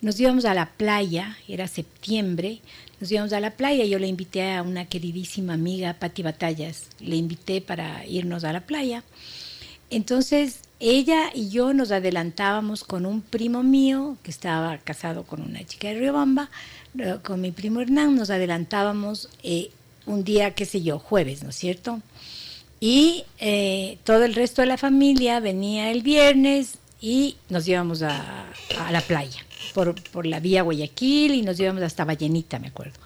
[0.00, 2.60] nos íbamos a la playa, era septiembre,
[3.00, 7.16] nos íbamos a la playa, yo le invité a una queridísima amiga, Patti Batallas, le
[7.16, 9.02] invité para irnos a la playa.
[9.90, 15.64] Entonces ella y yo nos adelantábamos con un primo mío que estaba casado con una
[15.64, 16.50] chica de Riobamba,
[16.98, 19.70] eh, con mi primo Hernán, nos adelantábamos eh,
[20.06, 22.00] un día, qué sé yo, jueves, ¿no es cierto?
[22.80, 28.46] Y eh, todo el resto de la familia venía el viernes y nos íbamos a,
[28.78, 32.98] a la playa por, por, la vía Guayaquil y nos íbamos hasta Vallenita, me acuerdo.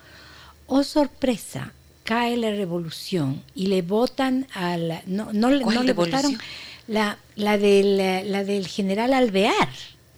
[0.67, 1.73] Oh, sorpresa,
[2.05, 5.03] cae la revolución y le votan a la...
[5.07, 6.39] No, no, no le votaron
[6.89, 9.69] la, la, del, la del general Alvear.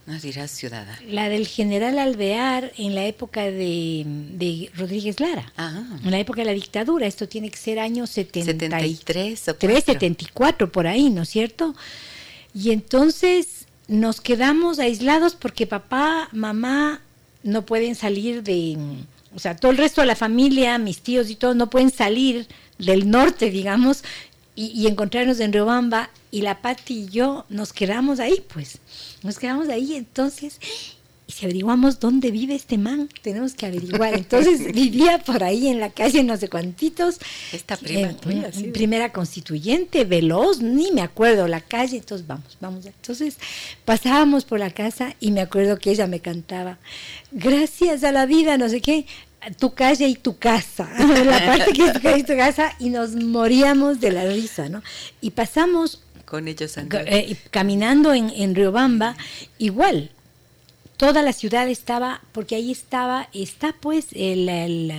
[0.07, 0.99] No dirás ciudadana.
[1.09, 5.51] La del general Alvear en la época de, de Rodríguez Lara.
[5.57, 5.82] Ah.
[6.05, 7.07] En la época de la dictadura.
[7.07, 11.74] Esto tiene que ser año 73 o 3, 74, por ahí, ¿no es cierto?
[12.53, 17.01] Y entonces nos quedamos aislados porque papá, mamá
[17.43, 18.78] no pueden salir de...
[19.35, 22.47] O sea, todo el resto de la familia, mis tíos y todo, no pueden salir
[22.78, 24.05] del norte, digamos,
[24.55, 26.11] y, y encontrarnos en Riobamba.
[26.30, 28.78] Y la Pati y yo nos quedamos ahí, pues.
[29.22, 30.59] Nos quedamos ahí, entonces,
[31.27, 34.14] y si averiguamos dónde vive este man, tenemos que averiguar.
[34.14, 37.18] Entonces vivía por ahí en la calle no sé cuántitos.
[37.53, 38.64] Esta prima eh, tuya, sí.
[38.64, 42.85] Primera constituyente, veloz, ni me acuerdo la calle, entonces vamos, vamos.
[42.85, 43.39] Entonces
[43.85, 46.79] pasábamos por la casa y me acuerdo que ella me cantaba,
[47.33, 49.07] gracias a la vida, no sé qué,
[49.59, 50.91] tu calle y tu casa,
[51.25, 54.68] la parte que es tu calle y tu casa, y nos moríamos de la risa,
[54.68, 54.83] ¿no?
[55.20, 59.16] Y pasamos con ellos eh, caminando en, en Riobamba,
[59.59, 60.11] igual,
[61.05, 64.90] toda la ciudad estaba, porque ahí estaba, está pues el, el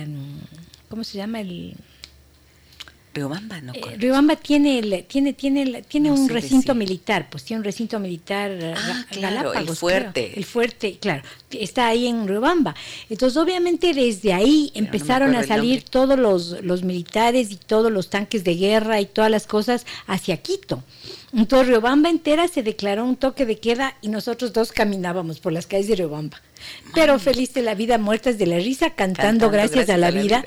[0.88, 1.40] ¿cómo se llama?
[1.40, 1.74] El...
[3.16, 3.72] Riobamba, no.
[3.74, 6.74] Eh, Riobamba tiene el, tiene tiene el, tiene No un recinto decir.
[6.88, 10.32] militar, pues tiene un recinto militar Ah, Ga- claro, el fuerte.
[10.36, 12.74] el fuerte, claro, está ahí en Riobamba.
[13.10, 18.10] Entonces, obviamente desde ahí Pero empezaron a salir todos los, los militares y todos los
[18.10, 20.82] tanques de guerra y todas las cosas hacia Quito.
[21.32, 25.66] Entonces Riobamba entera se declaró un toque de queda y nosotros dos caminábamos por las
[25.66, 26.40] calles de Riobamba.
[26.94, 30.44] Pero feliz de la vida, muertas de la risa, cantando, Cantando gracias, a la vida.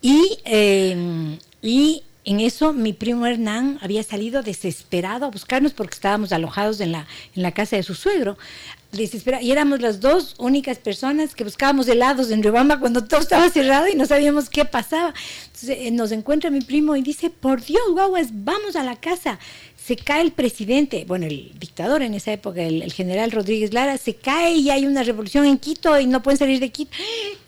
[0.00, 6.32] Y, eh, y en eso mi primo Hernán había salido desesperado a buscarnos porque estábamos
[6.32, 8.38] alojados en la, en la casa de su suegro.
[9.40, 13.88] Y éramos las dos únicas personas que buscábamos helados en Riobamba cuando todo estaba cerrado
[13.88, 15.14] y no sabíamos qué pasaba.
[15.46, 19.38] Entonces eh, nos encuentra mi primo y dice, por Dios, guaguas, vamos a la casa.
[19.84, 23.98] Se cae el presidente, bueno, el dictador en esa época, el, el general Rodríguez Lara,
[23.98, 26.92] se cae y hay una revolución en Quito y no pueden salir de Quito.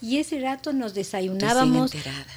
[0.03, 1.93] Y ese rato nos desayunábamos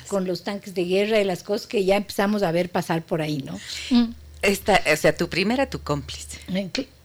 [0.07, 3.21] con los tanques de guerra y las cosas que ya empezamos a ver pasar por
[3.21, 3.59] ahí, ¿no?
[3.89, 4.11] Mm.
[4.43, 6.37] Esta, o sea, tu primera, tu cómplice.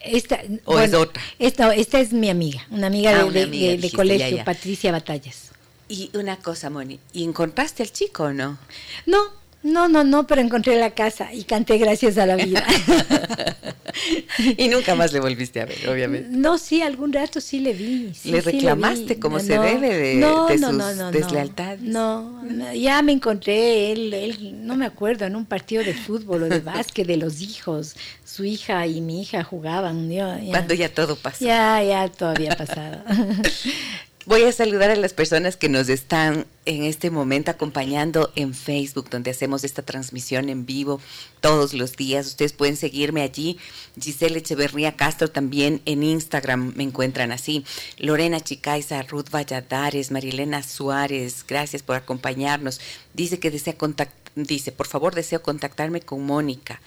[0.01, 1.23] Esta, ¿O es otra?
[1.39, 3.97] Esta, esta es mi amiga, una amiga Ah, de, una de- amiga, de- de dijiste,
[3.97, 4.45] colegio, ya, ya.
[4.45, 5.49] Patricia Batallas.
[5.89, 8.59] Y una cosa, Moni, ¿y encontraste al chico o no?
[9.07, 9.19] No,
[9.63, 12.65] no, no, no, pero encontré la casa y canté gracias a la vida.
[14.57, 16.29] y nunca más le volviste a ver, obviamente.
[16.31, 18.13] No, sí, algún rato sí le vi.
[18.15, 19.21] sí, ¿Le sí reclamaste vi.
[19.21, 21.83] como se debe de- no, de sus no, deslealtades?
[21.83, 26.45] No, no, ya me encontré, él, él, no me acuerdo, en un partido de fútbol
[26.45, 27.95] o de básquet de los hijos.
[28.25, 30.11] Su hija y mi hija jugaban.
[30.11, 31.45] yo- ya, Cuando ya todo pasó.
[31.45, 33.03] ya, ya, todo había pasado.
[34.25, 39.11] Voy a saludar a las personas que nos están en este momento acompañando en Facebook,
[39.11, 41.01] donde hacemos esta transmisión en vivo
[41.41, 42.27] todos los días.
[42.29, 43.59] Ustedes pueden seguirme allí.
[44.01, 47.65] Giselle Echeverría Castro también en Instagram me encuentran así.
[47.99, 52.81] Lorena Chicaiza, Ruth Valladares, Marilena Suárez, gracias por acompañarnos.
[53.15, 56.81] Dice que desea contact dice, por favor, deseo contactarme con Mónica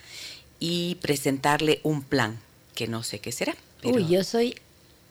[0.60, 2.40] y presentarle un plan,
[2.76, 3.56] que no sé qué será.
[3.82, 4.56] pero- Uy, yo soy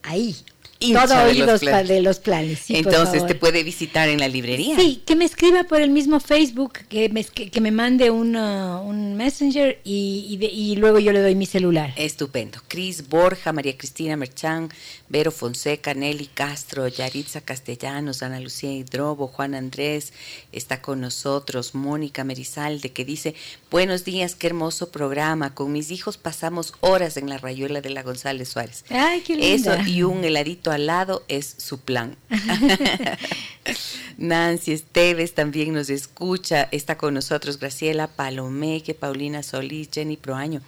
[0.03, 0.35] ahí.
[0.81, 1.89] Todo de los planes.
[1.89, 2.59] de los planes.
[2.59, 4.77] sí, Entonces te puede visitar en la librería.
[4.77, 8.81] Sí, que me escriba por el mismo Facebook, que me, que, que me mande una-
[8.81, 11.93] un messenger y, y de- y luego yo le doy mi celular.
[11.97, 12.59] Estupendo.
[12.69, 14.69] Cris Borja, María Cristina Merchán,
[15.09, 20.13] Vero Fonseca, Nelly Castro, Yaritza Castellanos, Ana Lucía Hidrobo, Juan Andrés
[20.53, 23.35] está con nosotros, Mónica Merizalde, que dice,
[23.71, 25.55] buenos días, qué hermoso programa.
[25.55, 28.85] Con mis hijos pasamos horas en la rayuela de la González Suárez.
[28.91, 29.89] Ay, qué Eso linda.
[29.89, 32.17] y un heladito al lado es su plan.
[34.19, 40.61] Nancy Esteves también nos escucha, está con nosotros Graciela Palomeque, Paulina Solís, Jenny Proaño.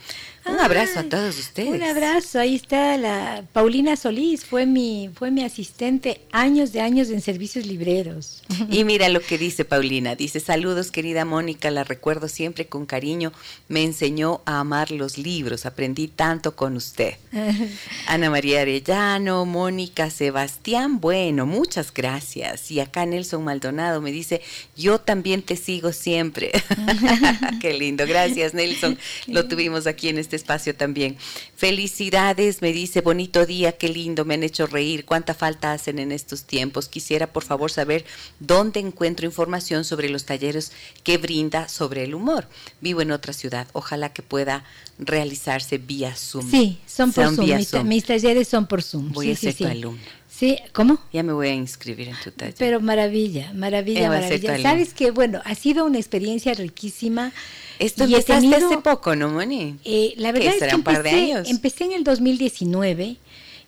[0.47, 1.71] Un abrazo a todos ustedes.
[1.71, 7.11] Un abrazo, ahí está la Paulina Solís, fue mi, fue mi asistente años de años
[7.11, 8.45] en servicios libreros.
[8.71, 10.15] Y mira lo que dice Paulina.
[10.15, 13.33] Dice, saludos querida Mónica, la recuerdo siempre con cariño.
[13.69, 17.15] Me enseñó a amar los libros, aprendí tanto con usted.
[18.07, 19.86] Ana María Arellano, Mónica.
[19.87, 22.73] Mónica Sebastián, bueno, muchas gracias.
[22.73, 24.43] Y acá Nelson Maldonado me dice,
[24.77, 26.51] yo también te sigo siempre.
[27.61, 28.99] Qué lindo, gracias Nelson.
[29.29, 31.17] Lo tuvimos aquí en este espacio también.
[31.55, 35.05] Felicidades, me dice, bonito día, qué lindo, me han hecho reír.
[35.05, 36.89] ¿Cuánta falta hacen en estos tiempos?
[36.89, 38.05] Quisiera por favor saber
[38.41, 40.73] dónde encuentro información sobre los talleres
[41.05, 42.49] que brinda sobre el humor.
[42.81, 44.65] Vivo en otra ciudad, ojalá que pueda
[44.99, 46.51] realizarse vía Zoom.
[46.51, 47.87] Sí, son por Zoom.
[47.87, 49.13] Mis, talleres son por Zoom.
[49.13, 50.03] Voy a ser tu alumna.
[50.29, 50.99] Sí, ¿cómo?
[51.13, 52.55] Ya me voy a inscribir en tu taller.
[52.59, 54.61] Pero maravilla, maravilla, maravilla.
[54.61, 57.33] Sabes que, bueno, ha sido una experiencia riquísima.
[57.79, 59.77] Esto y empezaste hace poco, ¿no, Moni?
[59.85, 61.49] Eh, la verdad es que empecé, un par de años?
[61.49, 63.17] empecé en el 2019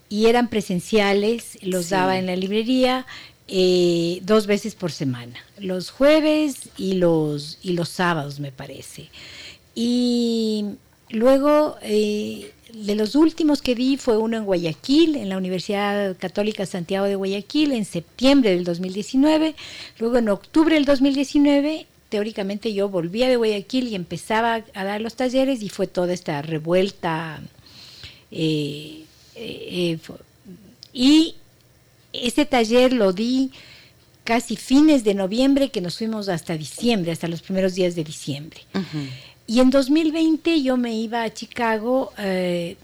[0.09, 3.07] y eran presenciales, los daba en la librería
[3.47, 9.11] eh, dos veces por semana, los jueves y los, y los sábados, me parece.
[9.75, 10.65] Y
[11.11, 16.67] luego, eh, de los últimos que di fue uno en Guayaquil, en la Universidad Católica
[16.67, 19.55] Santiago de Guayaquil, en septiembre del 2019.
[19.99, 25.15] Luego, en octubre del 2019, teóricamente yo volvía de Guayaquil y empezaba a dar los
[25.15, 27.41] talleres y fue toda esta revuelta.
[28.31, 29.05] Eh,
[30.93, 31.35] y
[32.13, 33.51] ese taller lo di
[34.25, 38.61] casi fines de noviembre, que nos fuimos hasta diciembre, hasta los primeros días de diciembre.
[39.51, 42.77] Y en 2020 yo me iba a Chicago, eh,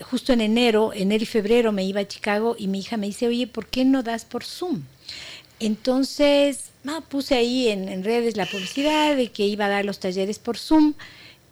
[0.00, 3.28] justo en enero, enero y febrero me iba a Chicago y mi hija me dice,
[3.28, 4.84] oye, ¿por qué no das por Zoom?
[5.60, 6.70] Entonces,
[7.10, 10.56] puse ahí en, en redes la publicidad de que iba a dar los talleres por
[10.56, 10.94] Zoom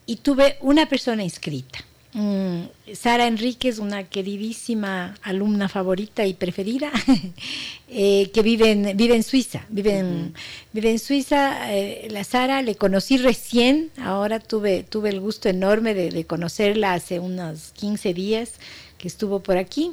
[0.07, 1.81] y tuve una persona inscrita.
[2.15, 6.93] Mm, Sara Enríquez, una queridísima alumna favorita y preferida,
[7.89, 9.67] eh, que vive en, vive en Suiza.
[9.69, 10.33] Vive en,
[10.73, 11.75] vive en Suiza.
[11.75, 17.19] Eh, la Sara le conocí recién, ahora tuve, tuve el gusto enorme de, conocerla hace
[17.19, 18.53] unos 15 días
[18.97, 19.91] que estuvo por aquí.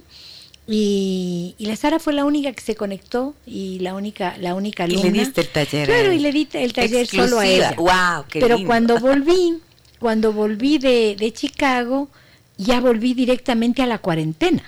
[0.67, 5.07] Y, la Sara fue la única que se conectó y la única, la única alumna.
[5.07, 5.87] Y le diste el taller.
[5.87, 7.73] Claro, y le di el taller solo a ella.
[7.75, 9.59] Wow, Pero cuando volví,
[10.01, 12.09] cuando volví de, Chicago,
[12.57, 14.63] ya volví directamente a la cuarentena,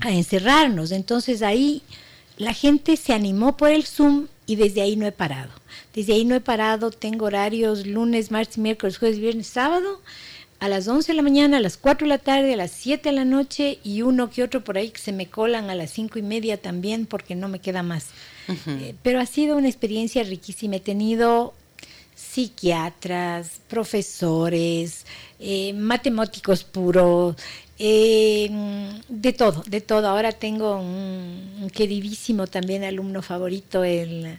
[0.00, 0.90] a encerrarnos.
[0.90, 1.82] Entonces ahí
[2.36, 5.52] la gente se animó por el Zoom y desde ahí no he parado.
[5.94, 10.00] Desde ahí no he parado, tengo horarios lunes, martes, miércoles, jueves, viernes, sábado,
[10.58, 13.10] a las 11 de la mañana, a las 4 de la tarde, a las 7
[13.10, 15.92] de la noche y uno que otro por ahí que se me colan a las
[15.92, 18.06] 5 y media también porque no me queda más.
[18.66, 20.76] Eh, pero ha sido una experiencia riquísima.
[20.76, 21.54] He tenido
[22.18, 25.06] psiquiatras, profesores,
[25.38, 27.36] eh, matemáticos puros,
[27.78, 28.50] eh,
[29.08, 30.08] de todo, de todo.
[30.08, 34.38] Ahora tengo un, queridísimo también alumno favorito, el,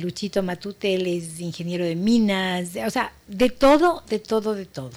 [0.00, 4.90] Luchito Matute, él es ingeniero de minas, o sea, de todo, de todo, de todo.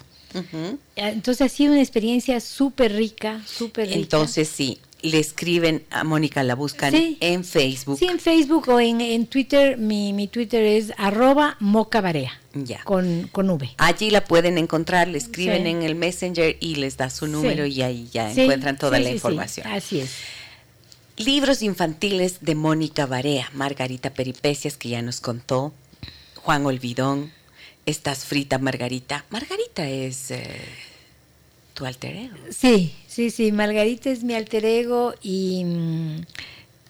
[0.94, 3.98] Entonces ha sido una experiencia súper rica, súper rica.
[3.98, 7.98] Entonces sí, le escriben a Mónica, la buscan en Facebook.
[7.98, 9.78] Sí, en Facebook o en, Twitter.
[9.78, 12.40] Mi, mi, Twitter es arroba mocabarea.
[12.54, 12.82] Ya.
[12.84, 13.70] Con, con V.
[13.78, 17.82] Allí la pueden encontrar, le escriben en el Messenger y les da su número y
[17.82, 19.66] ahí ya encuentran toda la información.
[19.68, 20.10] Así es.
[21.16, 25.72] Libros infantiles de Mónica Barea, Margarita Peripecias, que ya nos contó,
[26.36, 27.32] Juan Olvidón,
[27.88, 29.24] Estás frita, Margarita.
[29.30, 30.30] Margarita es...
[30.30, 30.60] Eh,
[31.72, 32.36] tu alter ego.
[32.50, 36.20] Sí, sí, sí, Margarita es mi alter ego y mm,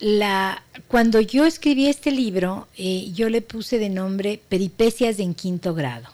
[0.00, 5.72] la, cuando yo escribí este libro, eh, yo le puse de nombre Peripecias en quinto
[5.72, 6.06] grado.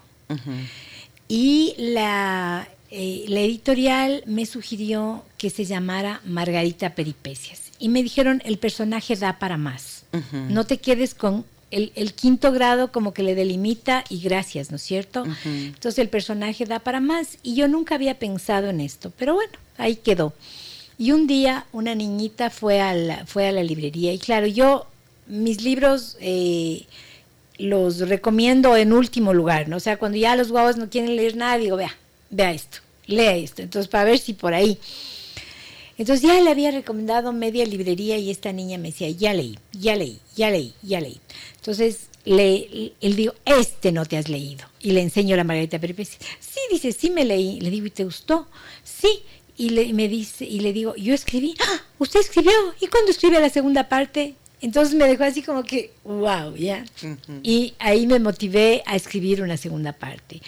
[1.27, 7.73] Y la, eh, la editorial me sugirió que se llamara Margarita Peripecias.
[7.81, 10.05] Y me dijeron, el personaje da para más.
[10.49, 14.83] No te quedes con el, quinto grado como que le delimita y gracias, ¿no es
[14.83, 15.25] cierto?
[15.45, 19.64] Entonces el personaje da para más y yo nunca había pensado en esto, pero bueno,
[19.77, 20.33] ahí quedó.
[20.99, 24.87] Y un día una niñita fue a la, fue a la librería y claro, yo
[25.27, 26.85] mis libros eh,
[27.59, 29.77] los recomiendo en último lugar, ¿no?
[29.77, 31.97] O sea, cuando ya los guavos no quieren leer nada, digo, vea,
[32.31, 33.63] vea esto, lea esto.
[33.63, 34.79] Entonces, para ver si por ahí.
[35.97, 39.95] Entonces ya le había recomendado media librería y esta niña me decía, ya leí, ya
[39.95, 41.21] leí, ya leí, ya leí.
[41.57, 44.67] Entonces le, él digo, este no te has leído.
[44.81, 46.19] Y le enseño la Margarita Peripecia.
[46.41, 47.61] Sí, dice, sí me leí.
[47.61, 48.49] Le digo, ¿y te gustó?
[48.83, 49.23] Sí.
[49.57, 52.53] Y le, me dice, y le digo, yo escribí, ¡Ah, usted escribió.
[52.81, 54.35] ¿Y cuándo escribe la segunda parte?
[54.61, 56.85] Entonces me dejó así como que, wow, ya.
[57.43, 60.41] Y ahí me motivé a escribir una segunda parte.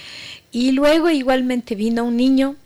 [0.50, 2.56] Y luego igualmente vino un niño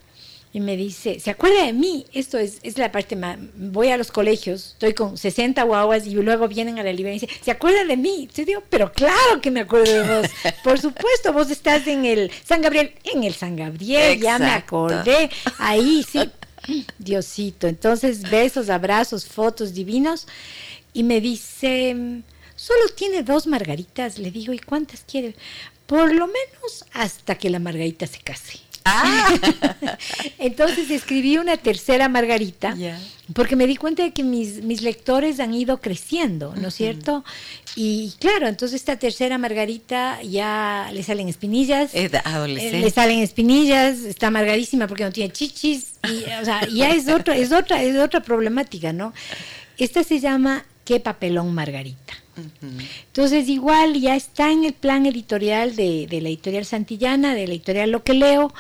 [0.53, 2.07] y me dice, ¿se acuerda de mí?
[2.13, 6.15] Esto es, es la parte más, voy a los colegios, estoy con 60 guaguas y
[6.15, 8.29] luego vienen a la librería y dicen, ¿se acuerda de mí?
[8.35, 10.31] Yo digo, pero claro que me acuerdo de vos.
[10.65, 15.31] Por supuesto, vos estás en el San Gabriel, en el San Gabriel, ya me acordé,
[15.59, 16.29] ahí sí.
[16.99, 17.67] Diosito.
[17.67, 20.27] Entonces, besos, abrazos, fotos divinos.
[20.93, 22.23] Y me dice,
[22.57, 24.19] solo tiene dos margaritas.
[24.19, 25.35] Le digo, ¿y cuántas quiere?
[25.87, 28.61] Por lo menos hasta que la margarita se case.
[28.91, 29.97] Ah.
[30.39, 32.77] Entonces escribí una tercera Margarita,
[33.35, 37.25] porque me di cuenta de que mis, mis lectores han ido creciendo, ¿no es cierto?
[37.77, 41.95] Y claro, entonces esta tercera Margarita ya le salen espinillas.
[41.95, 42.79] Es adolescente.
[42.79, 47.09] Eh, le salen espinillas, está margarísima porque no tiene chichis, y, o sea, ya es
[47.09, 49.13] otra, es otra, es otra problemática, ¿no?
[49.79, 52.15] Esta se llama ¿Qué papelón Margarita?
[53.07, 57.91] Entonces, igual ya está en el plan editorial de, la editorial Santillana, de la editorial
[57.91, 58.53] Lo que leo,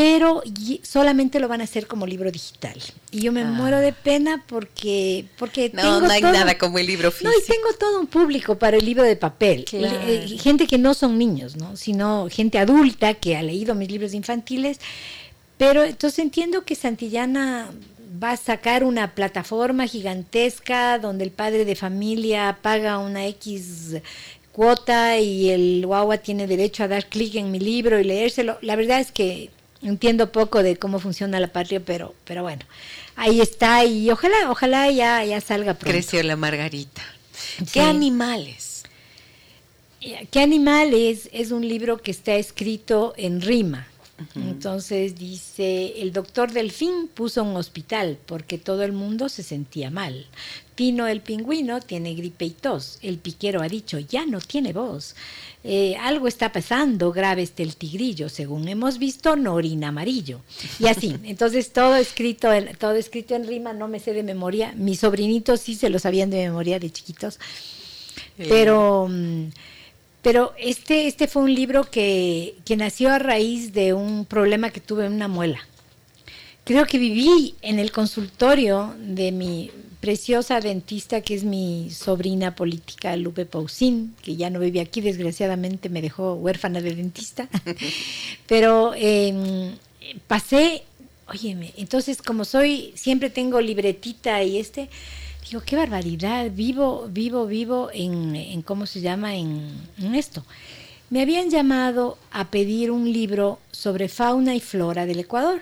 [0.00, 0.42] pero
[0.82, 2.74] solamente lo van a hacer como libro digital.
[3.10, 3.44] Y yo me ah.
[3.44, 7.30] muero de pena porque, porque no, tengo no hay nada como el libro físico.
[7.30, 9.66] No, y tengo todo un público para el libro de papel.
[9.70, 11.76] Eh, gente que no son niños, ¿no?
[11.76, 14.80] sino gente adulta que ha leído mis libros infantiles.
[15.58, 17.70] Pero entonces entiendo que Santillana
[18.22, 23.96] va a sacar una plataforma gigantesca donde el padre de familia paga una X
[24.52, 28.56] cuota y el guagua tiene derecho a dar clic en mi libro y leérselo.
[28.62, 29.50] La verdad es que
[29.82, 32.64] entiendo poco de cómo funciona la patria, pero, pero bueno,
[33.16, 35.92] ahí está y ojalá, ojalá ya, ya salga pronto.
[35.92, 37.02] Creció la margarita.
[37.72, 38.84] ¿Qué animales?
[40.30, 41.28] ¿Qué animales?
[41.32, 43.86] Es un libro que está escrito en rima.
[44.34, 50.26] Entonces dice, el doctor Delfín puso un hospital porque todo el mundo se sentía mal.
[50.80, 52.98] Tino el pingüino tiene gripe y tos.
[53.02, 55.14] El piquero ha dicho, ya no tiene voz.
[55.62, 58.30] Eh, algo está pasando, grave este el tigrillo.
[58.30, 60.40] Según hemos visto, no orina amarillo.
[60.78, 64.72] Y así, entonces todo escrito, en, todo escrito en rima, no me sé de memoria.
[64.74, 67.38] Mis sobrinitos sí se lo sabían de memoria de chiquitos.
[68.38, 68.46] Eh.
[68.48, 69.06] Pero...
[69.10, 69.48] Mm,
[70.22, 74.80] pero este, este fue un libro que, que nació a raíz de un problema que
[74.80, 75.60] tuve en una muela.
[76.64, 79.70] Creo que viví en el consultorio de mi
[80.00, 85.88] preciosa dentista, que es mi sobrina política, Lupe Pausín, que ya no vive aquí, desgraciadamente
[85.88, 87.48] me dejó huérfana de dentista.
[88.46, 89.72] Pero em,
[90.26, 90.82] pasé,
[91.28, 94.88] óyeme, entonces como soy, siempre tengo libretita y este,
[95.50, 99.34] Digo, qué barbaridad, vivo, vivo, vivo en, ¿cómo se llama?
[99.34, 99.80] En,
[100.14, 100.44] esto.
[101.08, 105.60] Me habían llamado a pedir un libro sobre fauna y flora del Ecuador.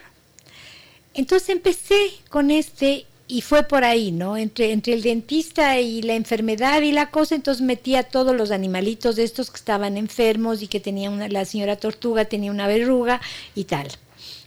[1.14, 4.39] Entonces empecé con este y fue por ahí, ¿no?
[4.39, 9.16] Entre, entre el dentista y la enfermedad y la cosa, entonces metía todos los animalitos
[9.16, 13.20] de estos que estaban enfermos y que tenía una, la señora tortuga tenía una verruga
[13.55, 13.89] y tal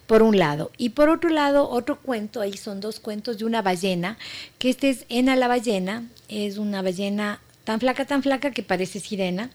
[0.07, 0.71] por un lado.
[0.77, 4.17] Y por otro lado, otro cuento, ahí son dos cuentos de una ballena,
[4.57, 8.99] que este es Ena la ballena, es una ballena tan flaca, tan flaca que parece
[8.99, 9.51] sirena,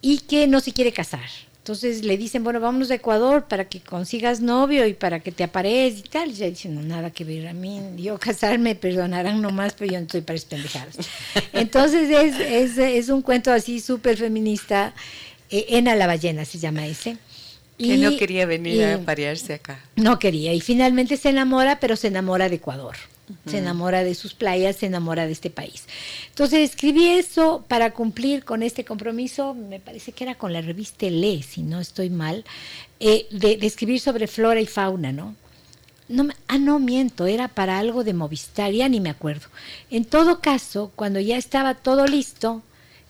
[0.00, 1.28] y que no se quiere casar.
[1.68, 5.44] Entonces le dicen, bueno, vámonos a Ecuador para que consigas novio y para que te
[5.44, 6.28] aparezcas y tal.
[6.30, 9.98] Y ella dice, no, nada que ver a mí, yo casarme, perdonarán nomás, pero yo
[9.98, 10.96] no estoy para pendejadas.
[11.52, 14.94] Entonces es, es, es, un cuento así súper feminista,
[15.50, 17.18] eh, Ena la ballena se llama ese.
[17.76, 19.78] Que no quería venir a parearse acá.
[19.94, 20.54] No quería.
[20.54, 22.96] Y finalmente se enamora, pero se enamora de Ecuador.
[23.46, 25.84] Se enamora de sus playas, se enamora de este país.
[26.28, 31.06] Entonces escribí eso para cumplir con este compromiso, me parece que era con la revista
[31.06, 32.44] Le, si no estoy mal,
[33.00, 35.34] eh, de, escribir sobre flora y fauna, ¿no?
[36.08, 39.48] No, ah, no, miento, era para algo de Movistar, ya ni me acuerdo.
[39.90, 42.62] En todo caso, cuando ya estaba todo listo,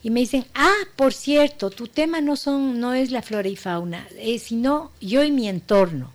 [0.02, 3.56] y me dicen, ah, por cierto, tu tema no, son, no es la flora y
[3.56, 6.12] fauna, eh, sino yo y mi entorno.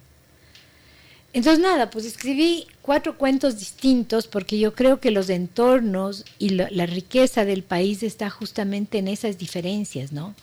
[1.34, 6.86] Entonces nada, pues escribí cuatro cuentos distintos porque yo creo que los entornos y la
[6.86, 10.36] riqueza del país está justamente en esas diferencias, ¿no?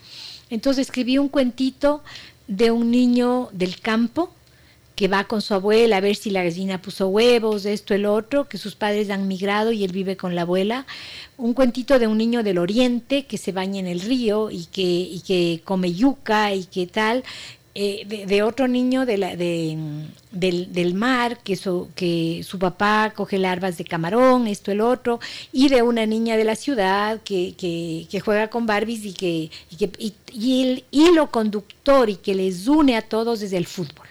[0.50, 2.02] Entonces escribí un cuentito
[2.48, 4.32] de un niño del campo
[5.00, 8.48] que va con su abuela a ver si la gallina puso huevos, esto, el otro,
[8.50, 10.84] que sus padres han migrado y él vive con la abuela.
[11.38, 14.82] Un cuentito de un niño del oriente que se baña en el río y que,
[14.82, 17.24] y que come yuca y que tal.
[17.82, 19.78] Eh, de, otro niño de la, de,
[20.32, 25.18] del, del, mar, que su, que su papá coge larvas de camarón, esto, el otro,
[25.50, 29.50] y de una niña de la ciudad que, que, que juega con Barbies y que,
[29.70, 34.08] y, que el hilo conductor y que les une a todos desde el fútbol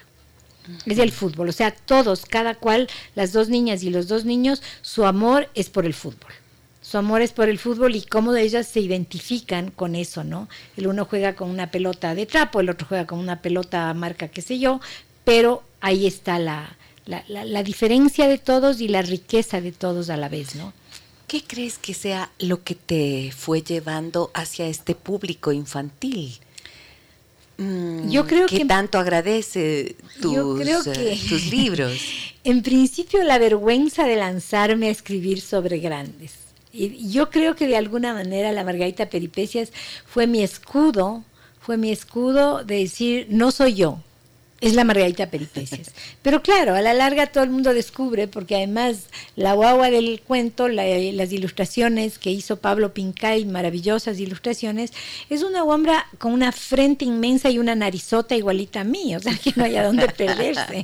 [0.87, 1.49] es el fútbol.
[1.49, 5.69] O sea, todos, cada cual, las dos niñas y los dos niños, su amor es
[5.69, 6.31] por el fútbol.
[6.89, 10.49] Su amor es por el fútbol y cómo ellas se identifican con eso, ¿no?
[10.75, 14.27] El uno juega con una pelota de trapo, el otro juega con una pelota marca
[14.29, 14.81] qué sé yo,
[15.23, 16.75] pero ahí está la,
[17.05, 20.73] la, la diferencia de todos y la riqueza de todos a la vez, ¿no?
[21.27, 26.39] ¿Qué crees que sea lo que te fue llevando hacia este público infantil?
[27.57, 32.01] mm, yo creo que tanto agradece tus, eh, tus libros.
[32.45, 36.38] En principio la vergüenza de lanzarme a escribir sobre grandes.
[36.71, 39.71] Y yo creo que de alguna manera la Margarita Peripecias
[40.05, 41.23] fue mi escudo,
[41.59, 43.99] fue mi escudo de decir, no soy yo,
[44.61, 45.91] es la Margarita Peripecias.
[46.21, 49.05] Pero claro, a la larga todo el mundo descubre, porque además
[49.35, 54.91] la guagua del cuento, las ilustraciones que hizo Pablo Pincay, maravillosas ilustraciones,
[55.29, 59.37] es una guambra con una frente inmensa y una narizota igualita a mí, o sea
[59.37, 60.81] que no hay a dónde perderse.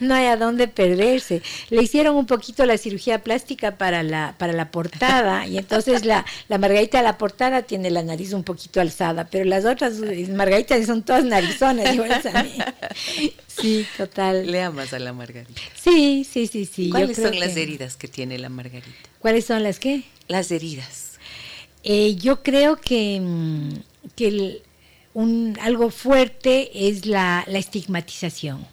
[0.00, 1.42] no hay a dónde perderse.
[1.70, 6.24] Le hicieron un poquito la cirugía plástica para la, para la portada, y entonces la,
[6.48, 9.94] la Margarita de la portada tiene la nariz un poquito alzada, pero las otras
[10.28, 12.52] Margaritas son todas narizonas, igual a mí.
[13.46, 14.50] Sí, total.
[14.50, 15.60] Le amas a la Margarita.
[15.74, 16.90] Sí, sí, sí, sí.
[16.90, 18.90] ¿Cuáles son las heridas que tiene la Margarita?
[19.18, 20.02] ¿Cuáles son las qué?
[20.28, 21.18] Las heridas.
[21.82, 23.70] Eh, yo creo que, mm,
[24.14, 24.62] que
[25.14, 28.66] un, algo fuerte es la, estigmatización.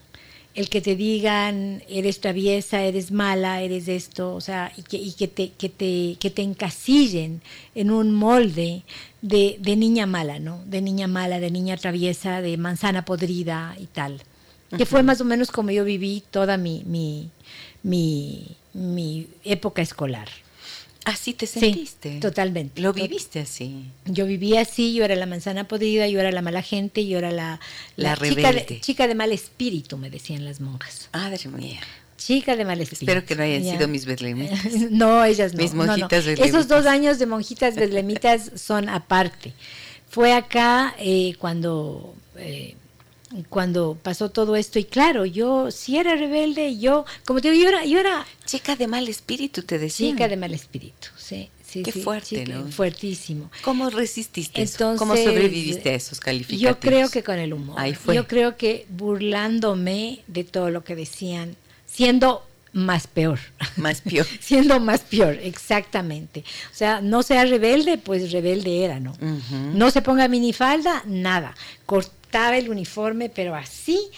[0.55, 5.13] El que te digan, eres traviesa, eres mala, eres esto, o sea, y que, y
[5.13, 7.41] que, te, que, te, que te encasillen
[7.73, 8.83] en un molde
[9.23, 10.61] de, de, niña mala, ¿no?
[10.65, 14.21] De niña mala, de niña traviesa, de manzana podrida y tal.
[14.77, 17.29] Que fue más o menos como yo viví toda mi, mi,
[18.73, 20.27] mi, época escolar.
[21.05, 22.13] ¿Así te sentiste?
[22.13, 22.81] Sí, totalmente.
[22.81, 23.85] ¿Lo viviste así?
[24.05, 27.31] Yo vivía así, yo era la manzana podrida, yo era la mala gente, yo era
[27.31, 27.59] la,
[27.97, 31.09] la, chica, de, chica, de, mal espíritu, me decían las monjas.
[31.11, 31.81] Madre mía.
[32.17, 33.11] Chica de mal espíritu.
[33.11, 34.63] Espero que no hayan sido mis betlemitas.
[34.91, 35.61] no, ellas no.
[35.61, 39.53] Mis monjitas Esos dos años de monjitas betlemitas son aparte.
[40.09, 42.75] Fue acá eh, cuando, eh,
[43.49, 47.69] cuando pasó todo esto y claro, yo sí era rebelde, yo, como te digo, yo
[47.69, 47.85] era...
[47.85, 50.11] Yo era chica de mal espíritu, te decía.
[50.11, 51.49] Chica de mal espíritu, sí.
[51.65, 52.67] Sí, Qué fuerte, ¿no?
[52.67, 53.49] Fuertísimo.
[53.63, 54.95] ¿Cómo resististe eso?
[54.95, 56.75] ¿Cómo sobreviviste a esos calificativos?
[56.75, 57.75] Yo creo que con el humor.
[57.79, 58.13] Ahí fue.
[58.13, 61.55] Yo creo que burlándome de todo lo que decían
[61.87, 63.39] siendo más peor.
[63.77, 64.25] Más peor.
[64.39, 66.43] Siendo más peor, exactamente.
[66.71, 69.15] O sea, no sea rebelde, pues rebelde era, ¿no?
[69.73, 71.55] No se ponga minifalda, nada.
[72.33, 74.09] Cortaba el uniforme, pero así,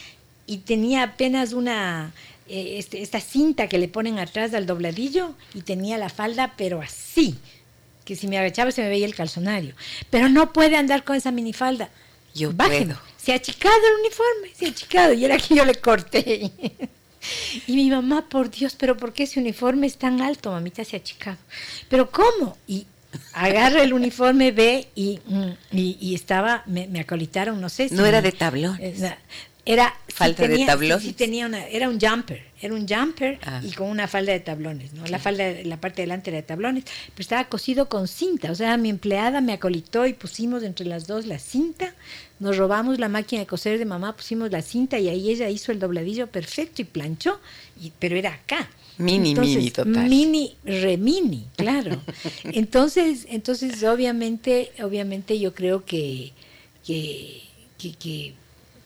[0.47, 2.13] y tenía apenas una,
[2.47, 6.81] eh, este, esta cinta que le ponen atrás del dobladillo, y tenía la falda, pero
[6.81, 7.35] así,
[8.05, 9.75] que si me agachaba se me veía el calzonario.
[10.11, 11.89] Pero no puede andar con esa minifalda.
[12.33, 12.97] Yo puedo.
[13.17, 16.51] Se ha achicado el uniforme, se ha achicado, y era que yo le corté.
[17.65, 20.51] Y mi mamá, por Dios, pero ¿por qué ese uniforme es tan alto?
[20.51, 21.39] Mamita se ha achicado.
[21.89, 22.55] ¿Pero cómo?
[22.67, 22.85] Y
[23.33, 25.19] agarra el uniforme, ve y,
[25.71, 27.95] y, estaba, me, acolitaron, no sé si.
[27.95, 28.79] No era de tablón.
[29.67, 31.03] Era falta de tablones.
[31.03, 33.61] Sí, tenía una, era un jumper, era un jumper ah.
[33.63, 35.07] y con una falda de tablones, ¿no?
[35.07, 38.77] La falda, la parte delante era de tablones, pero estaba cosido con cinta, o sea,
[38.77, 41.95] mi empleada me acolitó y pusimos entre las dos la cinta,
[42.39, 45.71] nos robamos la máquina de coser de mamá, pusimos la cinta y ahí ella hizo
[45.71, 47.39] el dobladillo perfecto y planchó,
[47.81, 48.69] y, pero era acá.
[48.97, 50.07] Mini, mini, total.
[50.07, 52.01] Mini, remini, claro.
[52.43, 56.31] entonces, entonces obviamente, obviamente yo creo que,
[56.85, 57.41] que,
[57.77, 58.33] que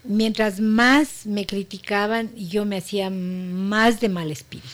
[0.03, 4.67] mientras más me criticaban, yo me hacía más de mal espíritu.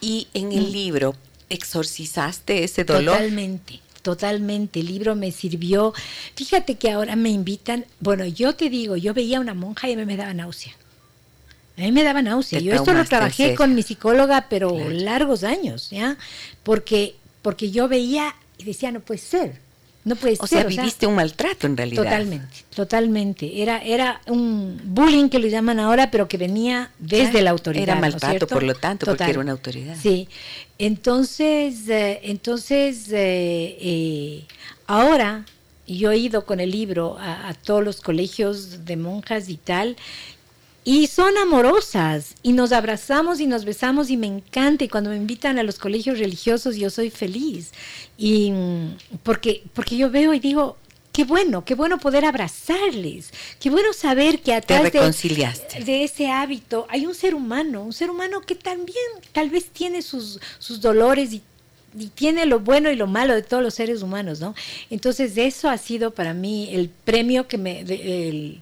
[0.00, 0.72] Y en el mm.
[0.72, 1.16] libro,
[1.50, 3.16] ¿exorcizaste ese dolor?
[3.16, 4.80] Totalmente, totalmente.
[4.80, 5.92] El libro me sirvió.
[6.34, 9.92] Fíjate que ahora me invitan, bueno, yo te digo, yo veía a una monja y
[9.92, 10.72] a mí me daba náusea.
[11.76, 12.58] A mí me daba náusea.
[12.60, 16.16] yo esto lo trabajé con mi psicóloga, pero largos años, ¿ya?
[16.64, 19.67] Porque, porque yo veía y decía, no puede ser
[20.08, 22.02] no puede o Sea, viviste un maltrato en realidad.
[22.02, 23.62] Totalmente, totalmente.
[23.62, 27.84] Era, era un bullying que le llaman ahora, pero que venía desde la autoridad.
[27.84, 29.96] Era maltrato, por lo tanto, porque era una autoridad.
[30.00, 30.28] Sí.
[30.78, 34.44] Entonces, eh, entonces eh, eh,
[34.86, 35.44] ahora
[35.86, 39.96] yo he ido con el libro a, a todos los colegios de monjas y tal,
[40.88, 42.34] y son amorosas.
[42.42, 44.84] Y nos abrazamos y nos besamos y me encanta.
[44.84, 47.72] Y cuando me invitan a los colegios religiosos yo soy feliz.
[48.16, 50.78] Y mm, porque porque yo veo y digo
[51.12, 56.86] qué bueno, qué bueno poder abrazarles, qué bueno saber que atrás de, de, ese hábito
[56.88, 58.96] hay un ser humano, un ser humano que también
[59.32, 61.42] tal vez tiene sus, sus dolores y
[61.98, 64.54] y tiene lo bueno y lo malo de todos los seres humanos, ¿no?
[64.90, 68.60] Entonces eso ha sido para mí el premio que me, el,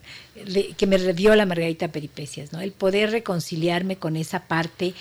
[0.77, 2.61] que me dio la Margarita Peripecias, ¿no?
[2.61, 4.95] El poder reconciliarme con esa parte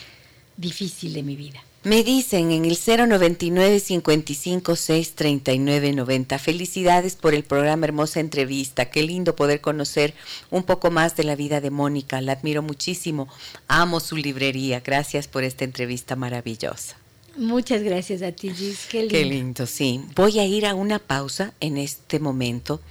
[0.57, 1.64] difícil de mi vida.
[1.84, 6.40] Me dicen en el 099 55 6 39 90.
[6.40, 8.86] Felicidades por el programa Hermosa Entrevista.
[8.90, 10.16] Qué lindo poder conocer
[10.49, 12.22] un poco más de la vida de Mónica.
[12.22, 13.28] La admiro muchísimo.
[13.68, 14.80] Amo su librería.
[14.80, 16.98] Gracias por esta entrevista maravillosa.
[17.38, 18.88] Muchas gracias a ti, Gis.
[18.90, 19.14] Qué lindo.
[19.14, 20.02] Qué lindo, sí.
[20.16, 22.82] Voy a ir a una pausa en este momento.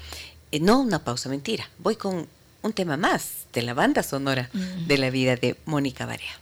[0.52, 2.28] eh, no una pausa, mentira, voy con
[2.64, 4.50] un tema más de la banda sonora
[4.86, 6.32] de la vida de Mónica Barea.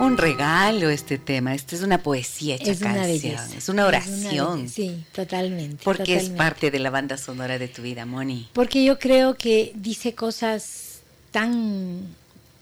[0.00, 3.56] Un regalo este tema, esta es una poesía hecha Es una canción, belleza.
[3.56, 4.56] es una oración.
[4.62, 5.82] belleza, sí, totalmente.
[5.84, 6.38] porque es totalmente.
[6.38, 8.48] parte de la banda sonora de tu vida, Moni.
[8.52, 11.00] Porque yo creo que dice cosas
[11.30, 12.00] tan,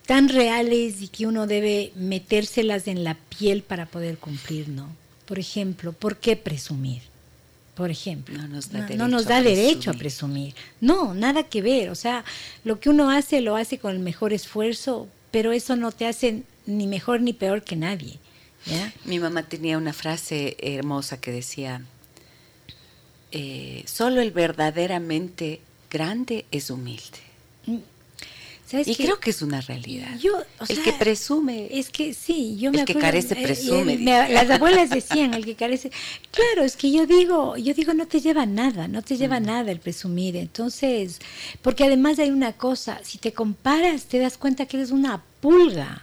[0.04, 4.88] tan reales y que uno debe metérselas en la piel para poder cumplir, ¿no?
[5.24, 7.02] Por ejemplo, ¿por qué presumir?
[7.78, 10.52] Por ejemplo, No nos da no, derecho nos a da derecho a presumir.
[10.52, 10.54] presumir.
[10.80, 11.90] No, nada que ver.
[11.90, 12.24] O sea,
[12.64, 16.42] lo que uno hace lo hace con el mejor esfuerzo, pero eso no te hace
[16.66, 18.18] ni mejor ni peor que nadie.
[18.66, 18.92] ¿ya?
[19.04, 21.82] Mi mamá tenía una frase hermosa que decía,
[23.30, 25.60] eh, solo el verdaderamente
[25.90, 27.20] grande es humilde.
[28.70, 30.18] ¿Sabes Y creo que es una realidad.
[30.20, 33.42] Yo, o el sea, que presume Es que sí, yo El me que carece eh,
[33.42, 34.32] presume, eh, me- dice.
[34.34, 35.90] las abuelas decían, el que carece.
[36.30, 39.18] Claro, es que yo digo, yo digo, no te lleva nada, no te Mm.
[39.18, 40.36] lleva nada el presumir.
[40.36, 41.18] Entonces,
[41.62, 46.02] porque además hay una cosa, si te comparas, te das cuenta que eres una pulga,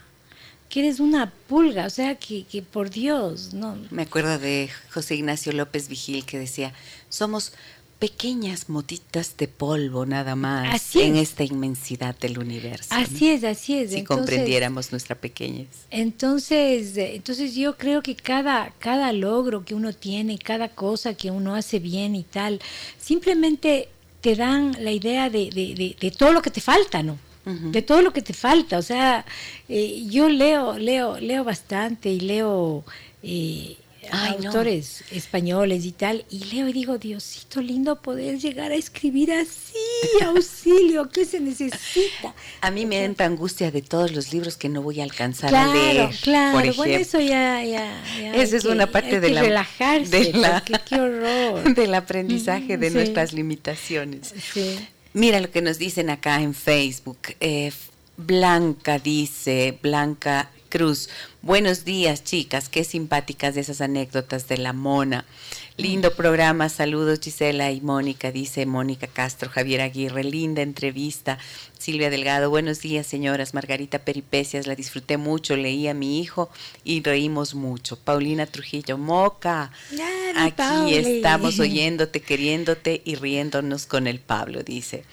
[0.68, 3.78] que eres una pulga, o sea, que, que por Dios, no.
[3.92, 6.74] Me acuerdo de José Ignacio López Vigil que decía,
[7.10, 7.54] somos
[8.00, 11.30] pequeñas motitas de polvo nada más Así en es.
[11.30, 12.94] esta inmensidad del universo.
[12.94, 13.02] ¿no?
[13.02, 13.92] Así es, así es.
[13.92, 15.68] Si Entonces, comprendiéramos nuestra pequeñez.
[15.92, 21.32] Entonces, eh, entonces yo creo que cada, cada logro que uno tiene, cada cosa que
[21.32, 22.60] uno hace bien y tal,
[23.00, 23.90] simplemente
[24.22, 27.18] te dan la idea de, de- de- de todo lo que te falta, ¿no?
[27.46, 28.80] De todo lo que te falta.
[28.80, 29.24] O sea,
[29.70, 32.84] eh, yo leo, leo, leo bastante y leo
[33.22, 33.78] eh,
[34.12, 34.48] Ay, no.
[34.48, 40.24] autores españoles y tal, y leo y digo, Diosito lindo poder llegar a escribir así,
[40.24, 42.34] auxilio, ¿qué se necesita?
[42.62, 45.72] A mí me entra angustia de todos los libros que no voy a alcanzar Claro,
[45.72, 46.10] a leer.
[46.22, 46.60] claro.
[46.60, 46.78] ejemplo.
[46.84, 48.04] bueno, eso ya, ya,
[48.34, 51.74] Esa es que- una parte hay de que la, relajarse, de la- porque qué horror.
[51.76, 52.94] del aprendizaje de Sí.
[52.96, 54.34] nuestras limitaciones.
[54.54, 54.78] Sí.
[55.14, 57.20] Mira lo que nos dicen acá en Facebook.
[57.40, 57.72] Eh,
[58.18, 61.08] Blanca dice, Blanca Cruz,
[61.42, 65.24] buenos días chicas, qué simpáticas esas anécdotas de la mona.
[65.78, 71.38] Lindo programa, saludos Gisela y Mónica, dice Mónica Castro, Javier Aguirre, linda entrevista.
[71.80, 76.50] Silvia Delgado, buenos días señoras, Margarita Peripecias, la disfruté mucho, leí a mi hijo
[76.84, 77.98] y reímos mucho.
[77.98, 79.72] Paulina Trujillo, Moca,
[80.36, 85.06] aquí estamos oyéndote, queriéndote y riéndonos con el Pablo, dice.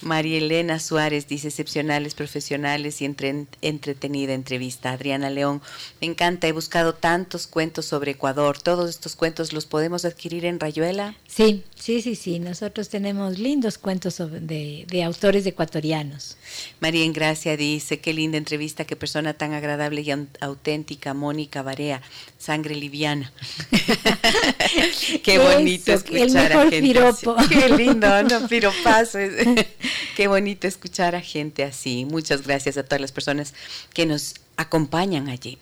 [0.00, 4.92] María Elena Suárez dice excepcionales, profesionales y entre- entretenida entrevista.
[4.92, 5.60] Adriana León,
[6.00, 8.58] me encanta, he buscado tantos cuentos sobre Ecuador.
[8.60, 11.14] Todos estos cuentos los podemos adquirir en Rayuela.
[11.30, 12.38] Sí, sí, sí, sí.
[12.38, 16.38] Nosotros tenemos lindos cuentos de, de autores ecuatorianos.
[16.80, 22.00] María Engracia dice, qué linda entrevista, qué persona tan agradable y au- auténtica, Mónica Barea,
[22.38, 23.30] sangre liviana.
[25.22, 27.36] qué Eso, bonito el escuchar mejor a gente piropo.
[27.36, 27.48] así.
[27.54, 29.18] Qué lindo, no piropazo.
[30.16, 32.04] qué bonito escuchar a gente así.
[32.06, 33.54] Muchas gracias a todas las personas
[33.92, 35.58] que nos acompañan allí.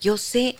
[0.00, 0.56] Yo sé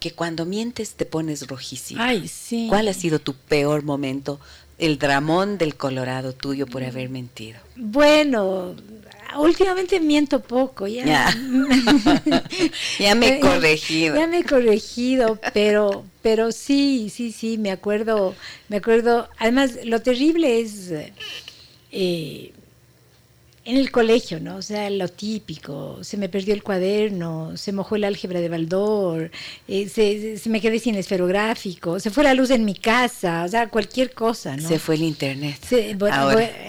[0.00, 2.06] que cuando mientes te pones rojísima.
[2.06, 2.66] Ay, sí.
[2.68, 4.40] ¿Cuál ha sido tu peor momento?
[4.78, 7.60] El dramón del Colorado tuyo por haber mentido.
[7.76, 8.74] Bueno,
[9.36, 11.04] últimamente miento poco, ya.
[11.04, 11.36] Ya.
[12.98, 14.16] Ya me he corregido.
[14.16, 18.34] Ya me he corregido, pero, pero sí, sí, sí, me acuerdo,
[18.68, 19.28] me acuerdo.
[19.38, 20.90] Además, lo terrible es
[21.92, 22.52] eh,
[23.70, 24.56] en el colegio, ¿no?
[24.56, 29.30] O sea, lo típico, se me perdió el cuaderno, se mojó el álgebra de Baldor,
[29.68, 33.48] eh, se, se me quedé sin esferográfico, se fue la luz en mi casa, o
[33.48, 34.68] sea, cualquier cosa, ¿no?
[34.68, 35.56] Se fue el internet.
[35.66, 36.16] Se- bueno,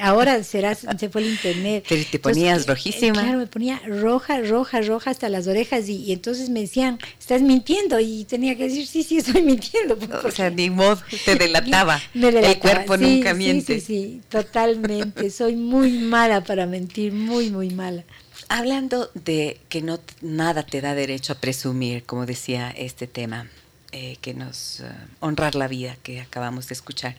[0.02, 0.44] Ahora.
[0.44, 1.86] será, se fue el internet.
[1.90, 3.14] Pero te ponías eh, rojísima.
[3.14, 7.42] claro, me ponía roja, roja, roja hasta las orejas y, y entonces me decían, estás
[7.42, 9.98] mintiendo y tenía que decir, sí, sí, estoy mintiendo.
[9.98, 12.00] pues, O porque sea, ni modo, te delataba.
[12.14, 13.80] me El cuerpo Sí, nunca sí, miente.
[13.80, 15.30] Sí, sí, totalmente.
[15.30, 18.04] Soy muy mala para mentir, muy, muy mala.
[18.50, 23.48] Hablando de que no nada te da derecho a presumir, como decía este tema,
[23.92, 24.86] eh, que nos eh,
[25.20, 27.16] honrar la vida que acabamos de escuchar.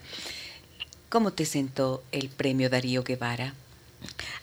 [1.09, 3.53] ¿Cómo te sentó el premio Darío Guevara?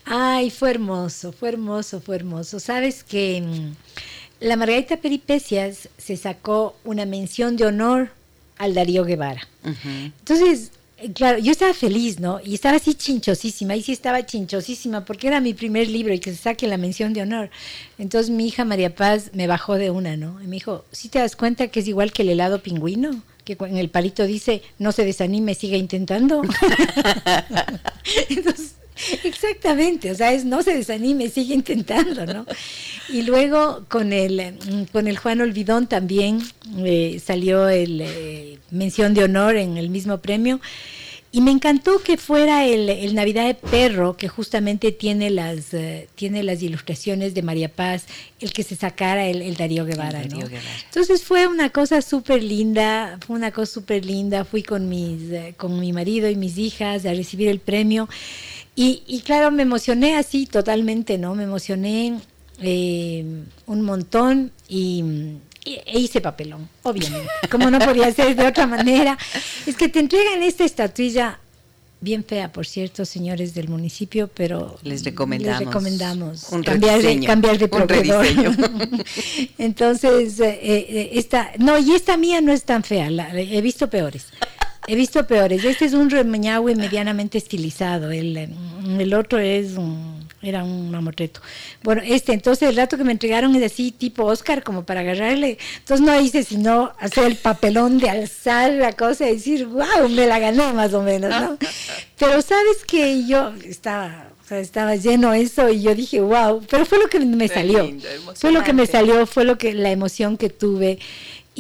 [0.05, 2.61] Ay, fue hermoso, fue hermoso, fue hermoso.
[2.61, 8.11] Sabes que mm, la Margarita Peripecias se sacó una mención de honor
[8.59, 9.47] al Darío Guevara.
[9.65, 10.71] Entonces,
[11.15, 12.41] claro, yo estaba feliz, ¿no?
[12.45, 16.31] Y estaba así chinchosísima, y sí estaba chinchosísima, porque era mi primer libro y que
[16.31, 17.51] se saque la mención de honor.
[17.99, 20.43] Entonces mi hija María Paz me bajó de una, ¿no?
[20.43, 23.23] Y me dijo, ¿sí te das cuenta que es igual que el helado pingüino?
[23.45, 26.43] Que en el palito dice, no se desanime, siga intentando.
[28.29, 28.75] Entonces,
[29.25, 32.47] exactamente, o sea, es no se desanime, sigue intentando, ¿no?
[33.09, 34.55] Y luego con el, eh,
[34.93, 36.41] con el Juan Olvidón también
[36.79, 40.61] eh, salió el eh, mención de honor en el mismo premio.
[41.33, 46.43] Y me encantó que fuera el, Navidad de Perro, que justamente tiene las, eh, tiene
[46.43, 48.07] las ilustraciones de María Paz,
[48.41, 50.23] el que se sacara el, Darío Guevara.
[50.23, 54.45] Entonces fue una cosa súper linda, fue una cosa súper linda.
[54.45, 55.21] Fui con, mis,
[55.57, 58.09] con mi marido y mis hijas a recibir el premio.
[58.81, 61.35] Y, y claro, me emocioné así totalmente, ¿no?
[61.35, 62.19] Me emocioné
[62.63, 63.23] eh,
[63.67, 65.05] un montón y
[65.67, 69.19] e hice papelón, obviamente, como no podía ser de otra manera.
[69.67, 71.39] Es que te entregan esta estatuilla
[72.01, 77.69] bien fea, por cierto, señores del municipio, pero les recomendamos, recomendamos cambiar, de, cambiar de
[77.69, 78.27] proveedor.
[79.59, 83.91] Entonces, eh, eh, esta, no, y esta mía no es tan fea, la, he visto
[83.91, 84.29] peores.
[84.87, 85.65] He visto peores.
[85.65, 88.11] Este es un remeñahue medianamente estilizado.
[88.11, 88.37] El,
[88.99, 91.41] el otro es un era un mamotreto.
[91.83, 95.59] Bueno, este, entonces el rato que me entregaron es así, tipo Oscar, como para agarrarle.
[95.79, 100.27] Entonces no hice sino hacer el papelón de alzar la cosa y decir, wow, me
[100.27, 101.59] la gané más o menos, ¿no?
[102.19, 106.85] Pero sabes que yo estaba, o sea, estaba lleno eso y yo dije, wow, pero
[106.85, 107.91] fue lo que me salió.
[108.35, 110.99] fue lo que me salió, fue lo que, la emoción que tuve.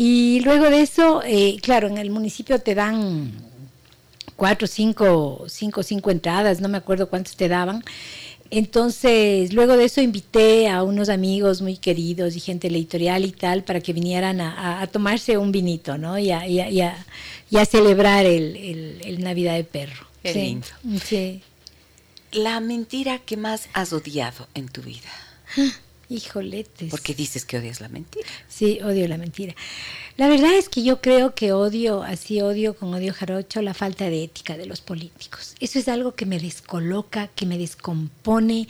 [0.02, 3.32] Y luego de eso, eh, claro, en el municipio te dan
[4.35, 7.85] cuatro, cinco, cinco, cinco entradas, no me acuerdo cuántos te daban.
[8.48, 13.27] Entonces, luego de eso invité a unos amigos muy queridos y gente de la editorial
[13.27, 16.18] y tal para que vinieran a, tomarse un vinito, ¿no?
[16.18, 20.06] Y a, y a, celebrar el, Navidad de Perro.
[20.22, 20.66] Qué lindo.
[21.05, 21.43] Sí.
[22.32, 25.10] La mentira que más has odiado en tu vida.
[26.10, 26.90] Híjoletes.
[26.90, 28.26] Porque dices que odias la mentira.
[28.48, 29.54] Sí, odio la mentira.
[30.16, 34.04] La verdad es que yo creo que odio, así odio con odio jarocho, la falta
[34.10, 35.54] de ética de los políticos.
[35.60, 38.68] Eso es algo que me descoloca, que me descompone,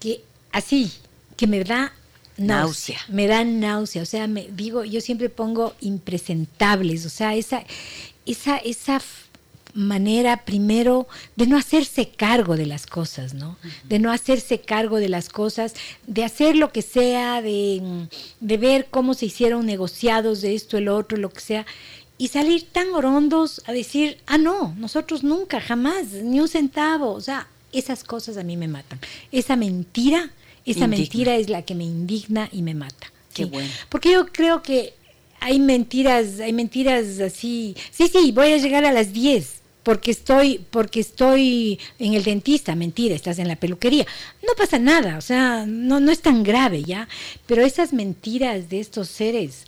[0.00, 0.22] que
[0.52, 0.92] así,
[1.36, 1.94] que me da
[2.36, 3.00] náusea.
[3.08, 4.02] Me da náusea.
[4.02, 7.06] O sea, me digo, yo siempre pongo impresentables.
[7.06, 7.64] O sea, esa,
[8.26, 9.00] esa, esa
[9.74, 11.06] manera primero
[11.36, 13.56] de no hacerse cargo de las cosas, ¿no?
[13.84, 15.74] De no hacerse cargo de las cosas,
[16.06, 18.08] de hacer lo que sea, de,
[18.40, 21.66] ver cómo se hicieron negociados de esto, el otro, lo que sea,
[22.18, 27.20] y salir tan orondos a decir, ah, no, nosotros nunca, jamás, ni un centavo, o
[27.20, 28.98] sea, esas cosas a mí me matan.
[29.32, 30.30] Esa mentira,
[30.66, 33.12] esa mentira es la que me indigna y me mata.
[33.32, 33.70] Qué bueno.
[33.88, 34.94] Porque yo creo que
[35.40, 40.64] hay mentiras, hay mentiras así, sí, sí, voy a llegar a las 10, porque estoy,
[40.70, 44.06] porque estoy en el dentista, mentira, estás en la peluquería.
[44.42, 47.08] No pasa nada, o sea, no, no es tan grave ya,
[47.46, 49.64] pero esas mentiras de estos seres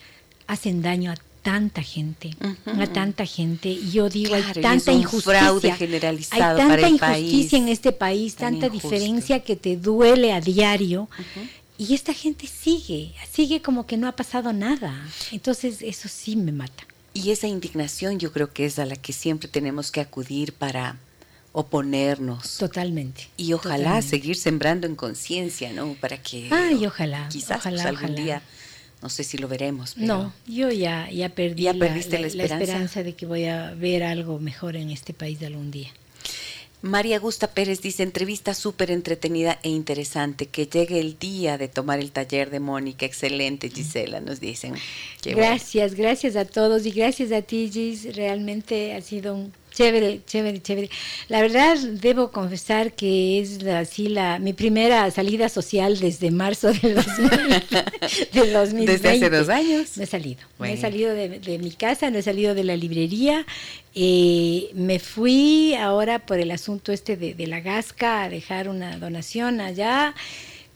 [0.46, 2.30] hacen daño a tanta gente,
[2.66, 3.68] a tanta gente.
[3.68, 5.76] Y yo digo, hay tanta injusticia.
[5.76, 11.08] generalizado hay tanta injusticia en este país, tanta diferencia que te duele a diario.
[11.78, 14.94] Y esta gente sigue, sigue como que no ha pasado nada.
[15.32, 16.86] Entonces eso sí me mata.
[17.14, 20.96] Y esa indignación yo creo que es a la que siempre tenemos que acudir para
[21.52, 22.56] oponernos.
[22.58, 23.28] Totalmente.
[23.36, 25.94] Y ojalá seguir sembrando en conciencia, ¿no?
[26.00, 26.48] Para que...
[26.50, 27.28] Ay, ojalá.
[27.28, 28.42] Quizás pues, ojalá, algún día,
[29.02, 29.94] no sé si lo veremos.
[29.94, 32.56] Pero no, yo ya, ya perdí ¿Ya perdiste la, esperanza?
[32.56, 35.90] la esperanza de que voy a ver algo mejor en este país algún día.
[36.82, 42.00] María Augusta Pérez dice, entrevista súper entretenida e interesante, que llegue el día de tomar
[42.00, 44.74] el taller de Mónica, excelente Gisela, nos dicen.
[45.24, 50.60] gracias, gracias a todos y gracias a ti Gis, realmente ha sido un Chévere, chévere,
[50.60, 50.90] chévere.
[51.28, 56.94] La verdad, debo confesar que es así la, mi primera salida social desde marzo del,
[56.94, 58.92] 2020.
[58.92, 59.96] Desde hace dos años.
[59.96, 60.40] No he salido.
[60.58, 63.46] No he salido de, mi casa, no he salido de la librería.
[63.94, 68.98] Eh, me fui ahora por el asunto este de, de la Gasca a dejar una
[68.98, 70.14] donación allá,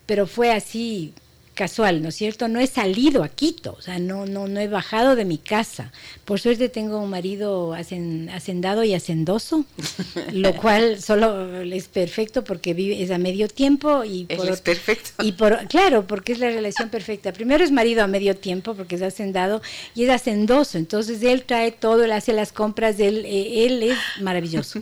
[0.06, 1.12] pero fue así
[1.56, 2.46] casual, ¿no es cierto?
[2.46, 5.90] No he salido a Quito, o sea, no, no, no he bajado de mi casa.
[6.24, 9.64] Por suerte tengo un marido hacendado y hacendoso,
[10.32, 15.24] lo cual solo es perfecto porque vive, es a medio tiempo y por, es perfecto.
[15.24, 17.32] Y por, claro, porque es la relación perfecta.
[17.32, 19.62] Primero es marido a medio tiempo porque es hacendado
[19.94, 23.98] y es hacendoso, entonces él trae todo, él hace las compras, él, eh, él es
[24.20, 24.80] maravilloso.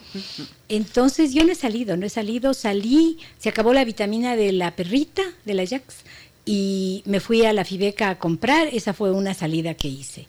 [0.69, 4.75] Entonces yo no he salido, no he salido, salí, se acabó la vitamina de la
[4.75, 6.05] perrita, de la Jax
[6.45, 10.27] y me fui a la Fibeca a comprar, esa fue una salida que hice.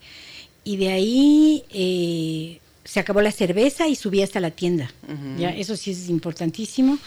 [0.64, 4.92] Y de ahí eh, se acabó la cerveza y subí hasta la tienda.
[5.38, 7.00] ya Eso sí es importantísimo.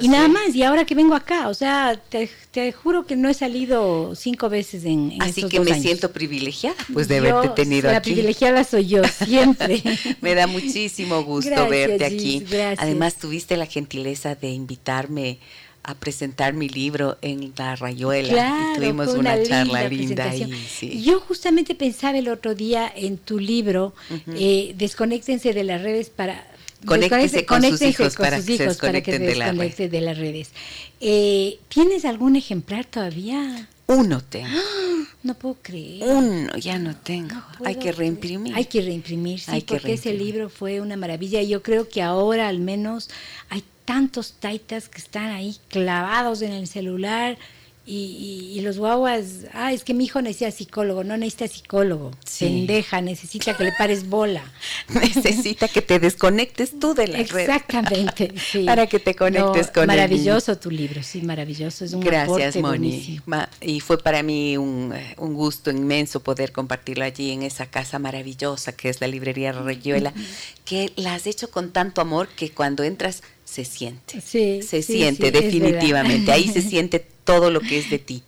[0.00, 3.34] y nada más, y ahora que vengo acá, o sea, te, juro que no he
[3.34, 8.00] salido cinco veces en, en Así que me siento privilegiada, pues de haberte tenido la
[8.00, 9.82] privilegiada soy yo, siempre.
[10.22, 12.44] me da muchísimo gusto verte aquí.
[12.78, 15.38] Además, tuviste la gentileza de invitarme
[15.88, 21.02] a presentar mi libro en la Rayuela y tuvimos una, charla linda ahí.
[21.02, 26.10] Yo justamente pensaba el otro día en tu libro, uh eh, Desconéctense de las redes
[26.10, 26.46] para
[26.84, 30.50] Conéctese con sus hijos para que se desconecten de, la de, las redes.
[31.00, 33.68] Eh, ¿Tienes algún ejemplar todavía?
[33.88, 34.48] Uno tengo.
[35.20, 36.04] No puedo creer.
[36.04, 37.34] Uno ya no tengo.
[37.64, 38.54] Hay que reimprimir.
[38.54, 41.42] Hay que reimprimir, sí, porque ese libro fue una maravilla.
[41.42, 43.10] Y yo creo que ahora al menos
[43.50, 47.36] hay tantos taitas que están ahí clavados en el celular
[47.90, 53.56] y, los guaguas, ah, es que mi hijo necesita psicólogo, no necesita psicólogo, pendeja, necesita
[53.56, 54.42] que le pares bola.
[54.88, 58.40] necesita que te desconectes tú de la Exactamente, red.
[58.52, 58.64] sí.
[58.64, 61.86] Para que te conectes con Maravilloso tu libro, sí, maravilloso.
[61.86, 63.20] Es un Gracias, Moni.
[63.62, 68.72] Y fue para mí un, un, gusto inmenso poder compartirlo allí en esa casa maravillosa
[68.72, 70.12] que es la librería Rayuela,
[70.66, 74.20] que la has hecho con tanto amor que cuando entras se siente.
[74.20, 76.32] Sí, se siente definitivamente.
[76.32, 78.22] Ahí se siente todo lo que es de ti.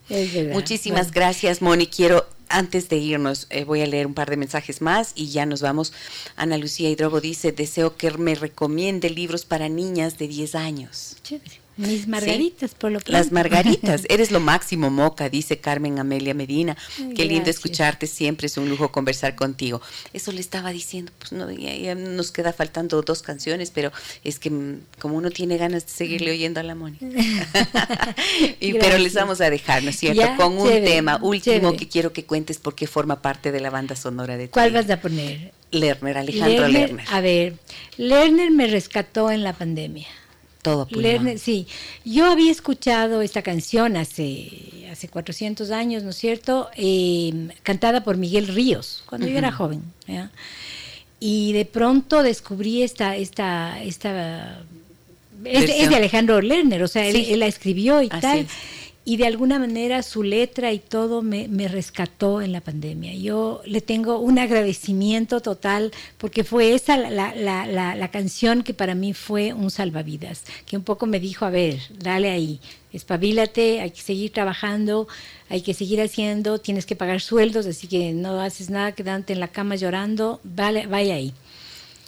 [0.53, 1.87] Muchísimas gracias, Moni.
[1.87, 5.47] Quiero, antes de irnos, eh, voy a leer un par de mensajes más y ya
[5.47, 5.95] nos vamos.
[6.37, 11.17] Ana Lucía Hidrobo dice, deseo que me recomiende libros para niñas de 10 años.
[11.23, 11.63] Chévere.
[11.81, 13.13] Mis margaritas, por lo pronto.
[13.13, 16.77] Las margaritas, eres lo máximo, Moca, dice Carmen Amelia Medina.
[17.17, 19.81] Qué lindo escucharte, siempre es un lujo conversar contigo.
[20.13, 23.93] Eso le estaba diciendo, pues no, ya, nos queda faltando dos canciones, pero
[24.25, 26.99] es que mm, como uno tiene ganas de seguirle oyendo a la Moni.
[28.61, 30.23] y, pero les vamos a dejar, ¿no es cierto?
[30.37, 34.37] Con un tema último que quiero que cuentes porque forma parte de la banda sonora
[34.37, 35.53] de ¿Cuál vas a poner?
[35.71, 37.07] Lerner, Alejandro Lerner.
[37.11, 37.55] A ver,
[37.97, 40.09] Lerner me rescató en la pandemia
[40.63, 40.89] todo
[41.39, 41.67] sí,
[42.05, 46.69] yo había escuchado esta canción hace, hace 400 años, ¿no es cierto?
[46.75, 49.83] Em, cantada por Miguel Ríos, cuando yo era joven.
[51.19, 54.63] Y de pronto descubrí esta, esta, esta
[55.45, 58.47] es, de Alejandro Lerner, o sea, él, la escribió y tal
[59.05, 63.15] y de alguna manera su letra y todo me, rescató en la pandemia.
[63.15, 68.95] Yo le tengo un agradecimiento total porque fue esa la, la, la, canción que para
[68.95, 72.61] mí fue un salvavidas, que un poco me dijo, a ver, dale ahí,
[72.93, 75.09] espabilate, hay que seguir trabajando,
[75.49, 79.41] hay que seguir haciendo, tienes que pagar sueldos, así que no haces nada quedándote en
[79.41, 81.33] la cama llorando, vale, vaya ahí.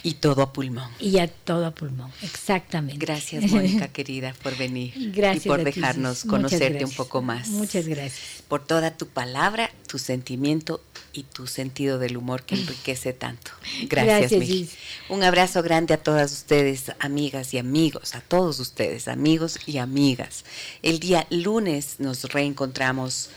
[0.05, 0.91] Y todo a pulmón.
[0.99, 3.05] Y a todo a pulmón, exactamente.
[3.05, 4.93] Gracias, Mónica, querida, por venir.
[5.13, 5.47] Gracias.
[5.47, 7.49] Y por dejarnos conocerte un poco más.
[7.49, 8.43] Muchas gracias.
[8.49, 10.81] Por toda tu palabra, tu sentimiento
[11.13, 13.51] y tu sentido del humor que enriquece tanto.
[13.89, 14.71] Gracias, gracias
[15.09, 20.45] Un abrazo grande a todas ustedes, amigas y amigos, a todos ustedes, amigos y amigas.
[20.83, 23.29] El día lunes nos reencontramos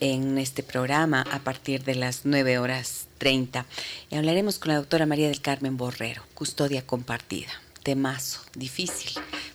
[0.00, 3.66] en este programa a partir de las 9 horas 30.
[4.10, 7.50] Y hablaremos con la doctora María del Carmen Borrero, custodia compartida.
[7.82, 9.12] Temazo, difícil,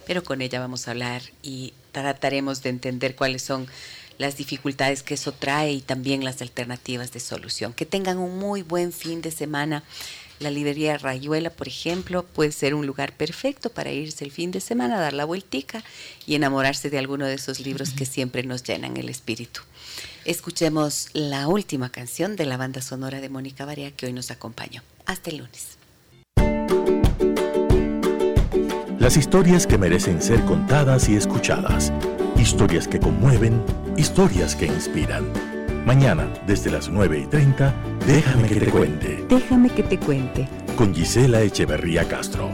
[0.07, 3.67] pero con ella vamos a hablar y trataremos de entender cuáles son
[4.17, 7.73] las dificultades que eso trae y también las alternativas de solución.
[7.73, 9.83] Que tengan un muy buen fin de semana.
[10.39, 14.59] La librería Rayuela, por ejemplo, puede ser un lugar perfecto para irse el fin de
[14.59, 15.83] semana, dar la vueltica
[16.25, 19.61] y enamorarse de alguno de esos libros que siempre nos llenan el espíritu.
[20.23, 24.83] Escuchemos la última canción de la banda sonora de Mónica Barea que hoy nos acompañó.
[25.07, 25.79] Hasta el lunes.
[28.99, 31.91] Las historias que merecen ser contadas y escuchadas.
[32.37, 33.63] Historias que conmueven,
[33.97, 35.25] historias que inspiran.
[35.87, 37.73] Mañana, desde las 9 y 30,
[38.05, 39.25] déjame que te cuente.
[39.27, 40.47] Déjame que te cuente.
[40.75, 42.47] Con Gisela Echeverría Castro.